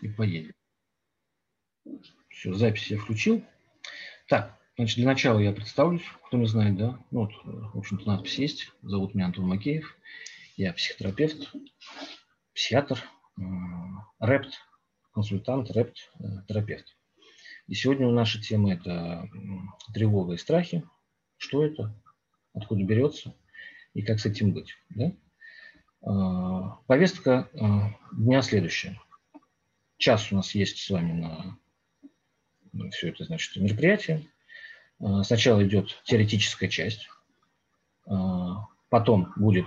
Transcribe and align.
и 0.00 0.08
поедем. 0.08 0.54
Все, 2.28 2.52
запись 2.54 2.90
я 2.90 2.98
включил. 2.98 3.44
Так, 4.28 4.58
значит, 4.76 4.96
для 4.96 5.06
начала 5.06 5.38
я 5.38 5.52
представлюсь, 5.52 6.04
кто 6.26 6.36
не 6.36 6.46
знает, 6.46 6.76
да. 6.76 6.98
Ну, 7.10 7.20
вот, 7.26 7.32
в 7.74 7.78
общем-то, 7.78 8.06
надпись 8.06 8.38
есть. 8.38 8.72
Зовут 8.82 9.14
меня 9.14 9.26
Антон 9.26 9.46
Макеев. 9.46 9.96
Я 10.56 10.72
психотерапевт, 10.72 11.52
психиатр, 12.54 13.02
э, 13.38 13.42
рэпт, 14.18 14.54
консультант, 15.12 15.70
рэпт, 15.70 16.12
э, 16.18 16.24
терапевт. 16.46 16.96
И 17.66 17.74
сегодня 17.74 18.06
у 18.06 18.12
нашей 18.12 18.40
темы 18.40 18.72
это 18.72 19.28
тревога 19.94 20.34
и 20.34 20.38
страхи. 20.38 20.84
Что 21.36 21.64
это? 21.64 21.94
Откуда 22.52 22.82
берется? 22.82 23.34
И 23.94 24.02
как 24.02 24.18
с 24.18 24.26
этим 24.26 24.52
быть? 24.52 24.74
Да? 24.90 25.12
А, 26.02 26.78
повестка 26.86 27.48
дня 28.12 28.42
следующая. 28.42 28.98
Час 30.00 30.32
у 30.32 30.36
нас 30.36 30.54
есть 30.54 30.78
с 30.78 30.88
вами 30.88 31.12
на, 32.72 32.90
все 32.90 33.10
это 33.10 33.24
значит, 33.24 33.54
мероприятие. 33.56 34.26
А, 34.98 35.22
сначала 35.22 35.62
идет 35.62 36.00
теоретическая 36.04 36.68
часть. 36.68 37.06
Потом 38.88 39.32
будет, 39.36 39.66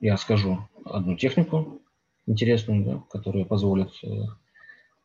я 0.00 0.16
скажу 0.16 0.66
одну 0.84 1.16
технику 1.16 1.82
интересную, 2.26 2.84
да, 2.84 3.02
которая 3.10 3.44
позволит 3.44 3.90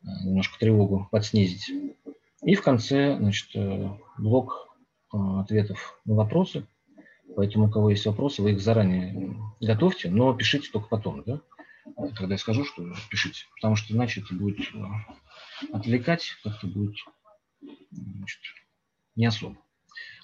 немножко 0.01 0.59
тревогу 0.59 1.09
подснизить. 1.11 1.69
И 2.43 2.53
в 2.53 2.61
конце 2.61 3.17
значит, 3.17 3.49
блок 4.19 4.77
ответов 5.11 5.99
на 6.05 6.13
вопросы. 6.13 6.65
Поэтому 7.35 7.67
у 7.67 7.69
кого 7.71 7.89
есть 7.89 8.05
вопросы, 8.05 8.43
вы 8.43 8.51
их 8.51 8.61
заранее 8.61 9.35
готовьте, 9.59 10.11
но 10.11 10.33
пишите 10.35 10.69
только 10.71 10.87
потом, 10.87 11.23
да? 11.25 11.41
Когда 12.15 12.35
я 12.35 12.37
скажу, 12.37 12.63
что 12.65 12.93
пишите. 13.09 13.45
Потому 13.55 13.75
что 13.75 13.93
иначе 13.93 14.21
это 14.21 14.33
будет 14.33 14.59
э, 14.73 14.83
отвлекать, 15.71 16.37
как-то 16.43 16.67
будет 16.67 16.95
значит, 17.91 18.39
не 19.15 19.25
особо. 19.25 19.57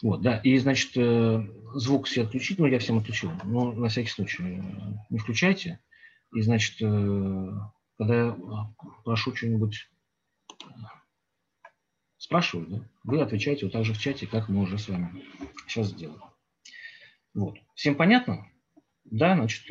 Вот, 0.02 0.22
да, 0.22 0.38
и, 0.38 0.58
значит, 0.58 0.96
э, 0.96 1.46
звук 1.76 2.08
все 2.08 2.24
отключить, 2.24 2.60
ну, 2.60 2.66
я 2.66 2.80
всем 2.80 2.98
отключил, 2.98 3.32
но 3.44 3.74
на 3.74 3.90
всякий 3.90 4.10
случай 4.10 4.44
э, 4.44 4.62
не 5.10 5.20
включайте. 5.20 5.80
И, 6.34 6.42
значит, 6.42 6.78
когда 7.98 8.16
я 8.16 8.38
прошу 9.04 9.36
что-нибудь 9.36 9.90
спрашиваю, 12.18 12.68
да, 12.68 12.90
вы 13.04 13.22
отвечаете 13.22 13.66
вот 13.66 13.74
так 13.74 13.84
же 13.84 13.94
в 13.94 13.98
чате, 13.98 14.28
как 14.28 14.48
мы 14.48 14.62
уже 14.62 14.78
с 14.78 14.88
вами 14.88 15.26
сейчас 15.68 15.88
сделали. 15.88 16.22
Вот. 17.34 17.58
Всем 17.74 17.96
понятно? 17.96 18.48
Да, 19.06 19.36
значит, 19.36 19.66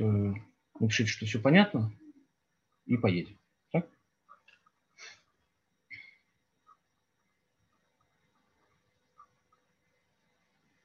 напишите, 0.80 1.10
что 1.10 1.26
все 1.26 1.40
понятно, 1.40 1.92
и 2.86 2.96
поедем. 2.96 3.38
Так? 3.70 3.88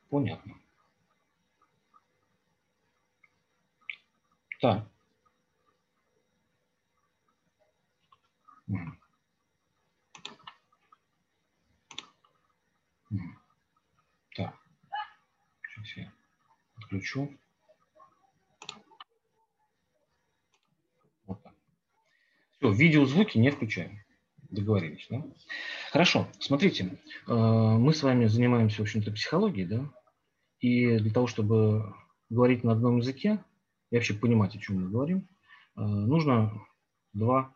Понятно. 0.09 0.55
Так. 4.61 4.87
Так. 14.35 14.55
Сейчас 15.61 15.97
я 15.97 16.13
включу. 16.77 17.37
Вот 21.25 21.43
так. 21.43 21.53
Все, 22.63 22.71
видео, 22.71 23.05
звуки 23.05 23.37
не 23.37 23.51
включаем. 23.51 23.99
Договорились, 24.49 25.05
да? 25.09 25.21
Хорошо, 25.91 26.29
смотрите, 26.39 26.97
э, 27.27 27.33
мы 27.33 27.93
с 27.93 28.03
вами 28.03 28.27
занимаемся, 28.27 28.77
в 28.77 28.83
общем-то, 28.83 29.11
психологией, 29.11 29.67
да? 29.67 29.91
И 30.61 30.97
для 30.97 31.11
того, 31.11 31.27
чтобы 31.27 31.93
говорить 32.29 32.63
на 32.63 32.71
одном 32.71 32.99
языке 32.99 33.43
и 33.91 33.95
вообще 33.95 34.13
понимать, 34.13 34.55
о 34.55 34.59
чем 34.59 34.81
мы 34.81 34.89
говорим, 34.89 35.27
э, 35.75 35.81
нужно 35.81 36.53
два 37.11 37.53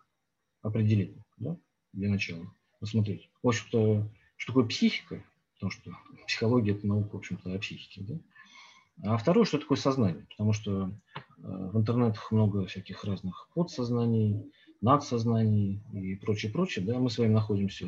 определения, 0.62 1.24
да, 1.38 1.56
для 1.94 2.10
начала. 2.10 2.46
Посмотреть. 2.82 3.30
В 3.42 3.48
общем-то, 3.48 4.12
что 4.36 4.48
такое 4.52 4.66
психика, 4.66 5.24
потому 5.54 5.72
что 5.72 5.96
психология– 6.28 6.72
это 6.74 6.86
наука, 6.86 7.14
в 7.14 7.20
общем-то, 7.20 7.56
о 7.56 7.60
психике, 7.60 8.02
да? 8.02 9.14
А 9.14 9.18
второе, 9.18 9.46
что 9.46 9.58
такое 9.58 9.78
сознание, 9.78 10.26
потому 10.32 10.52
что 10.52 10.90
э, 10.90 10.92
в 11.38 11.78
интернетах 11.78 12.30
много 12.34 12.66
всяких 12.66 13.06
разных 13.06 13.48
подсознаний, 13.54 14.52
надсознаний 14.82 15.82
и 15.94 16.16
прочее, 16.16 16.52
прочее. 16.52 16.86
Да? 16.86 17.00
Мы 17.00 17.10
с 17.10 17.18
вами 17.18 17.34
находимся 17.34 17.88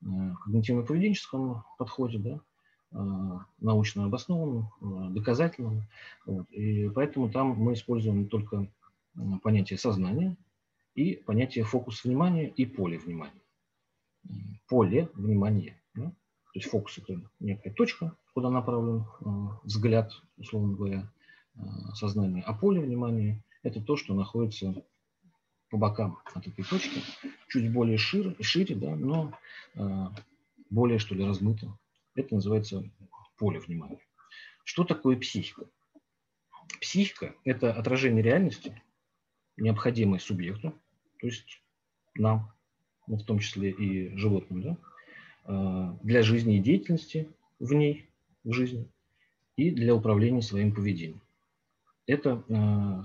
в 0.00 0.36
когнитивно-поведенческом 0.46 1.62
подходе, 1.78 2.18
да? 2.18 2.40
Э, 2.92 3.38
научно 3.60 4.04
обоснованном, 4.04 4.72
э, 4.80 5.14
доказательном. 5.14 5.82
Вот. 6.26 6.50
И 6.50 6.88
поэтому 6.88 7.30
там 7.30 7.48
мы 7.50 7.74
используем 7.74 8.28
только 8.28 8.68
понятие 9.42 9.78
сознания 9.78 10.36
и 10.94 11.14
понятие 11.14 11.64
фокус 11.64 12.04
внимания 12.04 12.48
и 12.48 12.66
поле 12.66 12.98
внимания. 12.98 13.42
Поле 14.68 15.08
внимания. 15.14 15.80
Да? 15.94 16.06
То 16.06 16.58
есть 16.58 16.68
фокус– 16.68 16.98
это 16.98 17.20
некая 17.38 17.72
точка, 17.72 18.16
куда 18.34 18.50
направлен 18.50 19.04
э, 19.20 19.24
взгляд, 19.64 20.12
условно 20.36 20.74
говоря, 20.74 21.12
э, 21.54 21.60
сознания. 21.94 22.42
А 22.42 22.54
поле 22.54 22.80
внимания– 22.80 23.42
это 23.62 23.80
то, 23.80 23.96
что 23.96 24.14
находится 24.14 24.84
по 25.70 25.76
бокам 25.76 26.18
от 26.34 26.46
этой 26.46 26.64
точки, 26.64 27.00
чуть 27.48 27.72
более 27.72 27.96
шире, 27.96 28.34
шире 28.40 28.74
да, 28.74 28.94
но 28.94 29.32
э, 29.74 30.06
более, 30.68 30.98
что 30.98 31.14
ли, 31.14 31.24
размыто. 31.24 31.76
Это 32.14 32.34
называется 32.34 32.84
поле 33.38 33.60
внимания. 33.60 34.00
Что 34.64 34.84
такое 34.84 35.16
психика? 35.16 35.66
Психика– 36.80 37.34
это 37.44 37.72
отражение 37.72 38.22
реальности, 38.22 38.82
необходимой 39.56 40.20
субъекту, 40.20 40.74
то 41.18 41.26
есть 41.26 41.62
нам, 42.14 42.52
ну, 43.06 43.16
в 43.16 43.24
том 43.24 43.38
числе 43.38 43.70
и 43.70 44.16
животным, 44.16 44.62
да, 44.62 44.76
Э, 45.50 45.96
для 46.02 46.22
жизни 46.22 46.56
и 46.56 46.62
деятельности 46.62 47.28
в 47.58 47.72
ней, 47.72 48.08
в 48.44 48.52
жизни, 48.52 48.86
и 49.56 49.70
для 49.70 49.94
управления 49.94 50.42
своим 50.42 50.72
поведением. 50.72 51.20
Это 52.06 52.44
э, 52.48 52.54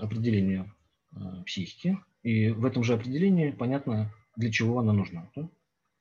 определение 0.03 0.71
э, 1.11 1.43
психики, 1.45 1.97
и 2.25 2.49
в 2.49 2.65
этом 2.65 2.83
же 2.83 2.95
определении 2.95 3.51
понятно, 3.51 4.11
для 4.35 4.51
чего 4.51 4.79
она 4.79 4.93
нужна. 4.93 5.29
Да? 5.35 5.47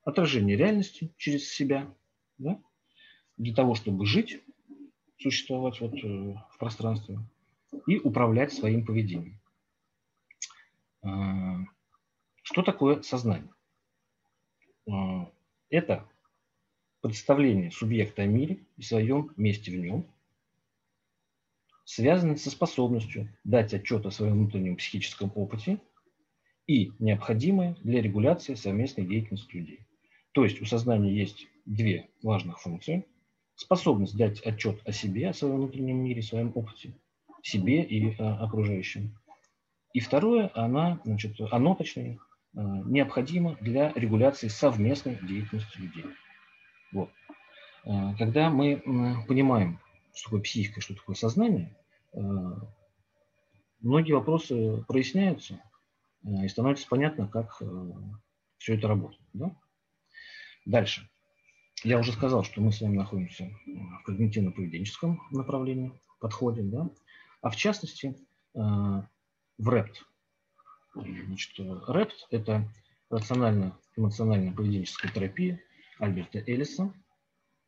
Отражение 0.04 0.56
реальности 0.56 1.12
через 1.18 1.52
себя, 1.52 1.86
да? 2.38 2.58
для 3.36 3.54
того, 3.54 3.74
чтобы 3.74 4.06
жить, 4.06 4.42
существовать 5.18 5.82
вот 5.82 5.92
в 5.92 6.58
пространстве 6.58 7.18
и 7.86 7.98
управлять 7.98 8.54
своим 8.54 8.86
поведением. 8.86 9.38
Что 12.42 12.62
такое 12.62 13.02
сознание? 13.02 13.52
Это 15.68 16.08
представление 17.02 17.70
субъекта 17.70 18.22
о 18.22 18.26
мире 18.26 18.60
и 18.78 18.82
своем 18.82 19.34
месте 19.36 19.70
в 19.70 19.74
нем, 19.74 20.06
связаны 21.84 22.38
со 22.38 22.50
способностью 22.50 23.28
дать 23.44 23.74
отчет 23.74 24.06
о 24.06 24.10
своем 24.10 24.38
внутреннем 24.38 24.76
психическом 24.76 25.30
опыте 25.34 25.78
и 26.66 26.92
необходимое 26.98 27.76
для 27.82 28.00
регуляции 28.00 28.54
совместной 28.54 29.06
деятельности 29.06 29.54
людей. 29.54 29.80
То 30.32 30.44
есть 30.44 30.60
у 30.60 30.64
сознания 30.64 31.14
есть 31.14 31.46
две 31.66 32.08
важных 32.22 32.60
функции. 32.60 33.06
Способность 33.54 34.16
дать 34.16 34.40
отчет 34.40 34.80
о 34.84 34.92
себе, 34.92 35.28
о 35.28 35.34
своем 35.34 35.56
внутреннем 35.56 35.98
мире, 35.98 36.22
своем 36.22 36.50
опыте, 36.54 36.92
себе 37.42 37.82
и 37.82 38.16
а, 38.18 38.44
окружающим. 38.44 39.16
И 39.92 40.00
второе, 40.00 40.50
она, 40.54 41.00
значит, 41.04 41.40
оно, 41.52 41.76
точнее, 41.76 42.18
а, 42.56 42.60
необходимо 42.60 43.56
для 43.60 43.92
регуляции 43.92 44.48
совместной 44.48 45.18
деятельности 45.22 45.78
людей. 45.78 46.04
Вот. 46.92 47.10
А, 47.84 48.14
когда 48.14 48.50
мы 48.50 48.82
понимаем, 49.28 49.78
что 50.14 50.24
такое 50.24 50.40
психика, 50.40 50.80
что 50.80 50.94
такое 50.94 51.14
сознание, 51.14 51.76
а, 52.12 52.58
многие 53.80 54.12
вопросы 54.12 54.84
проясняются 54.88 55.60
и 56.24 56.48
становится 56.48 56.88
понятно, 56.88 57.28
как 57.28 57.62
все 58.58 58.74
это 58.74 58.88
работает. 58.88 59.22
Да? 59.32 59.56
Дальше. 60.64 61.08
Я 61.82 61.98
уже 61.98 62.12
сказал, 62.12 62.44
что 62.44 62.60
мы 62.62 62.72
с 62.72 62.80
вами 62.80 62.96
находимся 62.96 63.50
в 63.66 64.08
когнитивно-поведенческом 64.08 65.18
направлении, 65.30 65.92
подходе, 66.18 66.62
да? 66.62 66.88
а 67.42 67.50
в 67.50 67.56
частности 67.56 68.16
в 68.54 69.06
РЭПТ. 69.58 70.02
Значит, 70.94 71.58
РЭПТ– 71.58 72.26
это 72.30 72.72
рационально-эмоционально-поведенческая 73.10 75.12
терапия– 75.12 75.60
Альберта 75.98 76.38
Эллиса. 76.38 76.92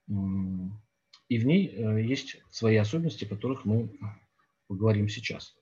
И 0.09 1.39
в 1.39 1.45
ней 1.45 1.69
э, 1.69 2.05
есть 2.05 2.41
свои 2.51 2.77
особенности, 2.77 3.25
о 3.25 3.29
которых 3.29 3.65
мы 3.65 3.91
поговорим 4.69 5.09
сейчас. 5.09 5.57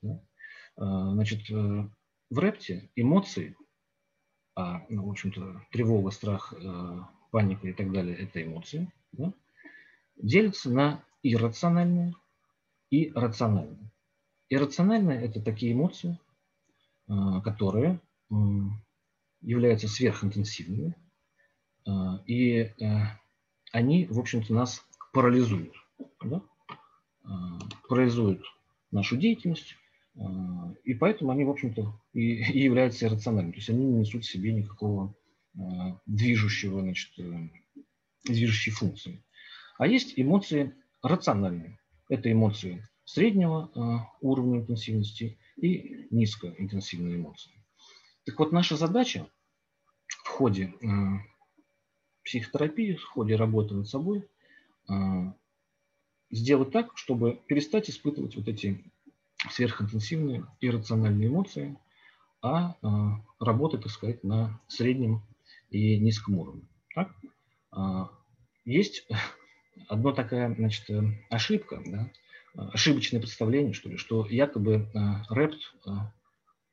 Значит, 0.77 1.49
э, 1.49 1.89
в 2.35 2.39
репте 2.39 2.89
эмоции 2.97 3.55
а, 4.55 4.85
ну, 4.89 5.05
в 5.05 5.09
общем-то, 5.09 5.65
тревога, 5.71 6.11
страх, 6.11 6.53
э, 6.53 6.99
паника 7.31 7.67
и 7.67 7.73
так 7.73 7.91
далее– 7.91 8.15
это 8.17 8.43
эмоции, 8.43 8.91
да, 9.13 9.33
делятся 10.17 10.69
на 10.69 11.03
иррациональные 11.23 12.13
и 12.89 13.11
рациональные. 13.13 13.91
Иррациональные– 14.49 15.21
это 15.25 15.41
такие 15.41 15.73
эмоции, 15.73 16.19
э, 17.07 17.13
которые 17.43 17.99
являются 19.41 19.87
сверхинтенсивными, 19.87 20.95
э, 21.85 21.91
и 22.27 22.73
они, 23.71 24.07
в 24.07 24.19
общем-то, 24.19 24.53
нас 24.53 24.85
парализуют. 25.11 25.73
Да? 26.23 26.41
Парализуют 27.89 28.43
нашу 28.91 29.17
деятельность, 29.17 29.75
и 30.83 30.93
поэтому 30.93 31.31
они, 31.31 31.43
в 31.43 31.49
общем-то, 31.49 31.99
и, 32.13 32.35
и 32.51 32.63
являются 32.63 33.05
иррациональными. 33.05 33.53
То 33.53 33.57
есть 33.57 33.69
они 33.69 33.85
не 33.85 33.99
несут 33.99 34.23
в 34.23 34.31
себе 34.31 34.53
никакого 34.53 35.15
движущего, 36.05 36.81
значит, 36.81 37.11
движущей 38.23 38.71
функции. 38.71 39.23
А 39.77 39.87
есть 39.87 40.13
эмоции 40.15 40.73
рациональные. 41.01 41.79
Это 42.09 42.31
эмоции 42.31 42.87
среднего 43.03 44.09
уровня 44.21 44.59
интенсивности 44.59 45.37
и 45.57 46.07
низкоинтенсивные 46.11 47.17
эмоции. 47.17 47.51
Так 48.25 48.39
вот, 48.39 48.51
наша 48.51 48.77
задача 48.77 49.27
в 50.07 50.27
ходе 50.27 50.73
психотерапии, 52.23 52.95
в 52.95 53.03
ходе 53.03 53.35
работы 53.35 53.75
над 53.75 53.87
собой 53.87 54.27
сделать 56.31 56.71
так, 56.71 56.97
чтобы 56.97 57.39
перестать 57.47 57.89
испытывать 57.89 58.35
вот 58.35 58.47
эти 58.47 58.83
сверхинтенсивные 59.49 60.45
иррациональные 60.61 61.27
эмоции, 61.29 61.77
а 62.41 62.75
работать, 63.39 63.83
так 63.83 63.91
сказать, 63.91 64.23
на 64.23 64.59
среднем 64.67 65.21
и 65.69 65.97
низком 65.97 66.37
уровне. 66.37 66.67
Так? 66.93 67.11
Есть 68.65 69.07
одна 69.87 70.11
такая 70.11 70.53
значит, 70.53 70.85
ошибка, 71.29 71.81
да? 71.85 72.11
ошибочное 72.53 73.19
представление, 73.19 73.73
что 73.73 73.89
ли, 73.89 73.97
что 73.97 74.25
якобы 74.27 74.89
рэпт 75.29 75.75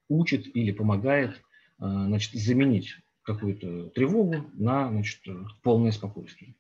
учит 0.09 0.55
или 0.55 0.73
помогает 0.73 1.43
значит, 1.79 2.35
заменить 2.35 2.97
какую-то 3.23 3.91
тревогу 3.91 4.51
на 4.55 4.89
значит, 4.89 5.23
полное 5.63 5.93
спокойствие. 5.93 6.55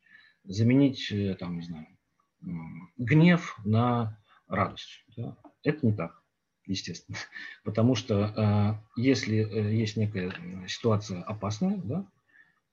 Заменить, 0.44 1.10
э, 1.12 1.36
там, 1.38 1.56
не 1.56 1.62
знаю, 1.62 1.86
гнев 2.98 3.56
на 3.64 4.18
радость. 4.48 5.04
Да? 5.16 5.36
Это 5.64 5.86
не 5.86 5.92
так, 5.92 6.22
естественно. 6.66 7.18
Потому 7.64 7.94
что 7.94 8.80
э, 8.96 9.00
если 9.00 9.38
э, 9.38 9.74
есть 9.74 9.96
некая 9.96 10.34
ситуация 10.68 11.22
опасная, 11.22 11.76
да, 11.78 12.06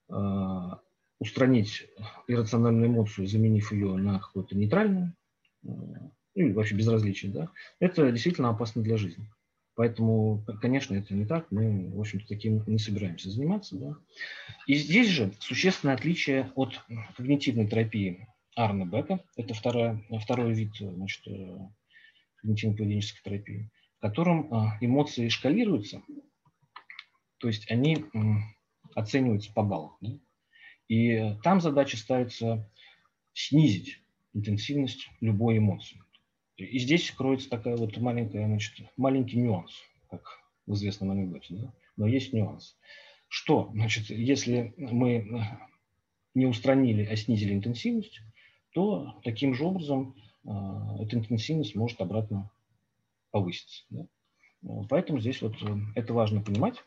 э, 0.08 0.76
устранить 1.18 1.86
иррациональную 2.26 2.88
эмоцию, 2.88 3.26
заменив 3.26 3.72
ее 3.72 3.96
на 3.96 4.18
какую-то 4.18 4.56
нейтральную, 4.56 5.14
э, 5.64 5.68
или 6.34 6.52
вообще 6.52 6.74
безразличие, 6.74 7.32
да, 7.32 7.50
это 7.78 8.10
действительно 8.10 8.50
опасно 8.50 8.82
для 8.82 8.96
жизни. 8.96 9.30
Поэтому, 9.80 10.44
конечно, 10.60 10.94
это 10.94 11.14
не 11.14 11.24
так. 11.24 11.46
Мы, 11.50 11.88
в 11.90 12.00
общем-то, 12.00 12.26
таким 12.28 12.62
не 12.66 12.78
собираемся 12.78 13.30
заниматься. 13.30 13.76
Да? 13.76 13.96
И 14.66 14.74
здесь 14.74 15.08
же 15.08 15.32
существенное 15.38 15.94
отличие 15.94 16.52
от 16.54 16.78
когнитивной 17.16 17.66
терапии 17.66 18.28
Арна 18.54 18.84
Бека. 18.84 19.20
Это 19.36 19.54
вторая, 19.54 20.02
второй 20.22 20.52
вид 20.52 20.72
значит, 20.78 21.26
когнитивно-поведенческой 22.42 23.22
терапии, 23.24 23.70
в 23.98 24.00
котором 24.00 24.52
а, 24.52 24.78
эмоции 24.80 25.28
шкалируются, 25.28 26.02
то 27.38 27.48
есть 27.48 27.70
они 27.70 28.04
оцениваются 28.94 29.52
по 29.52 29.62
баллам. 29.62 29.96
Да? 30.00 30.18
И 30.88 31.36
там 31.42 31.60
задача 31.60 31.96
ставится 31.96 32.68
снизить 33.32 34.00
интенсивность 34.34 35.08
любой 35.20 35.58
эмоции. 35.58 36.02
И 36.56 36.78
здесь 36.78 37.10
кроется 37.10 37.48
такая 37.48 37.76
вот 37.76 37.96
маленькая, 37.96 38.46
значит, 38.46 38.86
маленький 38.96 39.38
нюанс, 39.38 39.72
как 40.10 40.40
в 40.66 40.74
известном 40.74 41.10
анекдоте, 41.10 41.54
да? 41.54 41.74
но 41.96 42.06
есть 42.06 42.32
нюанс. 42.32 42.76
Что, 43.28 43.70
значит, 43.72 44.10
если 44.10 44.74
мы 44.76 45.46
не 46.34 46.46
устранили, 46.46 47.04
а 47.04 47.16
снизили 47.16 47.54
интенсивность, 47.54 48.20
то 48.72 49.20
таким 49.24 49.54
же 49.54 49.64
образом 49.64 50.14
эта 50.44 51.16
интенсивность 51.16 51.74
может 51.74 52.00
обратно 52.00 52.50
повыситься. 53.30 53.84
Да? 53.90 54.06
Поэтому 54.88 55.20
здесь 55.20 55.40
вот 55.42 55.54
э, 55.62 55.76
это 55.94 56.12
важно 56.12 56.42
понимать 56.42 56.82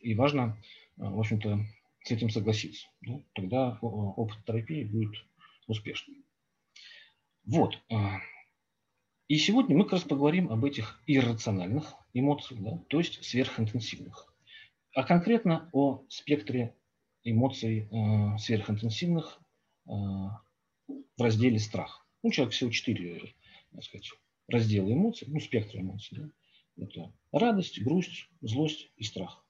и 0.00 0.14
важно, 0.14 0.56
в 0.96 1.18
общем-то, 1.18 1.64
с 2.04 2.10
этим 2.10 2.30
согласиться. 2.30 2.88
Да? 3.02 3.20
Тогда 3.34 3.78
опыт 3.80 4.44
терапии 4.44 4.84
будет 4.84 5.14
успешным. 5.66 6.24
Вот. 7.44 7.78
И 9.28 9.38
сегодня 9.38 9.76
мы 9.76 9.84
как 9.84 9.94
раз 9.94 10.02
поговорим 10.02 10.50
об 10.52 10.64
этих 10.64 11.00
иррациональных 11.06 11.94
эмоциях, 12.12 12.60
да? 12.60 12.78
то 12.88 12.98
есть 12.98 13.24
сверхинтенсивных. 13.24 14.32
А 14.94 15.04
конкретно 15.04 15.70
о 15.72 16.04
спектре 16.08 16.74
эмоций 17.24 17.88
э, 17.90 18.38
сверхинтенсивных 18.38 19.40
э, 19.86 19.90
в 19.90 21.18
разделе 21.18 21.58
страх. 21.58 22.01
Ну, 22.22 22.30
человек 22.30 22.54
всего 22.54 22.70
четыре, 22.70 23.34
так 23.72 23.82
сказать, 23.84 24.10
раздела 24.48 24.92
эмоций, 24.92 25.28
ну, 25.28 25.40
спектра 25.40 25.80
эмоций. 25.80 26.18
Да? 26.18 26.84
Это 26.84 27.12
радость, 27.32 27.80
грусть, 27.82 28.28
злость 28.40 28.90
и 28.96 29.04
страх. 29.04 29.44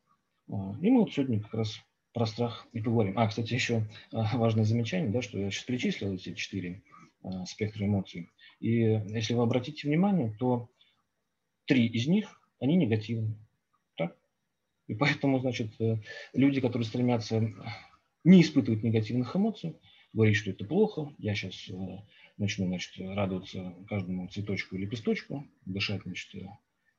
А, 0.48 0.76
и 0.80 0.90
мы 0.90 1.00
вот 1.00 1.12
сегодня 1.12 1.40
как 1.40 1.54
раз 1.54 1.80
про 2.12 2.26
страх 2.26 2.66
и 2.72 2.80
поговорим. 2.80 3.18
А, 3.18 3.28
кстати, 3.28 3.54
еще 3.54 3.88
а, 4.12 4.36
важное 4.36 4.64
замечание, 4.64 5.10
да, 5.10 5.22
что 5.22 5.38
я 5.38 5.50
сейчас 5.50 5.64
перечислил 5.64 6.12
эти 6.14 6.34
четыре 6.34 6.82
а, 7.22 7.46
спектра 7.46 7.86
эмоций. 7.86 8.30
И 8.60 8.70
если 8.70 9.34
вы 9.34 9.42
обратите 9.42 9.88
внимание, 9.88 10.34
то 10.38 10.68
три 11.66 11.86
из 11.86 12.06
них, 12.06 12.40
они 12.60 12.76
негативные. 12.76 13.36
Так? 13.96 14.16
И 14.86 14.94
поэтому, 14.94 15.40
значит, 15.40 15.80
э, 15.80 15.98
люди, 16.32 16.60
которые 16.60 16.86
стремятся 16.86 17.52
не 18.24 18.42
испытывать 18.42 18.82
негативных 18.82 19.34
эмоций, 19.34 19.76
говорить, 20.12 20.36
что 20.36 20.50
это 20.50 20.64
плохо. 20.64 21.12
Я 21.18 21.34
сейчас 21.34 21.68
э, 21.70 21.98
начну 22.38 22.66
значит, 22.66 22.92
радоваться 22.98 23.74
каждому 23.88 24.28
цветочку 24.28 24.76
или 24.76 24.84
лепесточку, 24.84 25.46
дышать 25.64 26.02
значит, 26.02 26.34
э, 26.34 26.48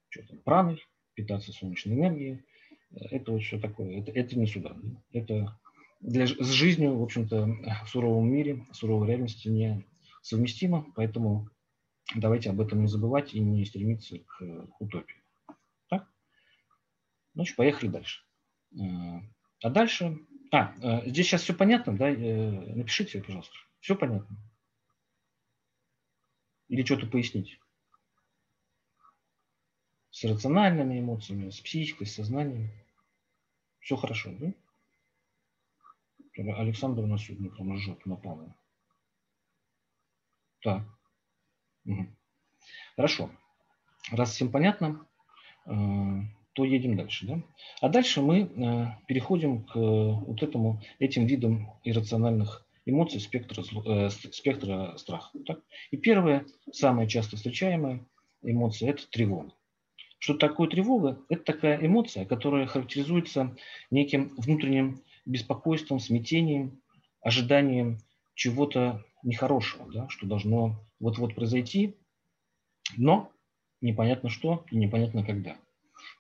что-то 0.10 0.36
праной, 0.38 0.84
питаться 1.14 1.52
солнечной 1.52 1.96
энергией. 1.96 2.44
Это 2.92 3.32
вот 3.32 3.42
все 3.42 3.60
такое. 3.60 4.00
Это, 4.00 4.12
это 4.12 4.38
не 4.38 4.46
сюда. 4.46 4.76
Это 5.12 5.60
для, 6.00 6.28
с 6.28 6.50
жизнью, 6.50 6.98
в 6.98 7.04
общем-то, 7.04 7.46
в 7.86 7.90
суровом 7.90 8.32
мире, 8.32 8.66
суровой 8.72 9.08
реальности 9.08 9.48
не 9.48 9.84
совместимо. 10.22 10.86
Поэтому 10.96 11.50
давайте 12.16 12.50
об 12.50 12.62
этом 12.62 12.82
не 12.82 12.88
забывать 12.88 13.34
и 13.34 13.40
не 13.40 13.66
стремиться 13.66 14.20
к, 14.20 14.68
утопии. 14.80 15.16
Так? 15.90 16.08
Значит, 17.34 17.56
поехали 17.56 17.90
дальше. 17.90 18.22
Э, 18.76 19.22
а 19.62 19.70
дальше 19.70 20.20
а, 20.52 20.76
э, 20.82 21.10
здесь 21.10 21.26
сейчас 21.26 21.42
все 21.42 21.54
понятно, 21.56 21.98
да? 21.98 22.12
Э, 22.12 22.76
напишите, 22.76 23.24
пожалуйста. 23.24 23.56
Все 23.80 23.96
понятно? 23.96 24.38
Или 26.74 26.84
что-то 26.84 27.06
пояснить? 27.06 27.60
С 30.10 30.24
рациональными 30.24 31.00
эмоциями, 31.00 31.52
с 31.52 31.60
психикой, 31.60 32.08
с 32.08 32.16
сознанием. 32.16 32.72
Все 33.80 33.96
хорошо, 33.96 34.32
да? 34.40 34.54
Александр 36.36 37.04
у 37.04 37.06
нас 37.06 37.22
сегодня 37.22 37.52
прям 37.52 37.78
жжет 37.78 38.04
напал. 38.08 38.56
Так. 40.64 40.82
Угу. 41.86 42.08
Хорошо. 42.96 43.30
Раз 44.10 44.32
всем 44.32 44.52
понятно, 44.52 45.06
э, 45.68 45.72
то 46.54 46.66
едем 46.66 46.98
дальше. 46.98 47.28
Да? 47.28 47.40
А 47.82 47.90
дальше 47.90 48.24
мы 48.24 48.46
э, 48.46 49.06
переходим 49.06 49.64
к 49.64 49.76
вот 49.76 50.42
этому, 50.42 50.82
этим 50.98 51.28
видам 51.28 51.70
иррациональных 51.84 52.66
эмоций 52.86 53.20
спектра, 53.20 53.64
э, 53.86 54.10
спектра 54.10 54.96
страха. 54.98 55.30
Так? 55.46 55.62
И 55.92 55.98
первая, 55.98 56.46
самая 56.72 57.08
часто 57.08 57.36
встречаемая 57.36 58.06
эмоция– 58.42 58.90
это 58.92 59.10
тревога. 59.10 59.54
Что 60.20 60.36
такое 60.36 60.70
тревога? 60.70 61.20
Это 61.30 61.44
такая 61.44 61.86
эмоция, 61.86 62.26
которая 62.26 62.66
характеризуется 62.66 63.56
неким 63.92 64.34
внутренним 64.38 65.02
беспокойством, 65.26 66.00
смятением, 66.00 66.82
ожиданием 67.22 68.00
чего-то 68.36 69.04
нехорошего, 69.24 69.92
да, 69.92 70.08
что 70.10 70.26
должно 70.26 70.80
вот-вот 71.00 71.36
произойти, 71.36 71.98
но 72.98 73.32
непонятно 73.82 74.30
что 74.30 74.66
и 74.72 74.78
непонятно 74.78 75.26
когда. 75.26 75.58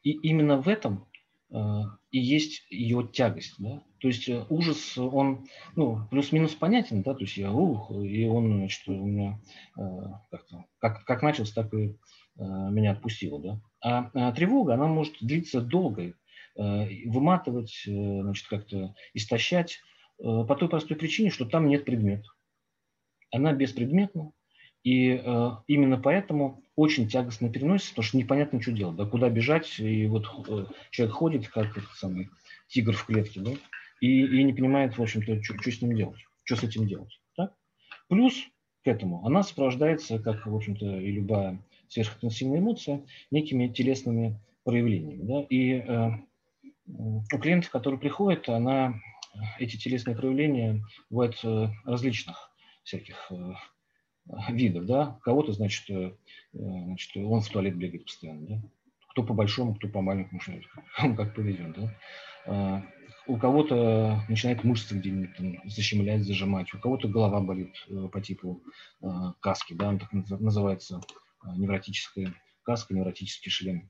И 0.03 0.11
именно 0.11 0.61
в 0.61 0.67
этом 0.67 1.07
и 1.53 2.19
есть 2.19 2.65
ее 2.69 3.07
тягость. 3.11 3.55
Да? 3.59 3.83
То 3.99 4.07
есть 4.07 4.27
э, 4.27 4.43
ужас, 4.49 4.97
он 4.97 5.47
ну, 5.75 6.07
плюс-минус 6.09 6.55
понятен, 6.55 7.03
да, 7.03 7.13
то 7.13 7.21
есть 7.21 7.37
я 7.37 7.51
ух, 7.51 7.91
и 7.91 8.25
он, 8.25 8.57
значит, 8.57 8.87
у 8.87 8.93
меня 8.93 9.39
э, 9.77 9.81
как-то, 10.31 10.65
как, 10.79 11.05
как 11.05 11.21
начался, 11.21 11.53
так 11.53 11.73
и 11.73 11.95
меня 12.35 12.93
отпустило. 12.93 13.39
Да? 13.39 13.61
А, 13.79 14.09
а 14.15 14.31
тревога, 14.31 14.73
она 14.73 14.87
может 14.87 15.17
длиться 15.21 15.61
долго, 15.61 16.13
выматывать, 16.55 17.83
значит, 17.85 18.47
как-то 18.47 18.95
истощать 19.13 19.79
по 20.17 20.55
той 20.55 20.67
простой 20.67 20.97
причине, 20.97 21.29
что 21.29 21.45
там 21.45 21.67
нет 21.67 21.85
предмета. 21.85 22.27
Она 23.31 23.53
беспредметна, 23.53 24.31
и 24.83 25.11
именно 25.67 25.97
поэтому 25.97 26.61
очень 26.75 27.07
тягостно 27.07 27.49
переносится, 27.49 27.91
потому 27.91 28.05
что 28.05 28.17
непонятно, 28.17 28.61
что 28.61 28.71
делать, 28.71 28.95
да, 28.97 29.05
куда 29.05 29.29
бежать, 29.29 29.79
и 29.79 30.07
вот 30.07 30.25
человек 30.91 31.15
ходит, 31.15 31.47
как 31.47 31.77
самый 31.95 32.29
тигр 32.67 32.93
в 32.93 33.05
клетке, 33.05 33.39
да, 33.39 33.51
и, 34.01 34.25
и 34.25 34.43
не 34.43 34.53
понимает, 34.53 34.97
в 34.97 35.01
общем-то, 35.01 35.41
что, 35.41 35.71
с 35.71 35.81
ним 35.81 35.95
делать, 35.95 36.19
что 36.43 36.57
с 36.57 36.63
этим 36.63 36.85
делать. 36.87 37.21
Так? 37.37 37.53
Плюс 38.09 38.33
к 38.83 38.87
этому 38.87 39.25
она 39.25 39.43
сопровождается, 39.43 40.19
как, 40.19 40.45
в 40.45 40.53
общем-то, 40.53 40.99
и 40.99 41.11
любая 41.11 41.63
сверхинтенсивная 41.87 42.59
эмоция, 42.59 43.05
некими 43.31 43.67
телесными 43.67 44.39
проявлениями. 44.63 45.23
Да? 45.23 45.45
И 45.49 45.73
э, 45.75 46.09
у 46.87 47.37
клиентов, 47.39 47.69
которые 47.69 47.99
приходят, 47.99 48.49
она, 48.49 48.95
эти 49.59 49.77
телесные 49.77 50.15
проявления 50.15 50.83
бывают 51.09 51.39
э, 51.43 51.67
различных 51.85 52.51
всяких 52.83 53.31
э, 53.31 53.53
видов. 54.49 54.85
Да? 54.85 55.19
Кого-то, 55.23 55.51
значит, 55.53 55.89
э, 55.89 56.13
значит, 56.53 57.15
он 57.17 57.41
в 57.41 57.49
туалет 57.49 57.75
бегает 57.75 58.05
постоянно. 58.05 58.47
Да? 58.47 58.61
Кто 59.09 59.23
по 59.23 59.33
большому, 59.33 59.75
кто 59.75 59.87
по 59.87 60.01
маленькому, 60.01 60.41
как 61.15 61.35
повезет. 61.35 61.75
Да? 61.75 61.95
Э, 62.45 62.81
у 63.25 63.37
кого-то 63.37 64.23
начинает 64.27 64.63
мышцы 64.63 64.97
где-нибудь 64.97 65.61
защемлять, 65.71 66.23
зажимать, 66.23 66.73
у 66.73 66.79
кого-то 66.79 67.07
голова 67.07 67.39
болит 67.39 67.73
э, 67.89 68.07
по 68.11 68.21
типу 68.21 68.61
каски, 69.39 69.73
да, 69.73 69.89
он 69.89 69.99
так 69.99 70.11
называется, 70.11 71.01
невротическая 71.55 72.33
каска, 72.63 72.93
невротический 72.93 73.51
шлем. 73.51 73.89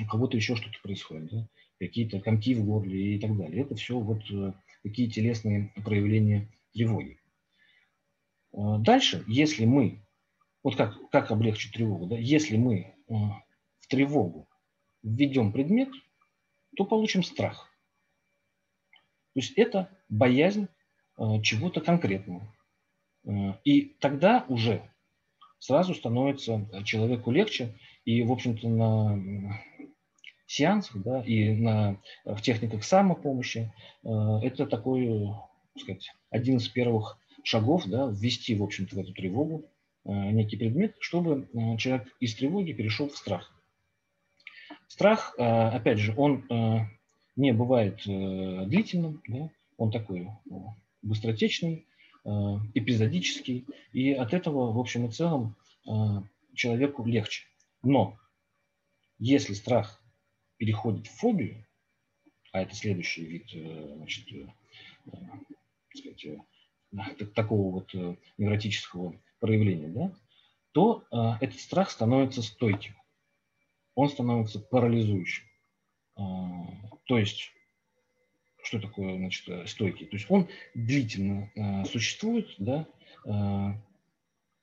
У 0.00 0.06
кого-то 0.06 0.36
еще 0.36 0.56
что-то 0.56 0.78
происходит, 0.82 1.30
да? 1.30 1.48
какие-то 1.78 2.20
комки 2.20 2.54
в 2.54 2.64
горле 2.64 3.16
и 3.16 3.20
так 3.20 3.36
далее. 3.36 3.62
Это 3.62 3.74
все 3.74 3.98
вот 3.98 4.22
такие 4.82 5.08
телесные 5.10 5.72
проявления 5.84 6.48
тревоги. 6.72 7.21
Дальше, 8.52 9.24
если 9.26 9.64
мы, 9.64 10.04
вот 10.62 10.76
как, 10.76 11.10
как 11.10 11.30
облегчить 11.30 11.72
тревогу, 11.72 12.06
да? 12.06 12.16
если 12.16 12.56
мы 12.56 12.94
в 13.08 13.86
тревогу 13.88 14.48
введем 15.02 15.52
предмет, 15.52 15.88
то 16.76 16.84
получим 16.84 17.22
страх. 17.22 17.68
То 19.34 19.40
есть 19.40 19.52
это 19.56 19.88
боязнь 20.08 20.68
э, 21.18 21.40
чего-то 21.42 21.80
конкретного. 21.80 22.54
Э, 23.24 23.54
и 23.64 23.96
тогда 24.00 24.44
уже 24.48 24.90
сразу 25.58 25.94
становится 25.94 26.68
человеку 26.84 27.30
легче. 27.30 27.78
И, 28.04 28.22
в 28.22 28.32
общем-то, 28.32 28.68
на 28.68 29.58
сеансах 30.46 31.02
да, 31.02 31.22
и 31.22 31.54
на, 31.54 32.00
в 32.24 32.40
техниках 32.42 32.84
самопомощи 32.84 33.72
э, 34.04 34.08
это 34.42 34.66
такой, 34.66 35.30
так 35.74 35.82
сказать, 35.82 36.10
один 36.30 36.58
из 36.58 36.68
первых 36.68 37.18
шагов 37.44 37.86
да, 37.86 38.06
ввести, 38.06 38.54
в 38.54 38.62
общем-то, 38.62 38.96
в 38.96 38.98
эту 38.98 39.12
тревогу 39.12 39.64
некий 40.04 40.56
предмет, 40.56 40.96
чтобы 40.98 41.48
человек 41.78 42.12
из 42.18 42.34
тревоги 42.34 42.72
перешел 42.72 43.08
в 43.08 43.16
страх. 43.16 43.52
Страх, 44.88 45.34
опять 45.38 45.98
же, 45.98 46.12
он 46.16 46.44
не 47.36 47.52
бывает 47.52 48.06
э, 48.06 48.66
длительным, 48.66 49.22
да? 49.28 49.50
он 49.76 49.90
такой 49.90 50.28
быстротечный, 51.02 51.86
э, 52.24 52.28
эпизодический, 52.74 53.66
и 53.92 54.12
от 54.12 54.34
этого, 54.34 54.72
в 54.72 54.78
общем 54.78 55.06
и 55.06 55.10
целом, 55.10 55.56
э, 55.86 55.90
человеку 56.54 57.04
легче. 57.04 57.46
Но 57.82 58.18
если 59.18 59.54
страх 59.54 60.02
переходит 60.58 61.06
в 61.06 61.16
фобию, 61.18 61.66
а 62.52 62.62
это 62.62 62.74
следующий 62.74 63.24
вид 63.24 63.50
значит, 63.96 64.28
сказать, 65.94 66.26
такого 67.34 67.72
вот 67.72 67.94
невротического 68.38 69.14
проявления, 69.40 69.88
да, 69.88 70.14
то 70.72 71.04
этот 71.40 71.58
страх 71.60 71.90
становится 71.90 72.42
стойким, 72.42 72.94
он 73.94 74.08
становится 74.08 74.60
парализующим. 74.60 75.44
То 76.14 77.18
есть, 77.18 77.52
что 78.62 78.80
такое 78.80 79.16
значит, 79.16 79.48
э, 79.48 79.66
стойкий? 79.66 80.06
То 80.06 80.16
есть 80.16 80.30
он 80.30 80.48
длительно 80.74 81.50
э, 81.54 81.84
существует, 81.84 82.48
да, 82.58 82.86
э, 83.26 83.72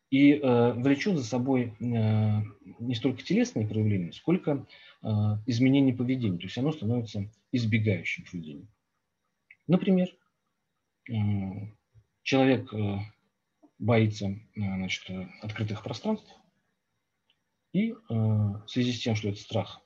и 0.09 0.33
э, 0.33 0.73
влечет 0.73 1.17
за 1.17 1.23
собой 1.25 1.73
э, 1.79 2.41
не 2.79 2.95
столько 2.95 3.21
телесные 3.23 3.67
проявления, 3.67 4.13
сколько 4.13 4.65
э, 5.03 5.07
изменение 5.45 5.93
поведения. 5.93 6.37
То 6.37 6.45
есть 6.45 6.57
оно 6.57 6.71
становится 6.71 7.29
избегающим 7.51 8.23
поведением. 8.23 8.69
Например, 9.67 10.09
э, 11.09 11.13
человек 12.29 12.73
э, 12.73 12.99
боится 13.77 14.27
э, 14.27 14.37
значит, 14.55 15.09
открытых 15.41 15.83
пространств, 15.83 16.29
и 17.73 17.91
э, 17.91 17.95
в 18.09 18.67
связи 18.67 18.93
с 18.93 18.99
тем, 18.99 19.15
что 19.15 19.29
это 19.29 19.39
страх 19.39 19.81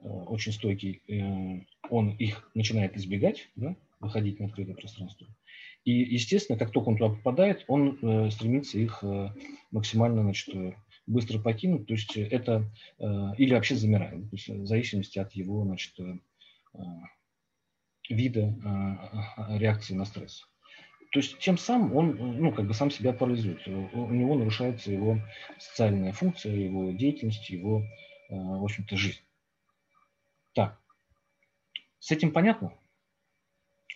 Э, 0.00 0.08
очень 0.08 0.52
стойкий, 0.52 1.02
э, 1.08 1.64
он 1.90 2.10
их 2.10 2.50
начинает 2.54 2.96
избегать, 2.96 3.48
да, 3.56 3.74
выходить 4.00 4.38
на 4.38 4.46
открытое 4.46 4.74
пространство. 4.74 5.26
И, 5.84 5.92
естественно, 5.92 6.58
как 6.58 6.70
только 6.70 6.88
он 6.88 6.96
туда 6.96 7.14
попадает, 7.14 7.64
он 7.66 7.98
э, 8.00 8.30
стремится 8.30 8.78
их 8.78 9.02
максимально 9.70 10.22
значит, 10.22 10.54
быстро 11.06 11.40
покинуть. 11.40 11.86
То 11.86 11.94
есть 11.94 12.16
это 12.16 12.70
или 13.38 13.54
вообще 13.54 13.74
замирает, 13.74 14.28
то 14.28 14.36
есть 14.36 14.48
в 14.48 14.66
зависимости 14.66 15.18
от 15.18 15.32
его 15.32 15.64
значит, 15.64 15.94
вида 18.10 18.54
реакции 19.48 19.94
на 19.94 20.04
стресс. 20.04 20.46
То 21.10 21.20
есть 21.20 21.38
тем 21.38 21.56
самым 21.56 21.96
он 21.96 22.16
ну, 22.38 22.52
как 22.52 22.66
бы 22.66 22.74
сам 22.74 22.90
себя 22.90 23.12
парализует. 23.14 23.66
У 23.66 24.12
него 24.12 24.34
нарушается 24.34 24.92
его 24.92 25.18
социальная 25.58 26.12
функция, 26.12 26.54
его 26.54 26.90
деятельность, 26.90 27.48
его, 27.48 27.82
в 28.28 28.64
общем-то, 28.64 28.96
жизнь. 28.96 29.20
Так, 30.52 30.78
с 31.98 32.10
этим 32.10 32.30
понятно? 32.30 32.74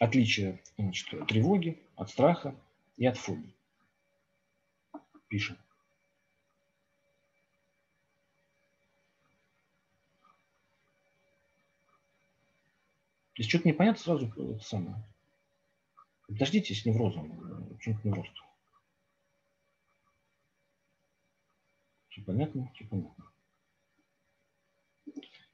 Отличие 0.00 0.62
значит, 0.78 1.26
тревоги 1.26 1.82
от 1.96 2.08
страха 2.08 2.54
и 2.96 3.04
от 3.04 3.18
фобии. 3.18 3.54
Пишем. 5.28 5.58
Если 13.36 13.50
что-то 13.50 13.68
непонятно, 13.68 14.02
сразу 14.02 14.28
это 14.28 14.58
самое. 14.64 14.96
Дождитесь 16.38 16.84
неврозом. 16.86 17.68
Почему-то 17.76 18.08
невроз. 18.08 18.26
Все 22.08 22.22
понятно? 22.22 22.70
Все 22.74 22.84
понятно. 22.86 23.32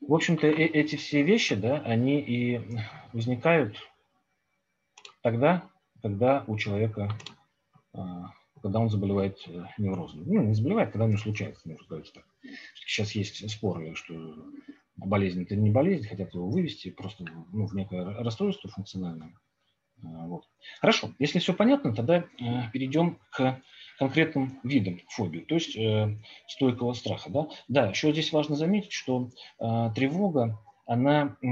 В 0.01 0.15
общем-то, 0.15 0.47
э, 0.47 0.67
эти 0.67 0.97
все 0.97 1.23
вещи, 1.23 1.55
да, 1.55 1.81
они 1.81 2.21
и 2.21 2.61
возникают 3.13 3.77
тогда, 5.23 5.69
когда 6.03 6.45
у 6.47 6.57
человека, 6.57 7.17
а, 7.93 8.33
когда 8.63 8.79
он 8.81 8.91
заболевает 8.91 9.39
э, 9.47 9.65
неврозом. 9.79 10.25
Ну, 10.25 10.43
не 10.43 10.55
заболевает, 10.55 10.93
когда 10.93 11.05
у 11.05 11.09
него 11.09 11.19
случается, 11.19 11.69
можно 11.69 11.85
сказать 11.85 12.13
так. 12.13 12.25
Сейчас 12.75 13.13
есть 13.13 13.51
споры, 13.51 13.95
что 13.95 14.15
болезнь 14.97 15.43
это 15.43 15.57
не 15.57 15.71
болезнь, 15.71 16.09
хотят 16.09 16.33
его 16.35 16.49
вывести 16.49 16.91
просто 16.91 17.25
ну, 17.53 17.67
в 17.67 17.75
некое 17.75 18.05
расстройство 18.05 18.71
функциональное. 18.71 19.35
А, 20.03 20.27
вот. 20.27 20.45
Хорошо, 20.81 21.13
если 21.19 21.39
все 21.39 21.55
понятно, 21.55 21.95
тогда 21.95 22.19
э, 22.19 22.25
перейдем 22.73 23.19
к 23.31 23.61
конкретным 23.99 24.61
видом 24.63 25.01
фобии, 25.09 25.41
то 25.41 25.57
есть 25.57 25.77
э, 25.77 26.17
стойкого 26.47 26.93
страха. 26.93 27.31
Да? 27.31 27.49
да, 27.67 27.87
еще 27.89 28.13
здесь 28.13 28.33
важно 28.33 28.55
заметить, 28.55 28.93
что 28.93 29.31
э, 29.59 29.91
тревога, 29.95 30.59
она... 30.87 31.37
Э, 31.43 31.47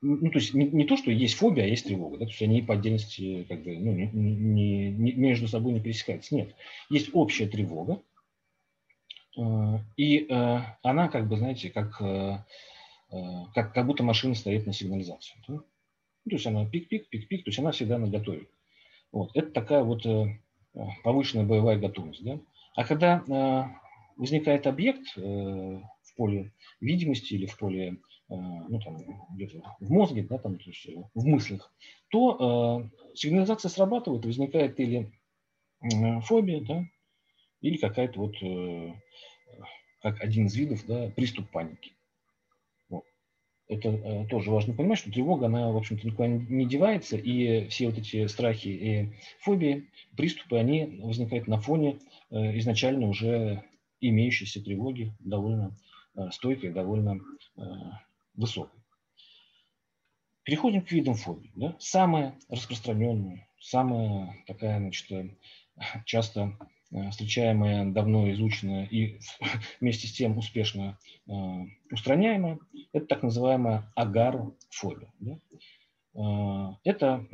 ну, 0.00 0.30
то 0.30 0.38
есть 0.38 0.52
не, 0.52 0.66
не 0.66 0.84
то, 0.84 0.96
что 0.96 1.12
есть 1.12 1.36
фобия, 1.36 1.64
а 1.64 1.68
есть 1.68 1.84
тревога. 1.84 2.18
Да? 2.18 2.24
То 2.24 2.30
есть 2.30 2.42
они 2.42 2.62
по 2.62 2.74
отдельности 2.74 3.44
как 3.44 3.62
бы, 3.62 3.78
ну, 3.78 3.92
не, 3.92 4.06
не, 4.12 4.90
не, 4.90 5.12
между 5.12 5.46
собой 5.46 5.74
не 5.74 5.80
пересекаются. 5.80 6.34
Нет. 6.34 6.54
Есть 6.88 7.10
общая 7.12 7.46
тревога, 7.46 8.02
э, 9.36 9.42
и 9.96 10.26
э, 10.28 10.58
она, 10.82 11.08
как 11.08 11.28
бы, 11.28 11.36
знаете, 11.36 11.70
как, 11.70 12.00
э, 12.00 12.38
э 13.10 13.44
как, 13.54 13.74
как 13.74 13.86
будто 13.86 14.02
машина 14.02 14.34
стоит 14.34 14.66
на 14.66 14.72
сигнализацию. 14.72 15.36
Ну, 16.24 16.30
то 16.30 16.36
есть 16.36 16.46
она 16.46 16.66
пик-пик, 16.66 17.08
пик-пик, 17.10 17.44
то 17.44 17.48
есть 17.48 17.58
она 17.58 17.72
всегда 17.72 17.98
на 17.98 18.08
готове. 18.08 18.46
Вот. 19.10 19.30
Это 19.34 19.50
такая 19.50 19.82
вот 19.82 20.06
э, 20.06 20.38
повышенная 21.02 21.44
боевая 21.44 21.78
готовность. 21.78 22.24
Да? 22.24 22.40
А 22.74 22.84
когда 22.84 23.22
э, 23.26 23.64
возникает 24.16 24.66
объект 24.66 25.06
э, 25.16 25.20
в 25.20 26.14
поле 26.16 26.52
видимости 26.80 27.34
или 27.34 27.46
в 27.46 27.56
поле 27.58 27.98
ну, 28.28 28.80
там, 28.80 28.96
где-то 29.34 29.62
в 29.78 29.90
мозге, 29.90 30.22
да, 30.22 30.38
там, 30.38 30.56
то 30.56 30.64
есть 30.64 30.86
в 31.12 31.26
мыслях, 31.26 31.70
то 32.08 32.88
сигнализация 33.12 33.68
срабатывает, 33.68 34.24
возникает 34.24 34.80
или 34.80 35.12
фобия, 36.22 36.62
да, 36.62 36.86
или 37.60 37.76
какая-то 37.76 38.20
вот, 38.20 38.34
как 40.00 40.18
один 40.22 40.46
из 40.46 40.56
видов, 40.56 40.86
да, 40.86 41.10
приступ 41.14 41.50
паники. 41.50 41.92
Это 43.74 44.26
тоже 44.28 44.50
важно 44.50 44.74
понимать, 44.74 44.98
что 44.98 45.10
тревога, 45.10 45.46
она, 45.46 45.70
в 45.70 45.76
общем-то, 45.76 46.06
никуда 46.06 46.28
не 46.28 46.66
девается, 46.66 47.16
и 47.16 47.68
все 47.68 47.86
вот 47.88 47.98
эти 47.98 48.26
страхи 48.26 48.68
и 48.68 49.12
фобии, 49.40 49.88
приступы, 50.16 50.58
они 50.58 51.00
возникают 51.02 51.48
на 51.48 51.58
фоне 51.58 51.98
изначально 52.30 53.08
уже 53.08 53.64
имеющейся 54.00 54.62
тревоги 54.62 55.12
довольно 55.20 55.76
стойкой, 56.30 56.70
довольно 56.72 57.20
высокой. 58.34 58.82
Переходим 60.44 60.82
к 60.82 60.90
видам 60.90 61.14
фобий. 61.14 61.52
Да? 61.54 61.76
Самая 61.78 62.34
распространенная, 62.48 63.46
самая 63.60 64.36
такая, 64.46 64.78
значит, 64.78 65.36
часто 66.04 66.40
э, 66.40 66.64
встречаемая, 67.10 67.86
давно 67.86 68.30
изученная 68.32 68.86
и 68.86 69.18
вместе 69.80 70.06
с 70.06 70.12
тем 70.12 70.36
успешно 70.36 70.98
э, 71.26 71.32
устраняемая, 71.90 72.58
это 72.92 73.06
так 73.06 73.22
называемая 73.22 73.90
агарофобия. 73.94 75.12
Да? 75.20 75.38
Э, 76.14 76.74
это 76.84 77.26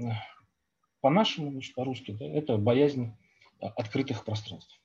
по-нашему, 1.01 1.61
по-русски, 1.75 2.17
это 2.21 2.57
боязнь 2.57 3.13
открытых 3.61 4.25
пространств. 4.25 4.81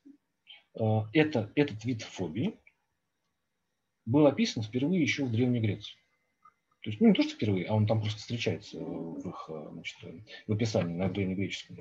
Это, 0.75 1.51
этот 1.56 1.86
вид 1.86 2.01
фобии 2.01 2.56
был 4.06 4.25
описан 4.25 4.63
впервые 4.63 5.01
еще 5.01 5.25
в 5.25 5.32
Древней 5.32 5.60
Греции. 5.60 5.94
То 6.82 6.89
есть, 6.89 7.00
ну, 7.00 7.08
не 7.08 7.13
то, 7.13 7.24
что 7.24 7.36
впервые, 7.36 7.65
а 7.68 7.75
он 7.75 7.88
там 7.88 8.01
просто 8.01 8.20
встречается 8.20 8.77
в 8.80 9.30
их 9.30 9.50
значит, 9.72 9.98
в 10.48 10.51
описании 10.51 10.96
на 10.96 11.10
древнегреческом. 11.10 11.77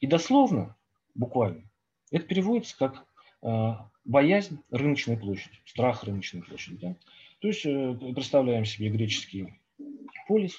И 0.00 0.06
дословно, 0.06 0.76
буквально, 1.14 1.68
это 2.10 2.26
переводится 2.26 2.76
как 2.76 3.06
э, 3.42 3.72
боязнь 4.04 4.60
рыночной 4.70 5.16
площади, 5.16 5.56
страх 5.66 6.04
рыночной 6.04 6.42
площади. 6.42 6.78
Да? 6.78 6.96
То 7.40 7.48
есть 7.48 7.64
э, 7.66 7.94
представляем 8.14 8.64
себе 8.64 8.88
греческий 8.90 9.54
полис, 10.28 10.54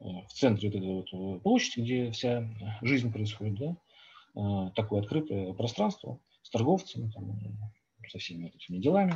э, 0.00 0.04
в 0.04 0.32
центре 0.32 0.68
вот 0.70 0.76
этой 0.76 0.94
вот 0.94 1.42
площади, 1.42 1.80
где 1.80 2.10
вся 2.12 2.48
жизнь 2.82 3.12
происходит, 3.12 3.54
да? 3.54 3.76
такое 4.74 5.02
открытое 5.02 5.52
пространство 5.52 6.18
с 6.40 6.48
торговцами, 6.48 7.10
там, 7.10 7.38
со 8.08 8.18
всеми 8.18 8.48
этими 8.48 8.78
делами. 8.78 9.14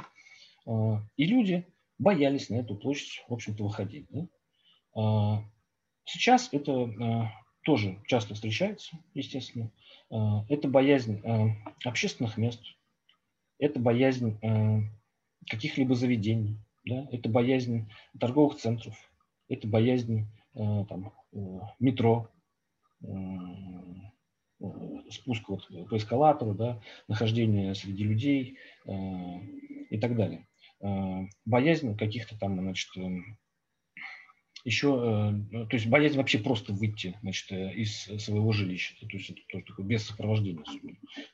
И 1.17 1.25
люди 1.25 1.67
боялись 1.99 2.51
на 2.51 2.57
эту 2.57 2.77
площадь, 2.77 3.25
в 3.27 3.33
общем-то, 3.33 3.65
выходить. 3.65 4.07
Да? 4.11 5.43
Сейчас 6.05 6.51
это 6.53 7.33
тоже 7.67 7.99
часто 8.07 8.35
встречается, 8.35 8.97
естественно. 9.13 9.73
Это 10.49 10.69
боязнь 10.69 11.21
общественных 11.85 12.37
мест, 12.37 12.63
это 13.59 13.81
боязнь 13.81 14.39
каких-либо 15.51 15.97
заведений, 15.97 16.59
да? 16.85 17.09
это 17.11 17.29
боязнь 17.29 17.91
торговых 18.21 18.59
центров, 18.59 18.95
это 19.49 19.67
боязнь 19.67 20.29
там, 20.55 21.13
метро, 21.81 22.31
спуск 25.11 25.49
вот 25.49 25.69
по 25.91 25.97
эскалатору, 25.97 26.55
да, 26.55 26.81
нахождение 27.09 27.75
среди 27.75 28.05
людей 28.05 28.59
и 28.87 29.99
так 29.99 30.15
далее. 30.15 30.47
Э, 30.81 31.25
боязнь 31.45 31.97
каких-то 31.97 32.39
там, 32.39 32.61
значит, 32.61 32.91
еще, 34.67 35.43
э, 35.53 35.67
то 35.67 35.77
есть 35.77 35.87
боязнь 35.87 36.17
вообще 36.17 36.39
просто 36.39 36.73
выйти 36.73 37.17
значит, 37.23 37.51
э, 37.53 37.73
из 37.75 38.03
своего 38.23 38.53
жилища. 38.53 38.95
То 39.01 39.17
есть 39.17 39.31
это 39.31 39.41
тоже 39.51 39.83
без 39.83 40.07
сопровождения. 40.07 40.65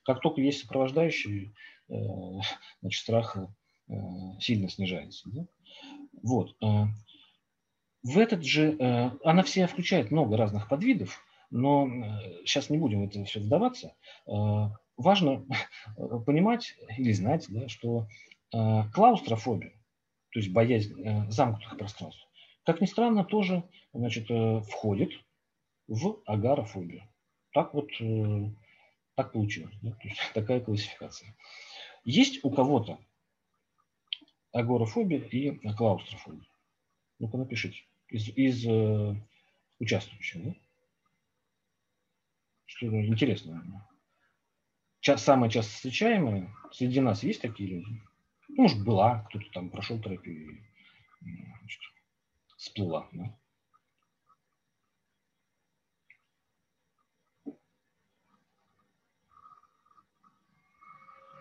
Как 0.05 0.21
только 0.21 0.41
есть 0.41 0.61
сопровождающий, 0.61 1.55
значит, 1.89 3.03
страх 3.03 3.37
сильно 4.41 4.69
снижается. 4.69 5.29
Да? 5.31 5.47
Вот. 6.23 6.57
В 8.03 8.19
этот 8.19 8.45
же, 8.45 8.77
она 9.23 9.43
все 9.43 9.67
включает 9.67 10.11
много 10.11 10.37
разных 10.37 10.69
подвидов, 10.69 11.23
но 11.51 11.89
сейчас 12.45 12.71
не 12.71 12.79
будем 12.79 13.03
в 13.03 13.09
это 13.09 13.25
все 13.25 13.41
вдаваться. 13.41 13.95
Важно 14.97 15.45
понимать 16.25 16.75
или 16.97 17.13
знать, 17.13 17.47
да, 17.49 17.69
что 17.69 18.07
Э, 18.53 18.83
клаустрофобия, 18.93 19.73
то 20.31 20.39
есть 20.39 20.53
боязнь 20.53 21.01
э, 21.03 21.31
замкнутых 21.31 21.79
пространств, 21.79 22.27
как 22.65 22.81
ни 22.81 22.87
странно, 22.87 23.25
тоже 23.25 23.69
значит, 23.93 24.31
э, 24.31 24.61
входит 24.61 25.11
в 25.89 26.23
агарофобию. 26.27 27.03
Так 27.53 27.75
вот, 27.75 27.91
так 29.15 29.33
получилось. 29.33 29.75
Да? 29.83 29.93
То 29.93 30.09
есть 30.09 30.21
такая 30.35 30.61
классификация. 30.61 31.35
Есть 32.05 32.45
у 32.45 32.51
кого-то 32.51 32.99
агорафобия 34.53 35.19
и 35.19 35.51
клаустрофобия? 35.75 36.49
Ну-ка 37.19 37.37
напишите. 37.37 37.85
Из, 38.09 38.29
из 38.29 38.67
э, 38.67 39.15
участвующих. 39.79 40.45
Да? 40.45 40.55
Что 42.67 42.87
интересно. 42.87 43.89
Час, 45.01 45.25
самое 45.25 45.51
часто 45.51 45.73
встречаемое, 45.73 46.55
среди 46.71 47.01
нас 47.01 47.23
есть 47.23 47.43
такие 47.43 47.69
люди? 47.69 48.03
Ну, 48.49 48.63
может, 48.63 48.85
была, 48.85 49.25
кто-то 49.29 49.47
там 49.53 49.71
прошел 49.71 50.01
терапию 50.01 50.63
значит, 51.21 51.81
всплыла. 52.63 53.09
Да? 53.13 53.37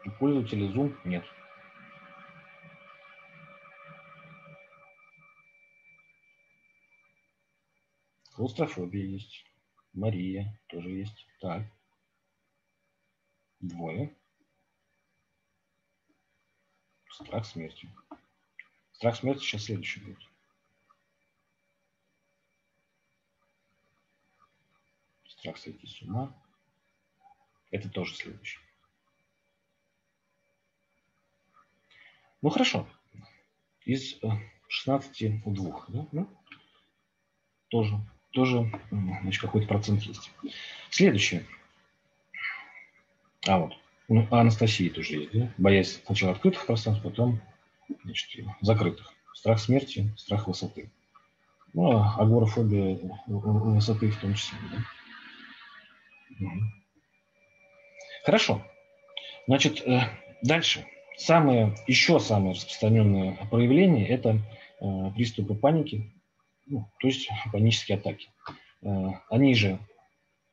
У 0.03 0.11
пользователя 0.17 0.67
Zoom 0.73 0.97
нет. 1.05 1.23
Клаустрофобия 8.33 9.05
есть. 9.05 9.45
Мария 9.93 10.59
тоже 10.69 10.89
есть. 10.89 11.27
Так. 11.39 11.63
Двое. 13.59 14.17
Страх 17.11 17.45
смерти. 17.45 17.87
Страх 18.93 19.15
смерти 19.17 19.43
сейчас 19.43 19.65
следующий 19.65 19.99
будет. 19.99 20.30
Страх 25.41 25.57
сойти 25.57 25.87
с 25.87 26.03
ума. 26.03 26.31
Это 27.71 27.89
тоже 27.89 28.13
следующий. 28.13 28.59
Ну 32.43 32.51
хорошо. 32.51 32.87
Из 33.83 34.19
16 34.67 35.21
э, 35.23 35.41
у 35.43 35.51
двух. 35.51 35.89
Да? 35.89 36.05
Ну, 36.11 36.29
тоже, 37.69 37.97
тоже 38.29 38.71
значит, 38.91 39.41
какой-то 39.41 39.67
процент 39.67 40.03
есть. 40.03 40.31
Следующее. 40.91 41.43
А 43.47 43.57
вот. 43.57 43.73
Ну, 44.09 44.27
Анастасии 44.29 44.89
тоже 44.89 45.15
есть, 45.15 45.31
да? 45.31 45.51
Боязнь 45.57 46.03
сначала 46.05 46.33
открытых 46.33 46.67
пространств, 46.67 47.03
потом 47.03 47.41
значит, 48.03 48.45
закрытых. 48.61 49.11
Страх 49.33 49.59
смерти, 49.59 50.13
страх 50.17 50.47
высоты. 50.47 50.91
Ну, 51.73 51.97
а 51.97 52.13
агорафобия 52.19 52.99
высоты 53.25 54.11
в 54.11 54.21
том 54.21 54.35
числе. 54.35 54.59
Да? 54.71 55.00
Хорошо. 58.23 58.61
Значит, 59.47 59.81
э, 59.85 60.01
дальше. 60.43 60.85
Самое, 61.17 61.75
еще 61.87 62.19
самое 62.19 62.53
распространенное 62.53 63.37
проявление– 63.49 64.07
это 64.09 64.39
э, 64.79 65.11
приступы 65.15 65.55
паники, 65.55 66.11
ну, 66.65 66.87
то 66.99 67.07
есть 67.07 67.29
панические 67.51 67.97
атаки. 67.97 68.29
Э, 68.81 69.09
они 69.29 69.53
же 69.55 69.79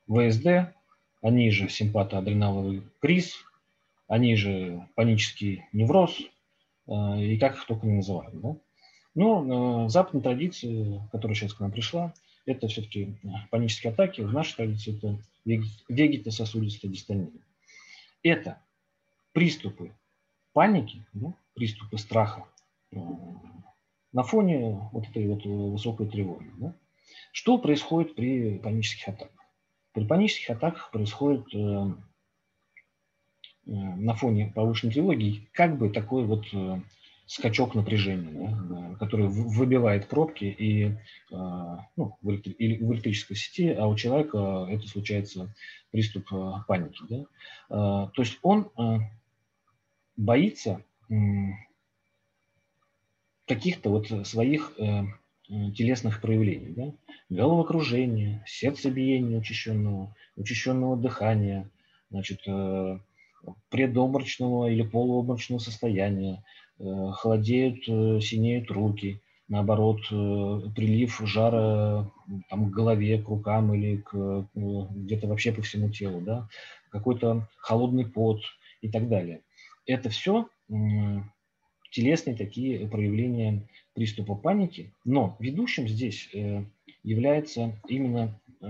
ВСД, 0.08 0.74
они 1.22 1.50
же 1.50 1.68
симпатоадреналовый 1.68 2.82
криз, 3.00 3.36
они 4.08 4.36
же 4.36 4.86
панический 4.94 5.64
невроз, 5.72 6.18
и 6.86 7.36
как 7.38 7.56
их 7.56 7.66
только 7.66 7.86
не 7.86 7.96
называют. 7.96 8.40
Да? 8.40 8.56
Но 9.14 9.84
в 9.84 9.90
западной 9.90 10.22
которая 11.12 11.34
сейчас 11.34 11.52
к 11.52 11.60
нам 11.60 11.70
пришла, 11.70 12.14
это 12.48 12.68
все-таки 12.68 13.14
панические 13.50 13.92
атаки, 13.92 14.20
в 14.20 14.32
нашей 14.32 14.56
традиции 14.56 14.96
это 14.96 15.18
вегетососудистая 15.88 16.90
дистония. 16.90 17.30
Это 18.22 18.60
приступы 19.32 19.92
паники, 20.52 21.04
да, 21.12 21.34
приступы 21.54 21.98
страха 21.98 22.44
э, 22.90 22.96
на 24.12 24.22
фоне 24.22 24.88
вот 24.92 25.08
этой 25.08 25.26
вот 25.28 25.44
высокой 25.44 26.08
тревоги. 26.08 26.50
Да? 26.58 26.74
Что 27.32 27.58
происходит 27.58 28.14
при 28.14 28.58
панических 28.58 29.08
атаках? 29.08 29.44
При 29.92 30.04
панических 30.04 30.50
атаках 30.50 30.90
происходит 30.90 31.46
э, 31.54 31.92
Э, 33.68 33.72
на 33.72 34.14
фоне 34.14 34.50
повышенной 34.54 34.92
тревоги 34.94 35.46
как 35.52 35.76
бы 35.76 35.90
такой 35.90 36.24
вот 36.24 36.46
э, 36.54 36.80
скачок 37.28 37.74
напряжения, 37.74 38.58
да, 38.70 38.94
который 38.98 39.28
выбивает 39.28 40.08
пробки 40.08 40.44
и, 40.46 40.86
э, 40.86 40.94
ну, 41.30 42.16
в, 42.22 42.30
или 42.30 42.82
в 42.82 42.92
электрической 42.92 43.36
сети, 43.36 43.68
а 43.70 43.86
у 43.86 43.94
человека 43.94 44.66
это 44.68 44.88
случается 44.88 45.54
приступ 45.90 46.30
паники. 46.66 47.02
Да? 47.08 48.10
То 48.14 48.22
есть 48.22 48.38
он 48.42 48.70
боится 50.16 50.82
каких-то 53.46 53.90
вот 53.90 54.26
своих 54.26 54.74
телесных 55.46 56.20
проявлений. 56.20 56.72
Да? 56.74 56.92
Головокружение, 57.28 58.42
сердцебиение 58.46 59.38
учащенного, 59.38 60.14
учащенного 60.36 60.96
дыхания, 60.96 61.70
значит, 62.10 62.40
предобморочного 63.70 64.70
или 64.70 64.82
полуобморочного 64.82 65.60
состояния, 65.60 66.42
холодеют, 66.78 67.84
синеют 68.22 68.70
руки, 68.70 69.20
наоборот, 69.48 70.00
прилив 70.08 71.20
жара 71.24 72.10
там, 72.48 72.70
к 72.70 72.74
голове, 72.74 73.20
к 73.20 73.28
рукам 73.28 73.74
или 73.74 73.96
к, 73.96 74.46
где-то 74.54 75.26
вообще 75.26 75.52
по 75.52 75.62
всему 75.62 75.90
телу, 75.90 76.20
да? 76.20 76.48
какой-то 76.90 77.48
холодный 77.58 78.06
пот 78.06 78.40
и 78.80 78.88
так 78.88 79.08
далее. 79.08 79.40
Это 79.86 80.10
все 80.10 80.48
телесные 81.90 82.36
такие 82.36 82.86
проявления 82.86 83.66
приступа 83.94 84.34
паники, 84.34 84.92
но 85.04 85.36
ведущим 85.38 85.88
здесь 85.88 86.28
э, 86.34 86.64
является 87.02 87.80
именно 87.88 88.38
э, 88.60 88.66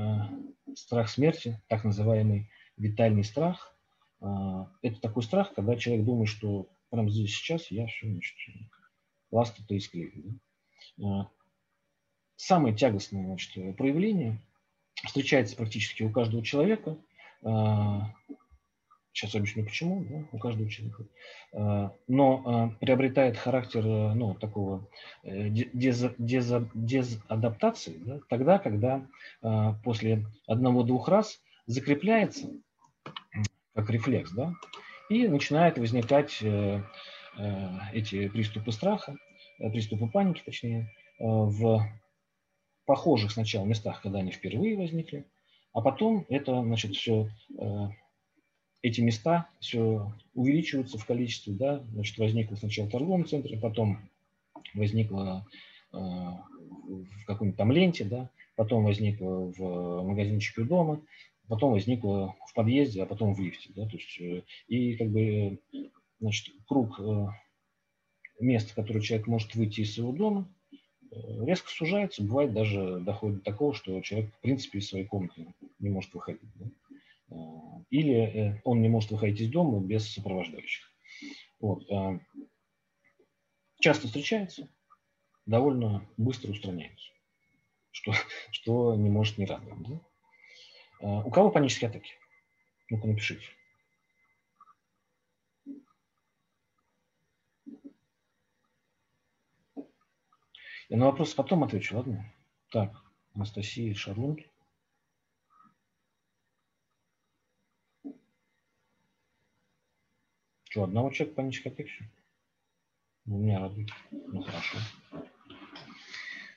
страх 0.75 1.09
смерти, 1.11 1.61
так 1.68 1.85
называемый 1.85 2.49
витальный 2.77 3.25
страх. 3.25 3.75
Это 4.21 5.01
такой 5.01 5.23
страх, 5.23 5.53
когда 5.55 5.77
человек 5.77 6.05
думает, 6.05 6.29
что 6.29 6.66
прямо 6.90 7.11
здесь 7.11 7.35
сейчас 7.35 7.70
я 7.70 7.87
все, 7.87 8.09
значит, 8.09 8.37
ласты-то 9.31 9.74
и 9.74 9.81
склею. 9.81 10.40
А, 11.03 11.29
самое 12.37 12.74
тягостное 12.74 13.24
значит, 13.24 13.77
проявление 13.77 14.42
встречается 15.05 15.57
практически 15.57 16.03
у 16.03 16.11
каждого 16.11 16.42
человека. 16.42 16.98
А, 17.42 18.12
Сейчас 19.11 19.35
объясню 19.35 19.64
почему, 19.64 20.05
да, 20.05 20.29
у 20.31 20.38
каждого 20.38 20.70
человека. 20.70 21.05
А, 21.53 21.92
но 22.07 22.77
приобретает 22.81 23.37
характер 23.37 23.85
э, 23.85 24.14
ну, 24.14 24.35
такого 24.35 24.88
э, 25.24 25.48
дез, 25.48 26.05
дез, 26.18 26.53
дезадаптации 26.74 27.96
да, 27.98 28.20
тогда, 28.29 28.59
когда 28.61 29.05
после 29.83 30.24
одного-двух 30.46 31.09
раз 31.09 31.40
закрепляется 31.66 32.48
как 33.74 33.90
рефлекс, 33.90 34.31
да, 34.33 34.53
и 35.09 35.27
начинает 35.27 35.79
возникать 35.79 36.38
э, 36.42 36.83
эти 37.92 38.29
приступы 38.29 38.73
страха, 38.73 39.16
приступы 39.59 40.09
паники, 40.09 40.42
точнее, 40.44 40.92
в 41.18 41.83
похожих 42.85 43.33
сначала 43.33 43.64
местах, 43.64 44.03
когда 44.03 44.21
они 44.21 44.33
впервые 44.33 44.77
возникли, 44.77 45.25
а 45.73 45.81
потом 45.81 46.27
это, 46.29 46.62
значит, 46.62 46.94
все 46.94 47.29
эти 48.83 49.01
места 49.01 49.49
все 49.61 50.12
увеличиваются 50.35 50.99
в 50.99 51.07
количестве, 51.07 51.53
да, 51.55 51.81
значит, 51.92 52.18
возникло 52.18 52.57
сначала 52.57 52.87
в 52.87 52.90
торговом 52.90 53.27
центре, 53.27 53.59
потом 53.59 53.99
возникло 54.75 55.47
э, 55.92 55.97
в 55.97 57.25
какой-нибудь 57.27 57.59
там 57.59 57.73
ленте, 57.73 58.05
да, 58.05 58.31
потом 58.57 58.85
возникло 58.85 59.53
в 59.57 60.03
магазинчике 60.03 60.62
дома, 60.62 61.01
потом 61.49 61.73
возникло 61.73 62.37
в 62.47 62.55
подъезде, 62.55 63.03
а 63.03 63.07
потом 63.07 63.35
в 63.35 63.41
лифте, 63.41 63.71
да, 63.75 63.87
то 63.87 63.97
есть, 63.97 64.21
э, 64.21 64.43
и 64.69 64.97
как 64.97 65.09
бы, 65.09 65.61
значит, 66.21 66.55
круг 66.67 67.01
э, 67.01 67.27
мест, 68.41 68.71
в 68.71 68.75
которые 68.75 69.03
человек 69.03 69.27
может 69.27 69.55
выйти 69.55 69.81
из 69.81 69.95
своего 69.95 70.13
дома, 70.13 70.55
э, 71.11 71.45
резко 71.45 71.71
сужается, 71.71 72.23
бывает 72.23 72.53
даже 72.53 73.01
доходит 73.01 73.39
до 73.39 73.45
такого, 73.45 73.75
что 73.75 74.01
человек, 74.03 74.35
в 74.35 74.41
принципе, 74.41 74.79
из 74.79 74.89
своей 74.89 75.07
комнаты 75.07 75.55
не 75.79 75.91
может 75.91 76.13
выходить. 76.15 76.51
Да? 76.57 76.67
Э, 77.31 77.35
или 77.91 78.15
э, 78.15 78.61
он 78.65 78.83
не 78.83 78.89
может 78.89 79.11
выходить 79.11 79.41
из 79.41 79.51
дома 79.51 79.81
без 79.81 80.09
сопровождающих. 80.09 80.85
Вот. 81.61 81.91
Э, 81.91 82.21
часто 83.81 84.07
встречается, 84.07 84.69
довольно 85.47 86.07
быстро 86.17 86.53
устраняется, 86.53 87.11
что, 87.91 88.13
что 88.51 88.95
не 88.95 89.11
может 89.11 89.39
не 89.39 89.47
радовать. 89.47 89.89
Да? 89.89 90.01
У 91.01 91.31
кого 91.31 91.51
панические 91.51 91.91
атаки? 91.91 92.15
Ну-ка 92.91 93.07
напишите. 93.07 93.47
Я 100.89 100.97
на 100.97 101.07
вопрос 101.07 101.35
потом 101.35 101.65
отвечу, 101.65 101.97
ладно? 101.97 102.25
Так, 102.71 102.93
Анастасия 103.35 103.95
Шарлун. 103.95 104.39
Что, 110.65 110.85
одного 110.85 111.11
человека 111.11 111.37
паническая 111.37 111.73
атака? 111.73 111.91
Ну, 113.27 113.39
меня 113.39 113.61
радует. 113.61 113.91
Ну, 114.11 114.43
хорошо. 114.43 114.79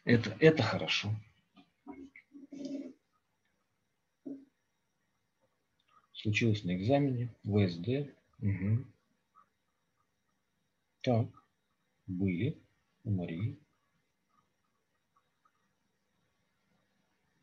Это, 0.06 0.36
это 0.40 0.64
хорошо. 0.64 1.14
Случилось 6.22 6.64
на 6.64 6.76
экзамене, 6.76 7.34
ВСД. 7.44 8.14
Угу. 8.42 8.86
Так, 11.02 11.28
были 12.06 12.62
у 13.04 13.10
Марии. 13.10 13.58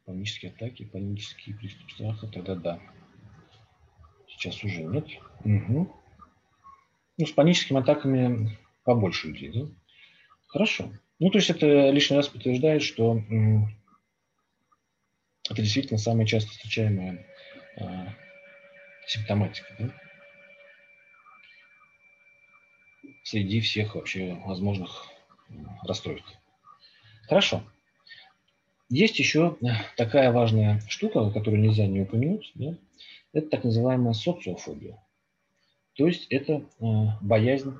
Панические 0.04 0.52
атаки, 0.52 0.84
панические 0.84 1.56
приступы 1.56 1.90
страха, 1.90 2.28
тогда 2.28 2.54
да. 2.54 2.80
Сейчас 4.28 4.62
уже 4.62 4.84
нет. 4.84 5.08
Угу. 5.44 5.96
Ну, 7.18 7.26
с 7.26 7.32
паническими 7.32 7.80
атаками 7.80 8.56
побольше 8.84 9.26
людей, 9.26 9.50
да? 9.50 9.68
Хорошо. 10.46 10.92
Ну, 11.18 11.30
то 11.30 11.38
есть 11.38 11.50
это 11.50 11.90
лишний 11.90 12.16
раз 12.16 12.28
подтверждает, 12.28 12.82
что 12.82 13.20
это 15.50 15.62
действительно 15.62 15.98
самая 15.98 16.26
часто 16.26 16.52
встречаемая 16.52 17.26
э, 17.76 18.06
симптоматика, 19.08 19.74
да? 19.78 19.94
Среди 23.24 23.60
всех 23.60 23.94
вообще 23.94 24.34
возможных 24.46 25.06
расстройств. 25.82 26.38
Хорошо. 27.26 27.62
Есть 28.88 29.18
еще 29.18 29.58
такая 29.96 30.32
важная 30.32 30.80
штука, 30.88 31.30
которую 31.30 31.60
нельзя 31.60 31.86
не 31.86 32.00
упомянуть. 32.00 32.52
Да? 32.54 32.78
Это 33.32 33.48
так 33.50 33.64
называемая 33.64 34.14
социофобия. 34.14 34.98
То 35.94 36.06
есть 36.06 36.26
это 36.30 36.64
э, 36.80 36.84
боязнь 37.20 37.76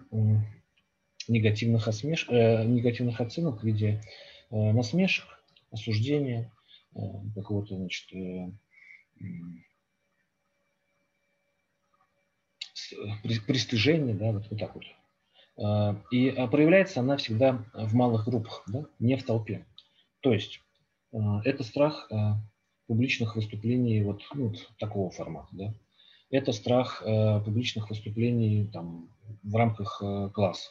негативных, 1.28 1.88
осмеш... 1.88 2.26
Э, 2.28 2.64
негативных 2.64 3.20
оценок 3.20 3.62
в 3.62 3.66
виде 3.66 4.02
э, 4.50 4.72
насмешек, 4.72 5.26
осуждения, 5.70 6.50
какого-то, 7.34 7.76
значит, 7.76 8.10
пристыжения, 13.46 14.14
да, 14.14 14.32
вот, 14.32 14.46
вот 14.50 14.58
так 14.58 14.74
вот. 14.74 14.84
И 16.12 16.30
проявляется 16.50 17.00
она 17.00 17.16
всегда 17.16 17.64
в 17.74 17.94
малых 17.94 18.26
группах, 18.26 18.62
да, 18.68 18.84
не 18.98 19.16
в 19.16 19.24
толпе. 19.24 19.66
То 20.20 20.32
есть 20.32 20.60
это 21.10 21.64
страх 21.64 22.08
публичных 22.86 23.34
выступлений 23.34 24.02
вот, 24.02 24.22
ну, 24.34 24.48
вот 24.48 24.70
такого 24.78 25.10
формата. 25.10 25.48
Да 25.52 25.74
это 26.30 26.52
страх 26.52 27.02
э, 27.04 27.40
публичных 27.40 27.88
выступлений 27.88 28.68
там, 28.72 29.10
в 29.42 29.56
рамках 29.56 30.00
э, 30.02 30.30
класса, 30.32 30.70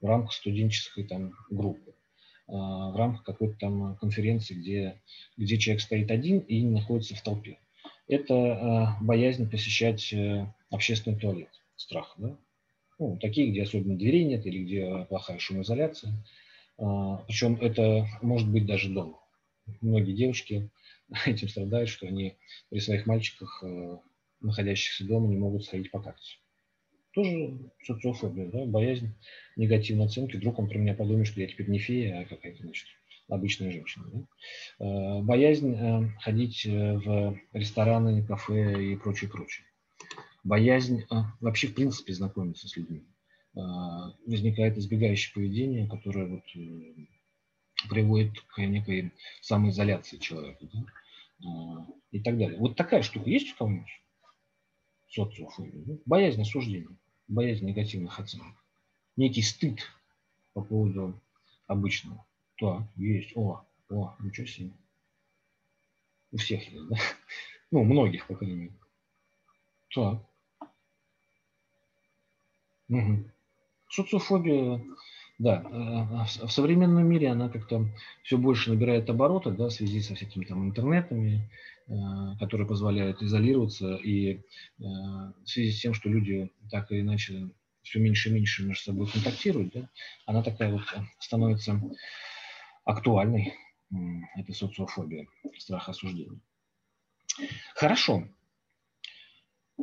в 0.00 0.06
рамках 0.06 0.32
студенческой 0.32 1.04
там, 1.04 1.32
группы, 1.50 1.90
э, 1.90 2.52
в 2.52 2.94
рамках 2.96 3.24
какой-то 3.24 3.56
там 3.58 3.96
конференции, 3.96 4.54
где, 4.54 5.00
где 5.36 5.58
человек 5.58 5.80
стоит 5.80 6.10
один 6.10 6.40
и 6.40 6.64
находится 6.64 7.14
в 7.14 7.22
толпе. 7.22 7.58
Это 8.08 8.34
э, 8.34 9.04
боязнь 9.04 9.50
посещать 9.50 10.12
э, 10.12 10.46
общественный 10.70 11.18
туалет, 11.18 11.50
страх. 11.76 12.14
Да? 12.18 12.36
Ну, 12.98 13.18
такие, 13.18 13.50
где 13.50 13.62
особенно 13.62 13.96
дверей 13.96 14.24
нет 14.24 14.46
или 14.46 14.64
где 14.64 15.06
плохая 15.08 15.38
шумоизоляция. 15.38 16.12
Э, 16.78 17.18
причем 17.26 17.56
это 17.56 18.06
может 18.22 18.48
быть 18.48 18.66
даже 18.66 18.90
дома. 18.90 19.18
Многие 19.80 20.12
девушки 20.12 20.70
этим 21.26 21.48
страдают, 21.48 21.88
что 21.88 22.06
они 22.06 22.36
при 22.70 22.78
своих 22.78 23.06
мальчиках 23.06 23.62
э, 23.64 23.98
находящихся 24.40 25.04
дома, 25.04 25.26
не 25.26 25.36
могут 25.36 25.64
сходить 25.64 25.90
по 25.90 26.00
кактусу. 26.00 26.38
Тоже 27.12 27.58
социофобия, 27.82 28.50
да? 28.50 28.66
боязнь 28.66 29.14
негативной 29.56 30.06
оценки. 30.06 30.36
Вдруг 30.36 30.58
он 30.58 30.68
про 30.68 30.78
меня 30.78 30.94
подумает, 30.94 31.26
что 31.26 31.40
я 31.40 31.46
теперь 31.46 31.68
не 31.68 31.78
фея, 31.78 32.20
а 32.20 32.24
какая-то, 32.26 32.62
значит, 32.62 32.86
обычная 33.28 33.70
женщина. 33.70 34.06
Да? 34.12 34.84
Э, 34.84 35.22
боязнь 35.22 35.74
э, 35.74 36.10
ходить 36.20 36.64
э, 36.66 36.96
в 36.98 37.38
рестораны, 37.52 38.24
кафе 38.24 38.92
и 38.92 38.96
прочее, 38.96 39.30
прочее. 39.30 39.66
Боязнь 40.44 41.04
вообще, 41.40 41.66
в 41.66 41.74
принципе, 41.74 42.12
знакомиться 42.12 42.68
с 42.68 42.76
людьми. 42.76 43.04
Возникает 43.52 44.78
избегающее 44.78 45.34
поведение, 45.34 45.88
которое 45.88 46.26
вот 46.26 46.44
приводит 47.88 48.40
к 48.42 48.58
некой 48.58 49.10
самоизоляции 49.40 50.18
человека. 50.18 50.64
Да? 50.72 51.86
И 52.12 52.20
так 52.20 52.38
далее. 52.38 52.60
Вот 52.60 52.76
такая 52.76 53.02
штука 53.02 53.28
есть 53.28 53.54
у 53.54 53.56
кого-нибудь? 53.56 53.90
социофобию. 55.16 56.00
Боязнь 56.04 56.42
осуждения, 56.42 56.96
боязнь 57.28 57.66
негативных 57.66 58.18
оценок. 58.20 58.54
Некий 59.16 59.42
стыд 59.42 59.80
по 60.52 60.62
поводу 60.62 61.20
обычного. 61.66 62.25
Да, 62.60 62.88
есть. 62.96 63.36
О, 63.36 63.64
О, 63.90 64.16
ничего 64.20 64.46
себе. 64.46 64.70
У 66.32 66.36
всех 66.38 66.62
есть, 66.68 66.88
да? 66.88 66.96
Ну, 67.72 67.82
многих, 67.82 68.26
по 68.28 68.36
крайней 68.36 68.56
мере. 68.56 68.72
Так. 69.92 70.22
Угу. 72.88 73.24
Социофобия, 73.88 74.80
да, 75.38 75.62
э, 75.64 76.46
в 76.46 76.50
современном 76.50 77.06
мире 77.06 77.28
она 77.28 77.48
как-то 77.48 77.86
все 78.22 78.38
больше 78.38 78.70
набирает 78.70 79.10
обороты, 79.10 79.50
да, 79.50 79.66
в 79.66 79.72
связи 79.72 80.00
со 80.00 80.14
всякими 80.14 80.44
там 80.44 80.64
интернетами, 80.64 81.50
э, 81.88 81.92
которые 82.38 82.66
позволяют 82.66 83.22
изолироваться, 83.22 83.96
и 83.96 84.34
э, 84.34 84.40
в 84.78 85.44
связи 85.44 85.72
с 85.72 85.80
тем, 85.80 85.94
что 85.94 86.08
люди 86.08 86.50
так 86.70 86.90
или 86.92 87.00
иначе 87.00 87.50
все 87.82 87.98
меньше 87.98 88.30
и 88.30 88.32
меньше 88.32 88.64
между 88.64 88.84
собой 88.84 89.08
контактируют, 89.08 89.72
да, 89.74 89.88
она 90.24 90.42
такая 90.42 90.72
вот 90.72 90.82
становится 91.18 91.80
актуальной, 92.86 93.52
эта 94.36 94.52
социофобия, 94.54 95.26
страх 95.58 95.90
осуждения. 95.90 96.40
Хорошо. 97.74 98.26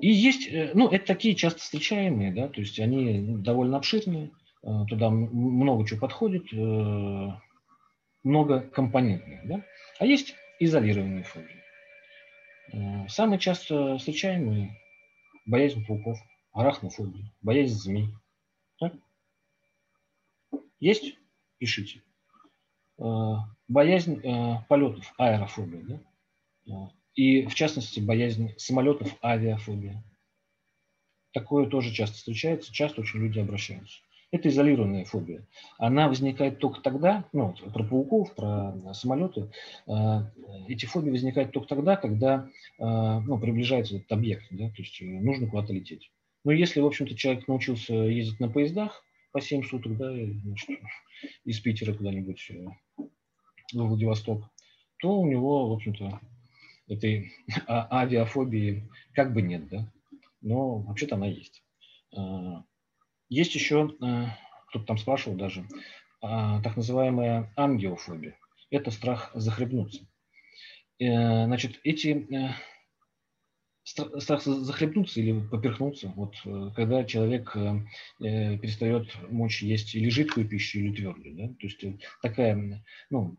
И 0.02 0.10
есть, 0.12 0.48
э, 0.48 0.72
ну, 0.74 0.90
это 0.90 1.06
такие 1.06 1.36
часто 1.36 1.60
встречаемые, 1.60 2.34
да, 2.34 2.48
то 2.48 2.62
есть 2.62 2.80
они 2.80 3.38
довольно 3.44 3.78
обширные, 3.78 4.32
э, 4.64 4.68
туда 4.90 5.12
много 5.12 5.88
чего 5.88 6.00
подходит, 6.00 6.52
э, 6.52 7.30
много 8.24 8.62
компонентные, 8.62 9.42
да. 9.46 9.64
А 10.00 10.06
есть 10.06 10.34
изолированные 10.60 11.24
фобии. 11.24 11.62
Самые 13.10 13.38
часто 13.40 13.98
встречаемые– 13.98 14.80
боязнь 15.46 15.86
пауков, 15.86 16.18
арахнофобия, 16.54 17.32
боязнь 17.42 17.76
змей. 17.76 18.08
Так? 18.80 18.94
Есть? 20.80 21.18
Пишите. 21.58 22.02
Боязнь 23.68 24.22
полетов, 24.68 25.14
аэрофобия. 25.18 26.02
Да? 26.66 26.92
И, 27.16 27.46
в 27.46 27.54
частности, 27.54 28.00
боязнь 28.00 28.54
самолетов, 28.58 29.16
авиафобия. 29.24 30.04
Такое 31.32 31.68
тоже 31.68 31.92
часто 31.92 32.18
встречается, 32.18 32.74
часто 32.74 33.02
очень 33.02 33.20
люди 33.20 33.40
обращаются. 33.40 34.02
Это 34.32 34.50
изолированная 34.50 35.06
фобия. 35.06 35.46
Она 35.78 36.08
возникает 36.08 36.58
только 36.58 36.82
тогда, 36.82 37.26
ну, 37.34 37.54
про 37.72 37.84
пауков, 37.84 38.34
про 38.34 38.74
самолеты, 38.94 39.52
э, 39.86 40.20
эти 40.68 40.88
фобии 40.88 41.12
возникают 41.12 41.52
только 41.52 41.68
тогда, 41.68 41.96
когда 41.98 42.50
э, 42.80 42.84
ну, 42.84 43.38
приближается 43.38 43.98
этот 43.98 44.12
объект, 44.12 44.46
да, 44.50 44.70
то 44.70 44.82
есть 44.82 45.00
нужно 45.02 45.48
куда-то 45.48 45.74
лететь. 45.74 46.12
Но 46.44 46.52
если, 46.52 46.82
в 46.82 46.86
общем-то, 46.88 47.16
человек 47.16 47.48
научился 47.48 47.94
ездить 47.94 48.40
на 48.40 48.50
поездах 48.50 49.04
по 49.34 49.42
7 49.42 49.64
суток, 49.64 49.98
да, 49.98 50.10
значит, 50.14 50.70
из 51.44 51.60
Питера 51.60 51.94
куда-нибудь 51.94 52.50
э, 52.52 52.66
в 53.74 53.88
Владивосток, 53.88 54.50
то 55.00 55.20
у 55.20 55.28
него, 55.28 55.70
в 55.70 55.74
общем-то, 55.74 56.22
этой 56.88 57.34
а, 57.68 58.02
авиафобии 58.02 58.90
как 59.14 59.34
бы 59.34 59.42
нет, 59.42 59.68
да, 59.68 59.92
но 60.42 60.80
вообще-то 60.80 61.16
она 61.16 61.28
есть. 61.28 61.64
А, 62.16 62.64
есть 63.28 63.56
еще, 63.56 63.94
а, 64.00 64.38
кто-то 64.70 64.86
там 64.86 64.98
спрашивал 64.98 65.36
даже, 65.36 65.68
так 66.22 66.78
называемая 66.78 67.52
ангиофобия. 67.58 68.38
Это 68.70 68.92
страх 68.92 69.32
захлебнуться. 69.36 70.08
Э, 71.00 71.46
значит, 71.46 71.80
эти 71.84 72.28
э, 72.34 72.54
страх 73.84 74.42
захлебнуться 74.44 75.20
или 75.20 75.40
поперхнуться, 75.48 76.14
вот 76.16 76.36
э, 76.46 76.72
когда 76.76 77.04
человек 77.04 77.54
перестает 78.20 79.10
мочь 79.30 79.62
есть 79.62 79.94
или 79.96 80.10
жидкую 80.10 80.48
пищу, 80.48 80.80
или 80.80 80.96
твердую, 80.96 81.36
да, 81.36 81.48
то 81.48 81.68
есть 81.68 81.84
такая, 82.22 82.84
ну, 83.10 83.38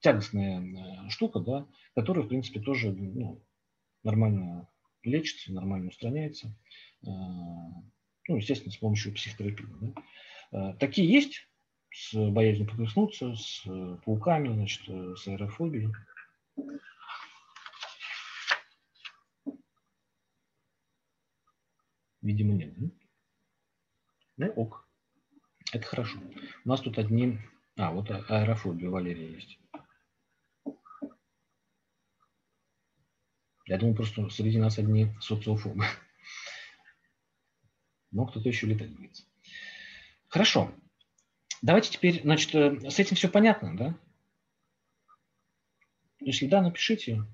тягостная 0.00 0.60
э, 0.60 1.10
штука, 1.10 1.40
да, 1.40 1.66
которая, 1.94 2.24
в 2.24 2.28
принципе, 2.28 2.60
тоже 2.60 2.92
ну, 2.92 3.42
нормально 4.02 4.68
лечится, 5.02 5.52
нормально 5.52 5.88
устраняется. 5.88 6.48
Э, 7.02 7.08
ну, 8.28 8.36
естественно, 8.36 8.72
с 8.72 8.76
помощью 8.76 9.14
психотерапии. 9.14 9.66
Да. 9.80 10.70
Э, 10.70 10.74
такие 10.78 11.10
есть 11.10 11.48
с 11.90 12.14
боязнью 12.14 12.68
поперхнуться, 12.68 13.34
с 13.34 13.62
пауками, 14.04 14.52
значит, 14.52 14.82
с 15.18 15.26
аэрофобией. 15.26 15.88
Видимо, 22.28 22.52
нет. 22.52 22.74
Ну, 24.36 24.48
ок. 24.48 24.86
Это 25.72 25.86
хорошо. 25.86 26.18
У 26.62 26.68
нас 26.68 26.82
тут 26.82 26.98
одни... 26.98 27.38
А, 27.78 27.90
вот 27.90 28.10
аэрофобия 28.10 28.90
Валерия 28.90 29.32
есть. 29.32 29.58
Я 33.64 33.78
думаю, 33.78 33.96
просто 33.96 34.28
среди 34.28 34.58
нас 34.58 34.78
одни 34.78 35.10
социофобы. 35.22 35.86
Но 38.10 38.26
кто-то 38.26 38.46
еще 38.46 38.66
летать 38.66 38.94
боится. 38.94 39.24
Хорошо. 40.28 40.70
Давайте 41.62 41.92
теперь, 41.92 42.20
значит, 42.20 42.54
э, 42.54 42.90
с 42.90 42.98
этим 42.98 43.16
все 43.16 43.30
понятно, 43.30 43.74
да? 43.74 43.98
Если 46.20 46.46
да, 46.46 46.60
напишите. 46.60 47.24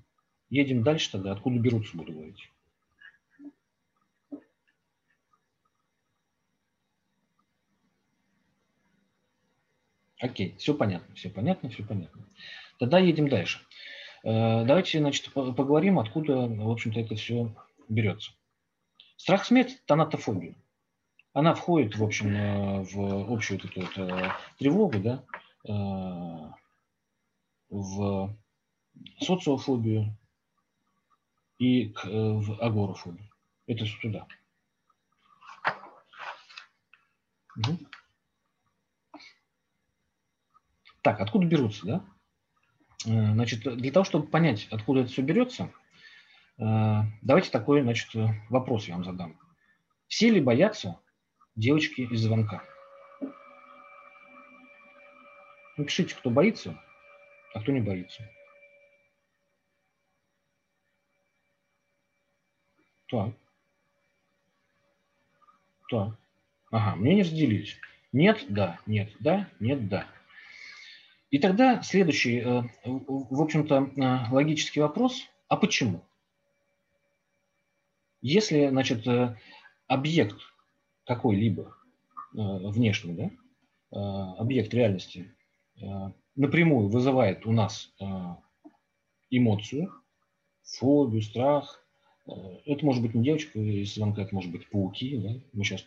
Едем 0.47 0.83
дальше 0.83 1.11
тогда. 1.11 1.33
Откуда 1.33 1.59
берутся, 1.59 1.97
буду 1.97 2.13
говорить. 2.13 2.49
Окей, 10.19 10.55
все 10.57 10.73
понятно, 10.73 11.13
все 11.15 11.29
понятно, 11.29 11.69
все 11.69 11.83
понятно. 11.83 12.25
Тогда 12.79 12.99
едем 12.99 13.27
дальше. 13.27 13.59
Э, 14.23 14.63
давайте, 14.65 14.99
значит, 14.99 15.31
поговорим, 15.33 15.99
откуда, 15.99 16.47
в 16.47 16.69
общем-то, 16.69 16.99
это 16.99 17.15
все 17.15 17.53
берется. 17.89 18.31
Страх 19.17 19.45
смерти– 19.45 19.77
тонатофобия. 19.85 20.55
Она 21.33 21.53
входит, 21.53 21.95
в 21.97 22.03
общем, 22.03 22.35
э, 22.35 22.81
в 22.83 23.31
общую 23.31 23.59
эту 23.59 23.69
вот 23.81 23.97
э, 23.97 24.31
тревогу, 24.57 24.99
да, 24.99 25.23
в 27.69 28.37
социофобию 29.19 30.15
и 31.57 31.91
в 32.03 32.61
агорофобию. 32.61 33.27
Это 33.65 33.85
сюда. 33.85 34.27
Угу. 37.57 37.77
Так, 41.05 41.21
откуда 41.21 41.45
берутся, 41.45 41.85
да? 41.85 42.05
Э, 43.05 43.33
значит, 43.33 43.61
для 43.61 43.91
того, 43.91 44.03
чтобы 44.05 44.25
понять, 44.25 44.67
откуда 44.71 45.01
это 45.01 45.11
все 45.11 45.21
берется, 45.21 45.71
э, 46.57 47.01
давайте 47.21 47.51
такой 47.51 47.83
значит, 47.83 48.09
вопрос 48.49 48.87
я 48.87 48.95
вам 48.95 49.03
задам. 49.03 49.39
Все 50.07 50.31
ли 50.31 50.41
боятся 50.41 50.99
девочки 51.55 52.01
из 52.01 52.21
звонка? 52.21 52.63
Напишите, 55.77 56.15
кто 56.15 56.31
боится, 56.31 56.81
а 57.53 57.61
кто 57.61 57.71
не 57.71 57.81
боится. 57.81 58.27
Так. 63.09 63.35
Так. 65.91 66.17
Ага, 66.71 66.95
мне 66.95 67.13
не 67.13 67.21
разделились. 67.21 67.77
Нет, 68.11 68.43
да, 68.49 68.79
нет, 68.87 69.13
да, 69.19 69.47
нет, 69.59 69.87
да. 69.87 70.07
И 71.35 71.37
тогда 71.37 71.81
следующий, 71.81 72.37
э, 72.39 72.63
в 72.85 73.41
общем-то, 73.41 73.91
э, 73.93 74.33
логический 74.33 74.79
вопрос, 74.79 75.21
а 75.49 75.57
почему? 75.57 75.99
Если, 78.21 78.69
значит, 78.69 79.05
э, 79.05 79.35
объект 79.85 80.37
какой-либо 81.05 81.75
внешний, 82.31 83.13
да, 83.91 84.33
объект 84.37 84.73
реальности 84.73 85.35
напрямую 86.35 86.87
вызывает 86.89 87.45
у 87.45 87.51
нас 87.51 87.93
эмоцию, 89.29 89.91
фобию, 90.63 91.21
страх, 91.21 91.85
это 92.25 92.85
может 92.85 93.01
быть 93.01 93.13
не 93.13 93.23
девочка 93.23 93.59
из 93.59 93.93
звонка, 93.93 94.23
это 94.23 94.33
может 94.33 94.51
быть 94.51 94.69
пауки, 94.69 95.17
да? 95.17 95.29
мы 95.53 95.63
сейчас 95.63 95.85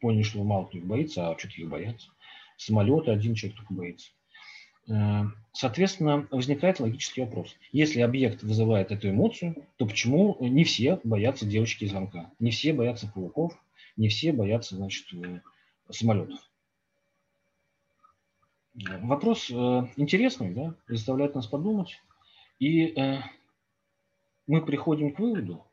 поняли, 0.00 0.22
что 0.22 0.42
мало 0.42 0.66
кто 0.66 0.78
их 0.78 0.86
боится, 0.86 1.30
а 1.30 1.38
что-то 1.38 1.54
их 1.60 1.68
боятся. 1.68 2.08
Самолеты 2.56 3.10
один 3.10 3.34
человек 3.34 3.58
только 3.58 3.72
боится. 3.72 4.10
Э, 4.88 5.24
соответственно, 5.52 6.26
возникает 6.30 6.80
логический 6.80 7.22
вопрос. 7.22 7.56
Если 7.72 8.00
объект 8.00 8.42
вызывает 8.42 8.92
эту 8.92 9.10
эмоцию, 9.10 9.56
то 9.76 9.86
почему 9.86 10.36
не 10.40 10.64
все 10.64 11.00
боятся 11.02 11.46
девочки 11.46 11.84
из 11.84 11.90
звонка? 11.90 12.30
Не 12.38 12.50
все 12.50 12.72
боятся 12.72 13.10
пауков, 13.12 13.58
не 13.96 14.08
все 14.08 14.32
боятся 14.32 14.76
значит, 14.76 15.06
э, 15.14 15.40
самолетов. 15.90 16.38
Вопрос 18.74 19.50
э, 19.50 19.54
интересный, 19.96 20.50
да, 20.52 20.74
заставляет 20.88 21.34
нас 21.34 21.46
подумать. 21.46 22.00
И 22.58 22.94
мы 24.46 24.64
приходим 24.64 25.12
к 25.12 25.18
выводу, 25.18 25.66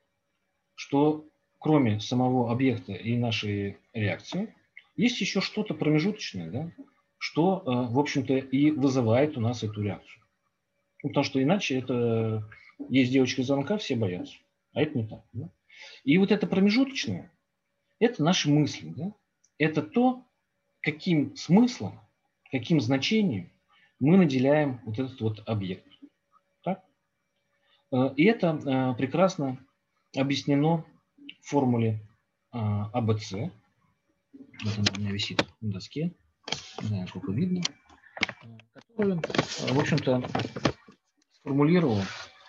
что 0.76 1.26
кроме 1.60 2.02
самого 2.02 2.52
объекта 2.52 2.91
и 2.91 3.15
нашей 3.15 3.78
реакции, 3.93 4.54
есть 4.97 5.21
еще 5.21 5.39
что-то 5.39 5.73
промежуточное, 5.73 6.52
да, 6.52 6.71
что, 7.24 7.64
э, 7.66 7.94
в 7.94 8.00
общем-то, 8.00 8.34
и 8.34 8.72
вызывает 8.72 9.38
у 9.38 9.40
нас 9.40 9.64
эту 9.64 9.82
реакцию. 9.82 10.22
Ну, 11.02 11.10
потому 11.10 11.24
что 11.24 11.42
иначе 11.42 11.80
это 11.80 12.46
есть 12.90 13.14
девочка 13.14 13.42
из 13.42 13.48
звонка, 13.48 13.78
все 13.78 13.96
боятся. 13.96 14.36
А 14.74 14.82
это 14.82 14.98
не 14.98 15.08
так. 15.08 15.24
Да? 15.32 15.50
И 16.04 16.18
вот 16.18 16.34
это 16.34 16.48
промежуточное, 16.48 17.32
это 18.00 18.22
наши 18.22 18.50
мысли. 18.50 18.94
Да? 18.98 19.14
Это 19.58 19.82
то, 19.82 20.28
каким 20.82 21.34
смыслом, 21.38 22.02
каким 22.52 22.82
значением 22.82 23.54
мы 24.02 24.18
наделяем 24.18 24.82
вот 24.84 25.00
этот 25.00 25.22
вот 25.22 25.44
объект. 25.48 25.88
Так? 26.62 26.84
Э, 27.94 28.14
и 28.18 28.26
это 28.26 28.48
э, 28.48 28.98
прекрасно 28.98 29.66
объяснено 30.14 30.86
в 31.40 31.48
формуле 31.48 32.02
АБЦ. 32.52 33.32
Вот 33.32 34.78
она 34.78 34.92
у 34.98 35.00
меня 35.00 35.12
висит 35.12 35.42
на 35.62 35.72
доске. 35.72 36.14
Не 36.82 36.88
знаю, 36.88 37.08
сколько 37.08 37.32
видно. 37.32 37.62
Которую, 38.73 39.21
в 39.21 39.79
общем-то, 39.79 40.23
сформулировал 41.34 41.99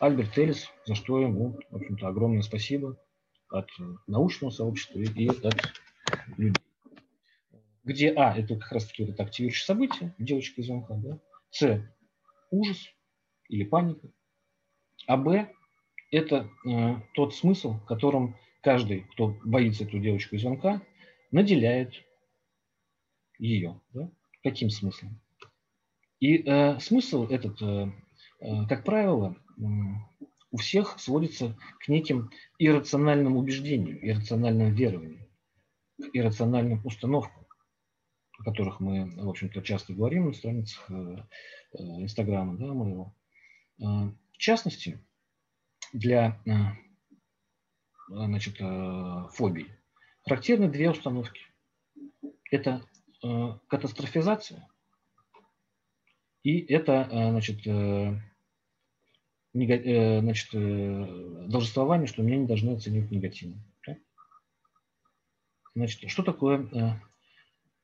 Альберт 0.00 0.37
Эллис, 0.38 0.68
за 0.87 0.94
что 0.94 1.20
ему, 1.20 1.59
в 1.70 1.76
общем-то, 1.76 2.09
огромное 2.09 2.42
спасибо 2.42 2.98
от 3.48 3.68
научного 4.07 4.50
сообщества 4.50 4.98
и 4.98 5.28
от 5.28 5.72
людей. 6.37 6.54
Где 7.85 8.12
А– 8.12 8.35
это 8.37 8.57
как 8.57 8.72
раз-таки 8.72 9.04
вот 9.04 9.12
это 9.12 9.22
активирующее 9.22 9.66
событие, 9.66 10.14
девочка 10.18 10.61
из 10.61 10.66
звонка, 10.66 10.94
да? 10.96 11.18
С– 11.50 11.87
ужас 12.50 12.78
или 13.48 13.64
паника. 13.64 14.09
А 15.07 15.16
Б– 15.16 15.52
это 16.11 16.48
э, 16.66 16.94
тот 17.14 17.35
смысл, 17.35 17.78
которым 17.87 18.37
каждый, 18.62 19.02
кто 19.12 19.37
боится 19.44 19.85
эту 19.85 19.98
девочку 19.98 20.37
из 20.37 20.40
звонка, 20.40 20.80
наделяет 21.30 21.92
ее. 23.38 23.81
Да? 23.92 24.11
Каким 24.42 24.70
смыслом? 24.70 25.20
И 26.20 26.38
э, 26.38 26.79
смысл 26.81 27.27
этот, 27.27 27.61
э, 27.61 27.92
э, 28.40 28.66
как 28.68 28.85
правило, 28.85 29.37
у 30.51 30.57
всех 30.57 30.99
сводится 30.99 31.57
к 31.81 31.88
неким 31.88 32.31
иррациональным 32.59 33.37
убеждениям, 33.37 33.99
иррациональным 34.01 34.73
верованиям, 34.73 35.29
иррациональным 36.12 36.81
установкам, 36.85 37.47
о 38.38 38.44
которых 38.44 38.81
мы, 38.81 39.14
в 39.16 39.29
общем-то, 39.29 39.62
часто 39.62 39.92
говорим 39.92 40.27
на 40.27 40.33
страницах 40.33 40.90
э, 40.90 41.16
э, 41.73 41.79
Инстаграма 41.79 42.57
да, 42.57 42.73
моего. 42.73 43.14
В 43.77 44.38
частности, 44.38 45.05
для 45.92 46.40
значит, 48.09 48.59
фобий 49.35 49.66
характерны 50.25 50.68
две 50.68 50.90
установки. 50.90 51.40
Это 52.51 52.83
катастрофизация 53.69 54.69
и 56.43 56.61
это 56.61 57.09
значит, 57.11 57.63
значит, 59.55 60.51
должествование, 61.51 62.07
что 62.07 62.23
меня 62.23 62.37
не 62.37 62.47
должны 62.47 62.73
оценивать 62.73 63.11
негативно. 63.11 63.57
Значит, 65.75 66.11
что 66.11 66.23
такое 66.23 67.01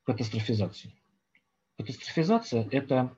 катастрофизация? 0.05 0.93
Катастрофизация– 1.79 2.69
это 2.71 3.17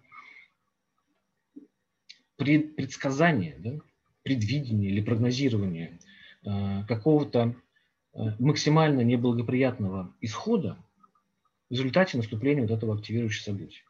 предсказание, 2.37 3.57
да, 3.59 3.81
предвидение 4.23 4.91
или 4.91 5.01
прогнозирование 5.01 5.99
Э, 6.45 6.83
какого-то 6.89 7.55
э, 8.15 8.19
максимально 8.41 9.03
неблагоприятного 9.03 10.13
исхода 10.21 10.77
в 11.73 11.75
результате 11.75 12.19
наступления 12.19 12.63
вот 12.63 12.71
этого 12.71 12.95
активирующего 12.95 13.45
события. 13.45 13.83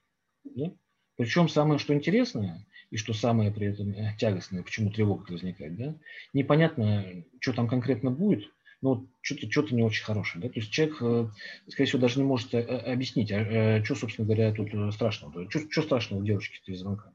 Да? 0.45 0.73
Причем 1.17 1.49
самое, 1.49 1.81
что 1.81 1.93
интересное, 1.95 2.65
и 2.91 2.97
что 2.97 3.13
самое 3.13 3.51
при 3.51 3.67
этом 3.67 3.91
э, 3.91 4.17
тягостное, 4.19 4.63
почему 4.63 4.91
тревога 4.91 5.33
возникает, 5.33 5.77
да? 5.77 5.97
непонятно, 6.33 7.25
что 7.41 7.53
там 7.53 7.67
конкретно 7.67 8.13
будет, 8.13 8.49
но 8.83 9.05
что-то 9.21 9.51
что 9.51 9.75
не 9.75 9.83
очень 9.83 10.05
хорошее. 10.05 10.43
Да? 10.43 10.49
То 10.49 10.61
есть 10.61 10.71
человек, 10.71 11.33
скорее 11.67 11.89
всего, 11.89 12.01
даже 12.01 12.21
не 12.21 12.25
может 12.25 12.55
объяснить, 12.55 13.33
а, 13.33 13.83
что, 13.85 13.97
собственно 13.97 14.27
говоря, 14.27 14.53
тут 14.53 14.71
страшного. 14.95 15.51
Что, 15.51 15.83
страшного 15.83 16.21
у 16.21 16.25
девочки 16.25 16.61
из 16.71 16.79
звонка? 16.79 17.13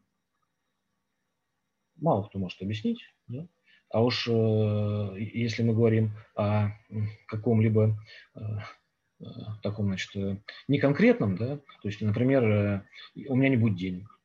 Мало 1.96 2.24
кто 2.24 2.40
может 2.40 2.62
объяснить. 2.62 3.00
Да? 3.28 3.48
А 3.90 4.04
уж 4.04 4.28
э, 4.28 4.32
если 5.18 5.64
мы 5.64 5.74
говорим 5.74 6.12
о 6.36 6.72
каком-либо 7.28 7.98
э, 8.36 8.40
э, 8.40 8.60
таком, 9.64 9.88
значит, 9.88 10.42
не 10.68 10.80
конкретном, 10.80 11.38
да, 11.38 11.58
то 11.58 11.88
есть, 11.88 12.02
например, 12.02 12.84
у 13.28 13.36
меня 13.36 13.50
не 13.50 13.58
будет 13.58 13.78
денег, 13.78 14.20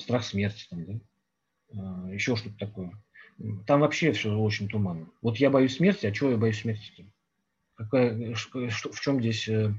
страх 0.00 0.24
смерти, 0.24 0.66
там, 0.70 0.84
да, 0.86 2.12
еще 2.12 2.36
что-то 2.36 2.56
такое. 2.58 2.92
Там 3.66 3.80
вообще 3.80 4.12
все 4.12 4.36
очень 4.36 4.68
туманно. 4.68 5.10
Вот 5.22 5.38
я 5.38 5.50
боюсь 5.50 5.76
смерти, 5.76 6.06
а 6.06 6.12
чего 6.12 6.30
я 6.30 6.36
боюсь 6.36 6.60
смерти? 6.60 6.92
-то? 6.98 7.06
Какая, 7.74 8.34
что, 8.34 8.68
в 8.92 9.00
чем 9.00 9.20
здесь 9.20 9.48
э, 9.48 9.72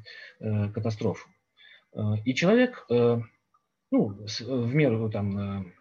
катастрофа? 0.73 1.27
И 2.25 2.33
человек, 2.33 2.85
э, 2.89 3.19
ну, 3.91 4.07
в 4.07 4.75
меру 4.75 5.09
там, 5.11 5.71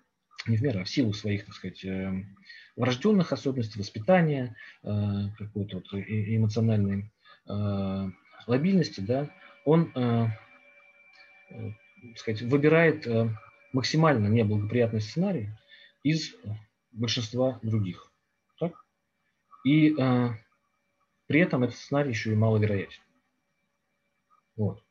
не 0.46 0.56
в 0.56 0.62
меру, 0.62 0.80
а 0.80 0.84
в 0.84 0.90
силу 0.90 1.14
своих, 1.14 1.46
так 1.46 1.54
сказать, 1.54 1.84
врожденных 2.76 3.32
особенностей 3.32 3.78
воспитания, 3.78 4.56
э, 4.82 4.88
какой-то 5.38 5.76
вот 5.76 5.86
эмоциональной 5.92 7.12
э, 7.48 8.06
лобильности, 8.50 9.00
да, 9.00 9.30
он 9.64 9.90
э, 9.94 10.26
сказать, 12.16 12.42
выбирает 12.42 13.06
максимально 13.72 14.26
неблагоприятный 14.26 15.00
сценарий 15.00 15.48
из 16.02 16.34
большинства 16.92 17.58
других. 17.62 18.12
Так? 18.58 18.72
И 19.64 19.94
при 21.26 21.40
этом 21.40 21.62
этот 21.62 21.76
сценарий 21.76 22.10
еще 22.10 22.32
и 22.32 22.36
маловероятен. 22.36 23.00
Вот. 24.56 24.82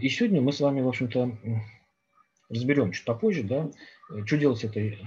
И 0.00 0.08
сегодня 0.08 0.40
мы 0.40 0.52
с 0.52 0.60
вами, 0.60 0.80
в 0.80 0.88
общем-то, 0.88 1.38
разберем 2.48 2.92
чуть 2.92 3.04
попозже, 3.04 3.44
да, 3.44 3.70
что 4.26 4.36
делать 4.36 4.58
с 4.58 4.64
этой 4.64 4.98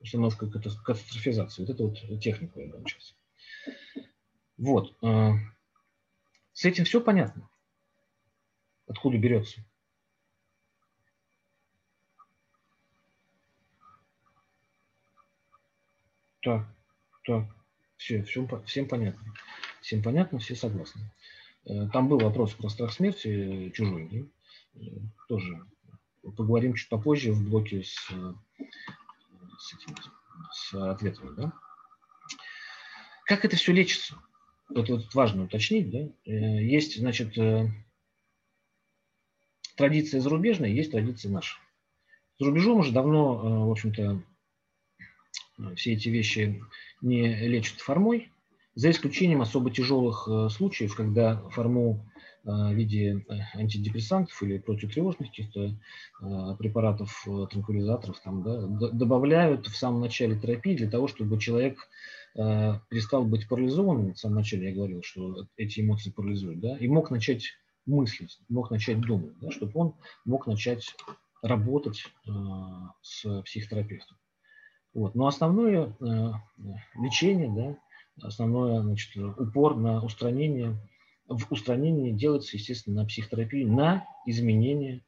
установка 0.00 0.48
катастрофизации. 0.50 1.64
Вот 1.64 1.70
это 1.70 1.84
вот 1.84 2.20
техника 2.20 2.60
я 2.60 2.72
дам 2.72 2.86
сейчас. 2.86 3.14
Вот. 4.56 4.96
С 6.52 6.64
этим 6.64 6.84
все 6.84 7.00
понятно. 7.00 7.48
Откуда 8.86 9.18
берется. 9.18 9.64
Так, 16.40 16.66
так, 17.24 17.44
все, 17.96 18.22
все, 18.24 18.46
всем 18.66 18.88
понятно. 18.88 19.32
Всем 19.80 20.02
понятно, 20.02 20.40
все 20.40 20.56
согласны. 20.56 21.02
Э, 21.64 21.88
там 21.92 22.08
был 22.08 22.18
вопрос 22.18 22.52
про 22.54 22.68
страх 22.68 22.92
смерти 22.92 23.70
чужой. 23.70 24.08
Да? 24.10 24.80
Э, 24.80 24.98
тоже 25.28 25.64
поговорим 26.36 26.74
чуть 26.74 26.88
попозже 26.88 27.32
в 27.32 27.48
блоке 27.48 27.84
с 27.84 28.10
с, 29.62 29.74
этим, 29.74 29.94
с 30.50 30.74
ответами. 30.74 31.34
Да? 31.36 31.52
Как 33.24 33.44
это 33.44 33.56
все 33.56 33.72
лечится? 33.72 34.16
Это 34.74 34.94
вот 34.94 35.14
важно 35.14 35.44
уточнить. 35.44 35.90
Да? 35.90 36.08
Э, 36.24 36.62
есть, 36.64 36.98
значит, 36.98 37.36
э, 37.38 37.68
традиция 39.76 40.20
зарубежная, 40.20 40.70
есть 40.70 40.92
традиция 40.92 41.30
наша. 41.30 41.58
За 42.38 42.46
рубежом 42.46 42.78
уже 42.78 42.92
давно, 42.92 43.40
э, 43.42 43.66
в 43.66 43.70
общем-то, 43.70 44.22
все 45.76 45.92
эти 45.92 46.08
вещи 46.08 46.62
не 47.02 47.36
лечат 47.48 47.80
формой, 47.80 48.30
за 48.74 48.90
исключением 48.90 49.42
особо 49.42 49.70
тяжелых 49.70 50.26
случаев, 50.50 50.96
когда 50.96 51.36
форму 51.50 52.08
в 52.42 52.72
виде 52.72 53.24
антидепрессантов 53.54 54.42
или 54.42 54.58
противотревожных 54.58 55.28
каких-то 55.28 55.78
препаратов, 56.58 57.22
транквилизаторов 57.50 58.18
там, 58.20 58.42
да, 58.42 58.88
добавляют 58.88 59.66
в 59.66 59.76
самом 59.76 60.00
начале 60.00 60.40
терапии 60.40 60.74
для 60.74 60.90
того, 60.90 61.06
чтобы 61.06 61.38
человек 61.38 61.86
перестал 62.34 63.24
быть 63.24 63.48
парализованным. 63.48 64.14
В 64.14 64.18
самом 64.18 64.36
начале 64.36 64.68
я 64.70 64.74
говорил, 64.74 65.02
что 65.02 65.46
эти 65.56 65.80
эмоции 65.80 66.10
парализуют, 66.10 66.60
да, 66.60 66.76
и 66.76 66.88
мог 66.88 67.10
начать 67.10 67.50
мыслить, 67.86 68.38
мог 68.48 68.70
начать 68.70 69.00
думать, 69.00 69.38
да, 69.40 69.50
чтобы 69.50 69.72
он 69.74 69.94
мог 70.24 70.46
начать 70.46 70.94
работать 71.42 72.04
с 73.02 73.42
психотерапевтом. 73.42 74.16
Вот. 74.94 75.14
Но 75.14 75.26
основное 75.26 75.94
лечение, 76.94 77.50
да, 77.50 78.26
основное 78.26 78.82
значит, 78.82 79.16
упор 79.16 79.76
на 79.76 80.02
устранение 80.04 80.76
в 81.28 81.50
устранении 81.50 82.12
делается, 82.12 82.56
естественно, 82.56 83.02
на 83.02 83.06
психотерапии, 83.06 83.64
на 83.64 84.04
изменение 84.26 85.04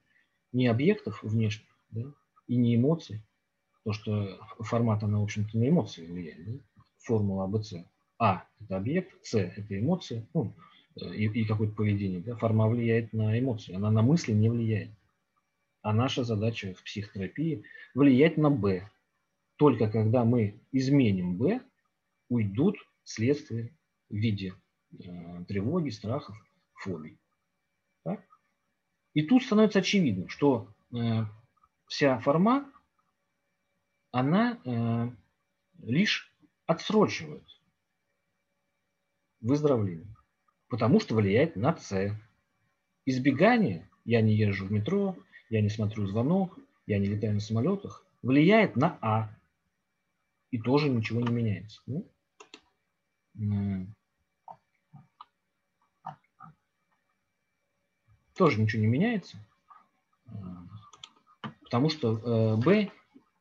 не 0.52 0.68
объектов 0.68 1.22
внешних 1.22 1.68
да, 1.90 2.02
и 2.46 2.56
не 2.56 2.76
эмоций, 2.76 3.22
то, 3.84 3.92
что 3.92 4.38
формат, 4.60 5.02
она, 5.02 5.18
в 5.18 5.24
общем-то, 5.24 5.58
на 5.58 5.68
эмоции 5.68 6.06
влияет, 6.06 6.44
да? 6.46 6.58
Формула 7.04 7.44
АБЦ. 7.44 7.74
А– 8.18 8.46
это 8.60 8.76
объект, 8.76 9.12
С– 9.22 9.34
это 9.56 9.78
эмоции, 9.78 10.26
ну, 10.34 10.54
и, 10.96 11.26
и 11.26 11.44
какое-то 11.44 11.74
поведение. 11.74 12.20
Да? 12.20 12.36
Форма 12.36 12.68
влияет 12.68 13.12
на 13.12 13.38
эмоции, 13.38 13.74
она 13.74 13.90
на 13.90 14.02
мысли 14.02 14.32
не 14.32 14.48
влияет. 14.48 14.90
А 15.82 15.92
наша 15.92 16.24
задача 16.24 16.74
в 16.74 16.82
психотерапии 16.82 17.64
влиять 17.94 18.38
на 18.38 18.50
Б. 18.50 18.88
Только 19.56 19.90
когда 19.90 20.24
мы 20.24 20.60
изменим 20.72 21.36
Б, 21.36 21.60
уйдут 22.28 22.76
следствия 23.04 23.76
в 24.08 24.14
виде 24.14 24.54
э, 24.98 25.44
тревоги, 25.46 25.90
страхов, 25.90 26.36
фобий. 26.74 27.18
Так? 28.02 28.24
И 29.12 29.22
тут 29.22 29.42
становится 29.42 29.80
очевидно, 29.80 30.28
что 30.28 30.68
э, 30.92 31.24
вся 31.86 32.18
форма, 32.20 32.70
она 34.10 34.58
э, 34.64 35.10
лишь 35.82 36.33
отсрочивает 36.66 37.44
выздоровление, 39.40 40.14
потому 40.68 41.00
что 41.00 41.14
влияет 41.14 41.56
на 41.56 41.76
С. 41.76 42.16
Избегание, 43.06 43.88
я 44.04 44.22
не 44.22 44.34
езжу 44.34 44.66
в 44.66 44.72
метро, 44.72 45.16
я 45.50 45.60
не 45.60 45.68
смотрю 45.68 46.06
звонок, 46.06 46.58
я 46.86 46.98
не 46.98 47.06
летаю 47.06 47.34
на 47.34 47.40
самолетах, 47.40 48.04
влияет 48.22 48.76
на 48.76 48.98
А. 49.02 49.30
И 50.50 50.58
тоже 50.58 50.88
ничего 50.88 51.20
не 51.20 51.32
меняется. 51.32 51.82
Ну, 51.86 52.08
тоже 58.34 58.60
ничего 58.60 58.82
не 58.82 58.88
меняется, 58.88 59.38
потому 61.62 61.90
что 61.90 62.16
э, 62.16 62.56
Б 62.56 62.90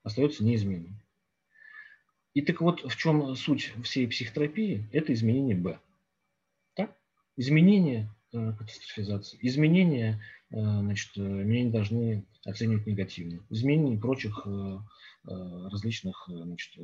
остается 0.03 0.43
неизменным. 0.43 1.02
И 2.33 2.41
так 2.41 2.61
вот, 2.61 2.81
в 2.81 2.95
чем 2.97 3.35
суть 3.35 3.73
всей 3.83 4.07
психотерапии? 4.07 4.89
Это 4.91 5.13
изменение 5.13 5.55
Б. 5.55 5.79
Так? 6.75 6.97
Изменение 7.37 8.09
э, 8.31 8.53
катастрофизации, 8.53 9.37
изменения, 9.41 10.21
э, 10.49 10.55
значит, 10.59 11.15
меня 11.15 11.63
не 11.63 11.71
должны 11.71 12.25
оценивать 12.45 12.87
негативно, 12.87 13.45
изменение 13.49 13.99
прочих 13.99 14.45
различных 15.25 16.27
значит, 16.27 16.77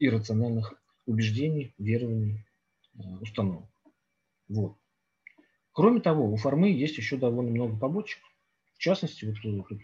иррациональных 0.00 0.74
убеждений, 1.06 1.72
верований, 1.78 2.44
установок. 3.20 3.68
Вот. 4.48 4.76
Кроме 5.70 6.00
того, 6.00 6.30
у 6.30 6.36
формы 6.36 6.70
есть 6.70 6.96
еще 6.98 7.16
довольно 7.16 7.52
много 7.52 7.78
побочек. 7.78 8.18
В 8.74 8.78
частности, 8.78 9.24
вот 9.24 9.36
тут 9.68 9.82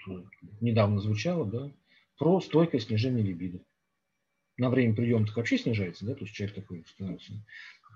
недавно 0.61 1.01
звучало, 1.01 1.47
да, 1.47 1.73
про 2.19 2.41
стойкое 2.41 2.81
снижение 2.81 3.23
либидо. 3.23 3.61
На 4.59 4.71
время 4.71 4.95
приема 4.95 5.25
так 5.25 5.37
вообще 5.37 5.57
снижается, 5.57 6.05
да, 6.05 6.15
то 6.15 6.25
есть 6.25 6.35
человек 6.35 6.57
такой 6.57 6.85
становится 6.87 7.33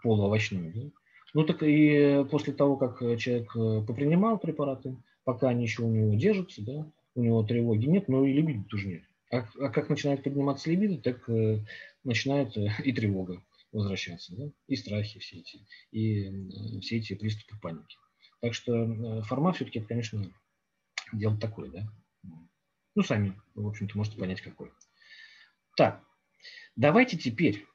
полуовощной, 0.03 0.73
да. 0.73 0.91
Ну 1.35 1.45
так 1.45 1.63
и 1.63 2.25
после 2.31 2.53
того, 2.53 2.77
как 2.77 2.99
человек 3.19 3.57
э, 3.57 3.85
попринимал 3.87 4.39
препараты, 4.39 4.97
пока 5.25 5.49
они 5.49 5.65
еще 5.65 5.83
у 5.83 5.91
него 5.91 6.15
держатся, 6.15 6.63
да, 6.63 6.87
у 7.15 7.23
него 7.23 7.43
тревоги 7.43 7.87
нет, 7.87 8.09
но 8.09 8.25
и 8.25 8.33
либидо 8.33 8.65
тоже 8.69 8.89
нет. 8.89 9.03
А, 9.31 9.47
а 9.61 9.71
как 9.71 9.89
начинает 9.89 10.23
подниматься 10.23 10.71
либидо, 10.71 11.01
так 11.01 11.29
э, 11.29 11.61
начинает 12.05 12.57
э, 12.57 12.69
и 12.85 12.93
тревога 12.93 13.43
возвращаться, 13.73 14.37
да, 14.37 14.51
и 14.69 14.77
страхи 14.77 15.19
все 15.19 15.39
эти, 15.39 15.61
и 15.91 16.81
все 16.81 16.99
эти 16.99 17.15
приступы 17.15 17.59
паники. 17.61 17.97
Так 18.41 18.55
что 18.55 19.23
формат 19.23 19.57
все-таки, 19.57 19.81
конечно, 19.81 20.31
дело 21.13 21.37
такое, 21.39 21.71
да. 21.71 21.89
Ну, 22.95 23.03
сами, 23.03 23.41
в 23.55 23.67
общем-то, 23.67 23.97
можете 23.97 24.19
понять, 24.19 24.43
какой. 24.43 24.71
Так, 25.77 26.05
давайте 26.77 27.17
теперь 27.17 27.67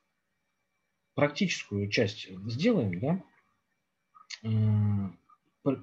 практическую 1.16 1.90
часть 1.90 2.30
сделаем, 2.48 3.00
да, 3.00 3.24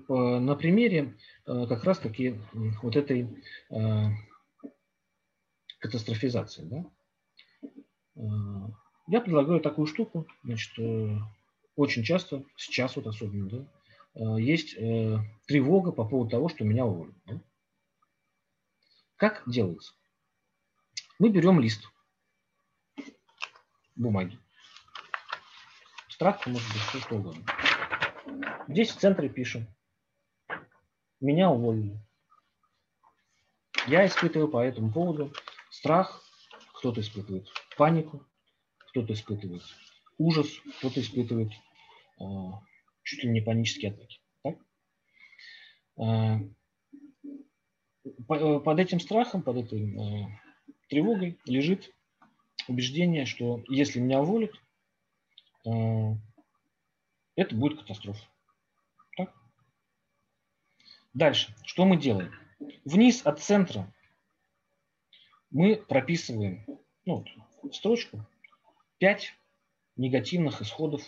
на 0.08 0.56
примере 0.56 1.16
э, 1.46 1.66
как 1.66 1.84
раз-таки 1.84 2.40
вот 2.82 2.96
этой 2.96 3.28
э, 3.70 4.08
катастрофизации, 5.78 6.62
да. 6.62 6.84
Э, 8.16 8.20
я 9.08 9.20
предлагаю 9.20 9.60
такую 9.60 9.86
штуку, 9.86 10.26
значит, 10.42 10.72
очень 11.76 12.02
часто, 12.04 12.44
сейчас 12.56 12.96
вот 12.96 13.06
особенно, 13.06 13.50
да, 14.14 14.38
есть 14.38 14.76
тревога 15.46 15.92
по 15.92 16.08
поводу 16.08 16.30
того, 16.30 16.48
что 16.48 16.64
меня 16.64 16.86
уволят. 16.86 17.14
Да? 17.26 17.40
Как 19.16 19.42
делается? 19.46 19.92
Мы 21.18 21.28
берем 21.28 21.60
лист 21.60 21.90
бумаги. 23.96 24.38
Страху 26.08 26.50
может 26.50 26.68
быть 26.72 27.02
что 27.02 27.16
угодно. 27.16 27.44
Здесь 28.68 28.90
в 28.90 28.98
центре 28.98 29.28
пишем. 29.28 29.66
Меня 31.20 31.50
уволили. 31.50 31.98
Я 33.86 34.06
испытываю 34.06 34.48
по 34.48 34.62
этому 34.62 34.92
поводу 34.92 35.32
страх, 35.70 36.22
кто-то 36.74 37.00
испытывает 37.00 37.48
панику, 37.76 38.26
кто-то 38.90 39.12
испытывает 39.12 39.62
ужас, 40.18 40.48
кто-то 40.78 41.00
испытывает 41.00 41.50
э, 42.20 42.24
чуть 43.02 43.24
ли 43.24 43.30
не 43.30 43.40
панические 43.40 43.92
атаки. 43.92 44.20
Так? 44.42 44.56
Э, 45.98 46.38
Э, 48.04 48.60
под 48.60 48.78
этим 48.78 49.00
страхом, 49.00 49.42
под 49.42 49.56
этой 49.56 49.80
э, 49.80 50.26
тревогой 50.88 51.38
лежит 51.46 51.90
убеждение, 52.68 53.26
что 53.26 53.62
если 53.68 54.00
меня 54.00 54.20
уволят, 54.20 54.52
э, 55.66 55.70
это 57.36 57.54
будет 57.54 57.80
катастрофа. 57.80 58.24
Так? 59.16 59.34
Дальше. 61.12 61.54
Что 61.64 61.84
мы 61.84 61.96
делаем? 61.96 62.32
Вниз 62.84 63.24
от 63.24 63.40
центра 63.40 63.92
мы 65.50 65.76
прописываем 65.76 66.64
ну, 67.04 67.24
строчку 67.72 68.24
5 68.98 69.34
негативных 69.96 70.62
исходов 70.62 71.02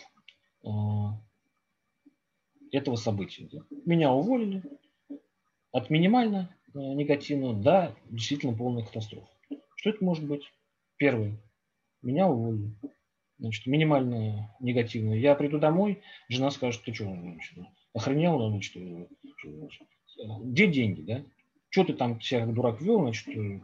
э, 0.63 0.69
этого 2.71 2.95
события. 2.95 3.49
Меня 3.85 4.11
уволили 4.11 4.63
от 5.71 5.89
минимально 5.89 6.53
Э, 6.77 6.79
негативную, 6.79 7.55
да, 7.55 7.95
действительно 8.09 8.55
полная 8.55 8.83
катастрофа. 8.83 9.27
Что 9.77 9.89
это 9.89 10.03
может 10.03 10.25
быть? 10.25 10.43
Первое. 10.97 11.35
Меня 12.07 12.25
уволили. 12.29 12.71
Значит, 13.37 13.65
минимально 13.65 14.55
негативное. 14.61 15.17
Я 15.17 15.35
приду 15.35 15.59
домой, 15.59 16.01
жена 16.29 16.51
скажет, 16.51 16.81
ты 16.83 16.93
что, 16.93 17.03
значит, 17.03 17.57
охренел, 17.93 18.49
значит, 18.49 18.77
э, 18.77 19.07
где 20.43 20.67
деньги, 20.67 21.01
да? 21.01 21.25
Что 21.69 21.83
ты 21.83 21.93
там 21.93 22.21
себя 22.21 22.45
как 22.45 22.53
дурак 22.53 22.81
вел, 22.81 23.01
значит, 23.01 23.27
э, 23.27 23.59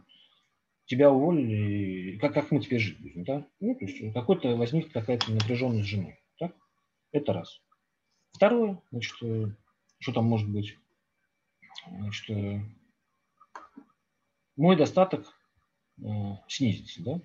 тебя 0.84 1.10
уволили, 1.10 2.18
как, 2.18 2.34
как 2.34 2.50
мы 2.50 2.60
теперь 2.60 2.80
жить 2.80 3.00
будем, 3.00 3.24
да? 3.24 3.46
Ну, 3.60 3.74
то 3.76 3.86
есть 3.86 4.12
какой-то 4.12 4.54
возникнет 4.56 4.92
какая-то 4.92 5.32
напряженность 5.32 5.86
с 5.86 5.90
женой, 5.90 6.20
так? 6.38 6.54
Это 7.12 7.32
раз. 7.32 7.62
Второе, 8.32 8.78
значит, 8.92 9.16
что 10.00 10.12
там 10.12 10.26
может 10.26 10.50
быть? 10.50 10.76
Значит, 11.88 12.60
мой 14.56 14.76
достаток 14.76 15.34
э, 15.98 16.02
снизится. 16.46 17.02
Да? 17.02 17.20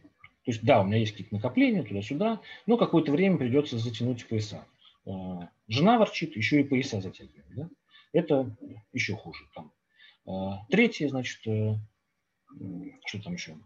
То 0.45 0.51
есть, 0.51 0.63
да, 0.63 0.81
у 0.81 0.85
меня 0.85 0.97
есть 0.97 1.11
какие-то 1.11 1.35
накопления 1.35 1.83
туда-сюда, 1.83 2.41
но 2.65 2.77
какое-то 2.77 3.11
время 3.11 3.37
придется 3.37 3.77
затянуть 3.77 4.25
пояса. 4.27 4.65
Э, 5.05 5.11
жена 5.67 5.97
ворчит, 5.97 6.35
еще 6.35 6.61
и 6.61 6.63
пояса 6.63 7.01
затягивает. 7.01 7.55
Да? 7.55 7.69
Это 8.13 8.55
еще 8.93 9.15
хуже. 9.15 9.45
Там. 9.53 9.71
Э, 10.27 10.59
третье, 10.69 11.09
значит, 11.09 11.45
э, 11.47 11.75
что 13.05 13.21
там 13.21 13.33
еще? 13.33 13.57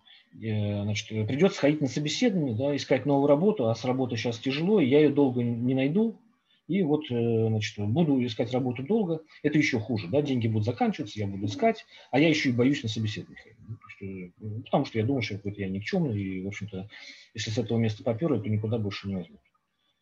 Э, 0.42 0.84
значит, 0.84 1.08
придется 1.28 1.60
ходить 1.60 1.82
на 1.82 1.88
собеседование, 1.88 2.56
да, 2.56 2.76
искать 2.76 3.06
новую 3.06 3.28
работу, 3.28 3.70
а 3.70 3.76
с 3.76 3.86
работы 3.86 4.18
сейчас 4.18 4.40
тяжело, 4.40 4.80
и 4.80 4.88
я 4.88 5.00
ее 5.00 5.10
долго 5.10 5.44
не 5.44 5.74
найду, 5.74 6.20
и 6.68 6.82
вот, 6.82 7.04
э, 7.10 7.48
значит, 7.48 7.78
буду 7.78 8.24
искать 8.26 8.52
работу 8.54 8.84
долго, 8.84 9.22
это 9.42 9.58
еще 9.58 9.80
хуже, 9.80 10.08
да, 10.08 10.22
деньги 10.22 10.48
будут 10.48 10.66
заканчиваться, 10.66 11.20
я 11.20 11.28
буду 11.28 11.46
искать, 11.46 11.86
а 12.12 12.20
я 12.20 12.30
еще 12.30 12.50
и 12.50 12.54
боюсь 12.54 12.84
на 12.84 12.90
собеседование 12.90 13.42
ходить. 13.42 14.34
Ну, 14.40 14.62
потому 14.64 14.86
что 14.86 14.98
я 14.98 15.06
думаю, 15.06 15.22
что 15.22 15.36
какой-то 15.36 15.62
я 15.62 15.70
никчемный, 15.70 16.22
и, 16.22 16.44
в 16.44 16.48
общем-то, 16.48 16.90
если 17.34 17.52
с 17.52 17.58
этого 17.58 17.78
места 17.78 18.04
попер, 18.04 18.40
то 18.40 18.50
никуда 18.50 18.78
больше 18.78 19.08
не 19.08 19.16
возьмут. 19.16 19.42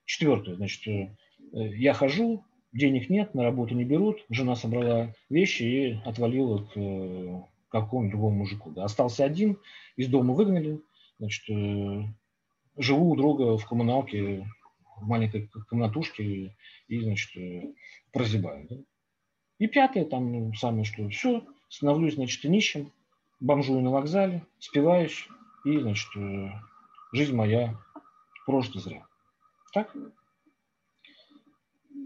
Четвертое, 0.05 0.55
значит, 0.55 0.87
э, 0.87 1.09
я 1.51 1.93
хожу, 1.93 2.43
денег 2.73 3.09
нет, 3.09 3.33
на 3.33 3.43
работу 3.43 3.73
не 3.73 3.83
берут, 3.83 4.23
жена 4.29 4.55
собрала 4.55 5.15
вещи 5.29 5.63
и 5.63 5.99
отвалила 6.05 6.59
к 6.59 6.71
э, 6.75 7.41
какому-нибудь 7.69 8.11
другому 8.11 8.37
мужику. 8.37 8.69
Да. 8.69 8.83
Остался 8.83 9.25
один, 9.25 9.57
из 9.95 10.07
дома 10.09 10.33
выгнали, 10.33 10.79
значит, 11.17 11.45
живу 12.77 13.11
у 13.11 13.15
друга 13.15 13.57
в 13.57 13.65
коммуналке, 13.65 14.45
в 15.01 15.07
маленькой 15.07 15.47
комнатушке 15.67 16.55
и, 16.87 16.99
значит, 17.01 17.35
э, 17.35 17.73
прозябаю. 18.11 18.67
Да? 18.69 18.75
И 19.59 19.67
пятое, 19.67 20.05
там 20.05 20.31
ну, 20.31 20.53
самое 20.53 20.83
что, 20.85 21.09
все, 21.09 21.45
становлюсь, 21.69 22.15
значит, 22.15 22.43
нищим, 22.43 22.91
бомжую 23.39 23.81
на 23.81 23.91
вокзале, 23.91 24.45
спиваюсь, 24.59 25.27
и, 25.65 25.77
значит, 25.77 26.09
э, 26.15 26.49
жизнь 27.11 27.35
моя 27.35 27.77
прожита 28.45 28.79
зря. 28.79 29.05
Так? 29.73 29.95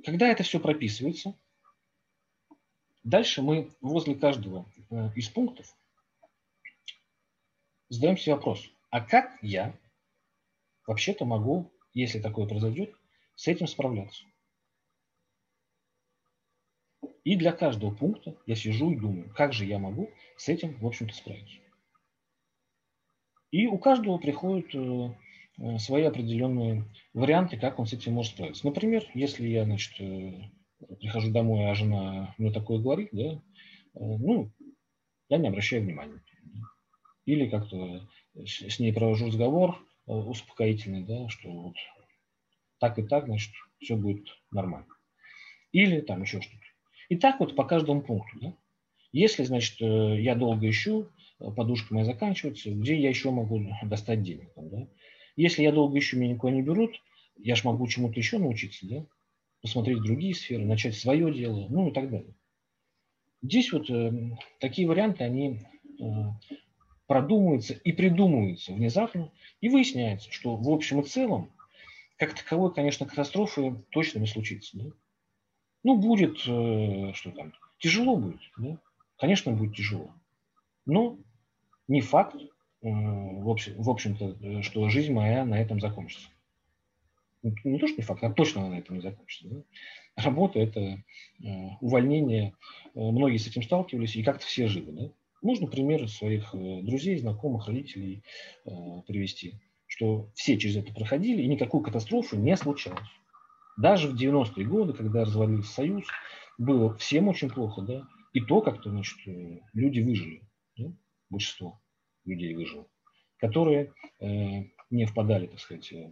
Когда 0.03 0.27
это 0.27 0.43
все 0.43 0.59
прописывается, 0.59 1.35
Дальше 3.05 3.43
мы 3.43 3.71
возле 3.81 4.15
каждого 4.15 4.65
э, 4.89 5.11
из 5.15 5.29
пунктов 5.29 5.77
задаем 7.87 8.17
себе 8.17 8.33
вопрос, 8.33 8.67
а 8.89 8.99
как 8.99 9.37
я 9.43 9.77
вообще-то 10.87 11.23
могу, 11.23 11.71
если 11.95 12.19
такое 12.19 12.47
произойдет, 12.47 12.93
с 13.35 13.47
этим 13.47 13.67
справляться? 13.67 14.23
И 17.23 17.35
для 17.35 17.51
каждого 17.51 17.93
пункта 17.93 18.37
я 18.45 18.55
сижу 18.55 18.91
и 18.91 18.99
думаю, 18.99 19.31
как 19.35 19.51
же 19.51 19.65
я 19.65 19.79
могу 19.79 20.11
с 20.37 20.47
этим, 20.47 20.77
в 20.77 20.85
общем-то, 20.85 21.15
справиться. 21.15 21.57
И 23.49 23.67
у 23.67 23.77
каждого 23.79 24.17
приходят 24.17 24.67
э, 24.75 25.15
э, 25.59 25.77
свои 25.79 26.03
определенные 26.03 26.85
варианты, 27.13 27.57
как 27.57 27.79
он 27.79 27.87
с 27.87 27.93
этим 27.93 28.13
может 28.13 28.33
справиться. 28.33 28.65
Например, 28.65 29.03
если 29.15 29.47
я, 29.47 29.63
значит, 29.63 29.99
э, 29.99 30.51
прихожу 30.99 31.31
домой, 31.31 31.69
а 31.69 31.73
жена 31.73 32.35
мне 32.37 32.51
такое 32.51 32.79
говорит, 32.79 33.09
да, 33.11 33.41
ну, 33.93 34.51
я 35.29 35.37
не 35.37 35.47
обращаю 35.47 35.83
внимания. 35.83 36.21
Или 37.25 37.49
как-то 37.49 38.07
с 38.35 38.79
ней 38.79 38.93
провожу 38.93 39.27
разговор 39.27 39.79
успокоительный, 40.06 41.03
да, 41.03 41.30
что 41.30 41.49
вот 41.49 41.76
так 42.80 42.99
и 42.99 43.03
так, 43.03 43.26
значит, 43.26 43.51
все 43.80 43.95
будет 43.95 44.28
нормально. 44.51 44.88
Или 45.72 46.01
там 46.01 46.22
еще 46.22 46.41
что-то. 46.41 46.64
И 47.10 47.18
так 47.18 47.39
вот 47.39 47.56
по 47.56 47.64
каждому 47.64 48.01
пункту. 48.01 48.39
Да? 48.39 48.53
Если, 49.12 49.43
значит, 49.43 49.80
я 49.80 50.36
долго 50.36 50.70
ищу, 50.70 51.10
подушка 51.56 51.93
моя 51.93 52.06
заканчивается, 52.06 52.72
где 52.72 52.95
я 52.99 53.10
еще 53.10 53.32
могу 53.32 53.62
достать 53.84 54.24
денег. 54.24 54.53
Там, 54.53 54.70
да? 54.70 54.88
Если 55.36 55.64
я 55.64 55.72
долго 55.72 55.97
ищу, 55.97 56.18
меня 56.18 56.34
никуда 56.34 56.53
не 56.53 56.62
берут, 56.62 57.01
я 57.38 57.56
же 57.56 57.64
могу 57.66 57.88
чему-то 57.88 58.20
еще 58.20 58.38
научиться, 58.38 58.88
да? 58.88 59.06
посмотреть 59.62 60.03
другие 60.03 60.36
сферы, 60.36 60.64
начать 60.64 60.95
свое 60.95 61.34
дело, 61.34 61.68
ну 61.70 61.89
и 61.89 61.91
так 61.91 62.12
далее. 62.12 62.36
Здесь 63.41 63.72
вот 63.74 63.89
э, 63.89 64.38
такие 64.60 64.88
варианты, 64.88 65.24
они 65.24 65.60
э, 65.99 66.03
продумываются 67.08 67.74
и 67.74 67.91
придумываются 67.91 68.74
внезапно, 68.74 69.32
и 69.62 69.70
выясняется, 69.70 70.32
что 70.32 70.56
в 70.56 70.70
общем 70.70 71.01
и 71.01 71.03
целом, 71.03 71.51
как 72.18 72.34
таковой, 72.34 72.74
конечно, 72.74 73.06
катастрофы 73.06 73.76
точно 73.89 74.20
не 74.20 74.28
случится. 74.28 74.78
Да? 74.78 74.86
Ну, 75.84 75.97
будет, 75.97 76.38
э, 76.47 77.14
что 77.14 77.32
там, 77.32 77.53
тяжело 77.80 78.16
будет, 78.16 78.41
да? 78.58 78.80
Конечно, 79.18 79.51
будет 79.51 79.76
тяжело. 79.76 80.12
Но 80.86 81.18
не 81.88 82.01
факт, 82.01 82.36
э, 82.36 82.47
в, 82.82 83.49
общем, 83.49 83.82
в 83.82 83.89
общем-то, 83.89 84.62
что 84.64 84.89
жизнь 84.89 85.14
моя 85.14 85.45
на 85.45 85.60
этом 85.60 85.80
закончится. 85.80 86.30
Ну, 87.43 87.53
не 87.64 87.78
то, 87.78 87.88
что 87.88 87.97
не 87.97 88.03
факт, 88.03 88.24
а 88.24 88.32
точно 88.32 88.62
она 88.62 88.72
на 88.72 88.80
этом 88.80 88.95
не 88.95 89.01
закончится. 89.01 89.47
Да? 89.47 89.64
Работа– 90.16 90.60
это 90.62 90.80
э, 90.80 90.97
увольнение. 91.82 92.56
Э, 92.95 92.99
многие 92.99 93.38
с 93.38 93.47
этим 93.47 93.62
сталкивались, 93.62 94.16
и 94.16 94.24
как-то 94.24 94.45
все 94.45 94.68
живы. 94.68 94.91
Да? 94.91 95.12
Можно 95.41 95.67
примеры 95.67 96.07
своих 96.07 96.51
друзей, 96.53 97.17
знакомых, 97.17 97.67
родителей 97.67 98.23
привести, 98.63 99.59
что 99.86 100.31
все 100.33 100.57
через 100.57 100.77
это 100.77 100.93
проходили, 100.93 101.41
и 101.41 101.47
никакой 101.47 101.83
катастрофы 101.83 102.38
не 102.38 102.55
случалось. 102.57 103.07
Даже 103.77 104.07
в 104.07 104.15
90-е 104.15 104.65
годы, 104.65 104.93
когда 104.93 105.25
развалился 105.25 105.71
Союз, 105.71 106.05
было 106.57 106.95
всем 106.97 107.27
очень 107.27 107.49
плохо, 107.49 107.81
да, 107.81 108.07
и 108.33 108.41
то 108.41 108.61
как-то, 108.61 108.89
значит, 108.89 109.17
люди 109.73 109.99
выжили 109.99 110.41
большинство 111.29 111.81
людей 112.25 112.53
выжило, 112.55 112.88
которые 113.38 113.93
э, 114.19 114.25
не 114.89 115.05
впадали, 115.05 115.47
так 115.47 115.59
сказать, 115.59 115.91
э, 115.91 116.09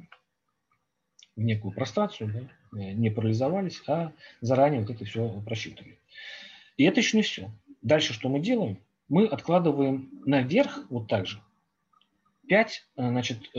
в 1.35 1.41
некую 1.41 1.73
прострацию, 1.73 2.31
да, 2.31 2.79
э, 2.79 2.91
не 2.93 3.09
парализовались, 3.09 3.81
а 3.87 4.11
заранее 4.41 4.81
вот 4.81 4.89
это 4.89 5.05
все 5.05 5.41
просчитывали. 5.41 5.99
И 6.77 6.83
это 6.83 6.99
еще 6.99 7.17
не 7.17 7.23
все. 7.23 7.51
Дальше 7.81 8.13
что 8.13 8.29
мы 8.29 8.39
делаем? 8.39 8.79
Мы 9.09 9.27
откладываем 9.27 10.09
наверх 10.25 10.85
вот 10.89 11.07
так 11.07 11.27
же 11.27 11.41
пять 12.47 12.87
значит, 12.95 13.49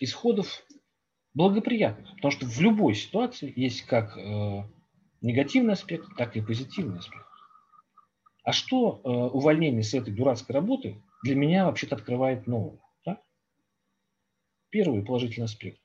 исходов 0.00 0.62
благоприятных. 1.34 2.14
Потому 2.16 2.32
что 2.32 2.46
в 2.46 2.60
любой 2.60 2.94
ситуации 2.94 3.52
есть 3.56 3.82
как 3.82 4.16
негативный 5.20 5.74
аспект, 5.74 6.08
так 6.16 6.36
и 6.36 6.40
позитивный 6.40 6.98
аспект. 6.98 7.26
А 8.42 8.52
что 8.52 9.00
э, 9.04 9.08
увольнение 9.08 9.82
с 9.82 9.92
этой 9.94 10.14
дурацкой 10.14 10.54
работы 10.54 11.02
для 11.22 11.34
меня 11.34 11.66
вообще-то 11.66 11.96
открывает 11.96 12.46
нового? 12.46 12.80
Да? 13.04 13.22
Первый 14.70 15.04
положительный 15.04 15.44
аспект. 15.44 15.80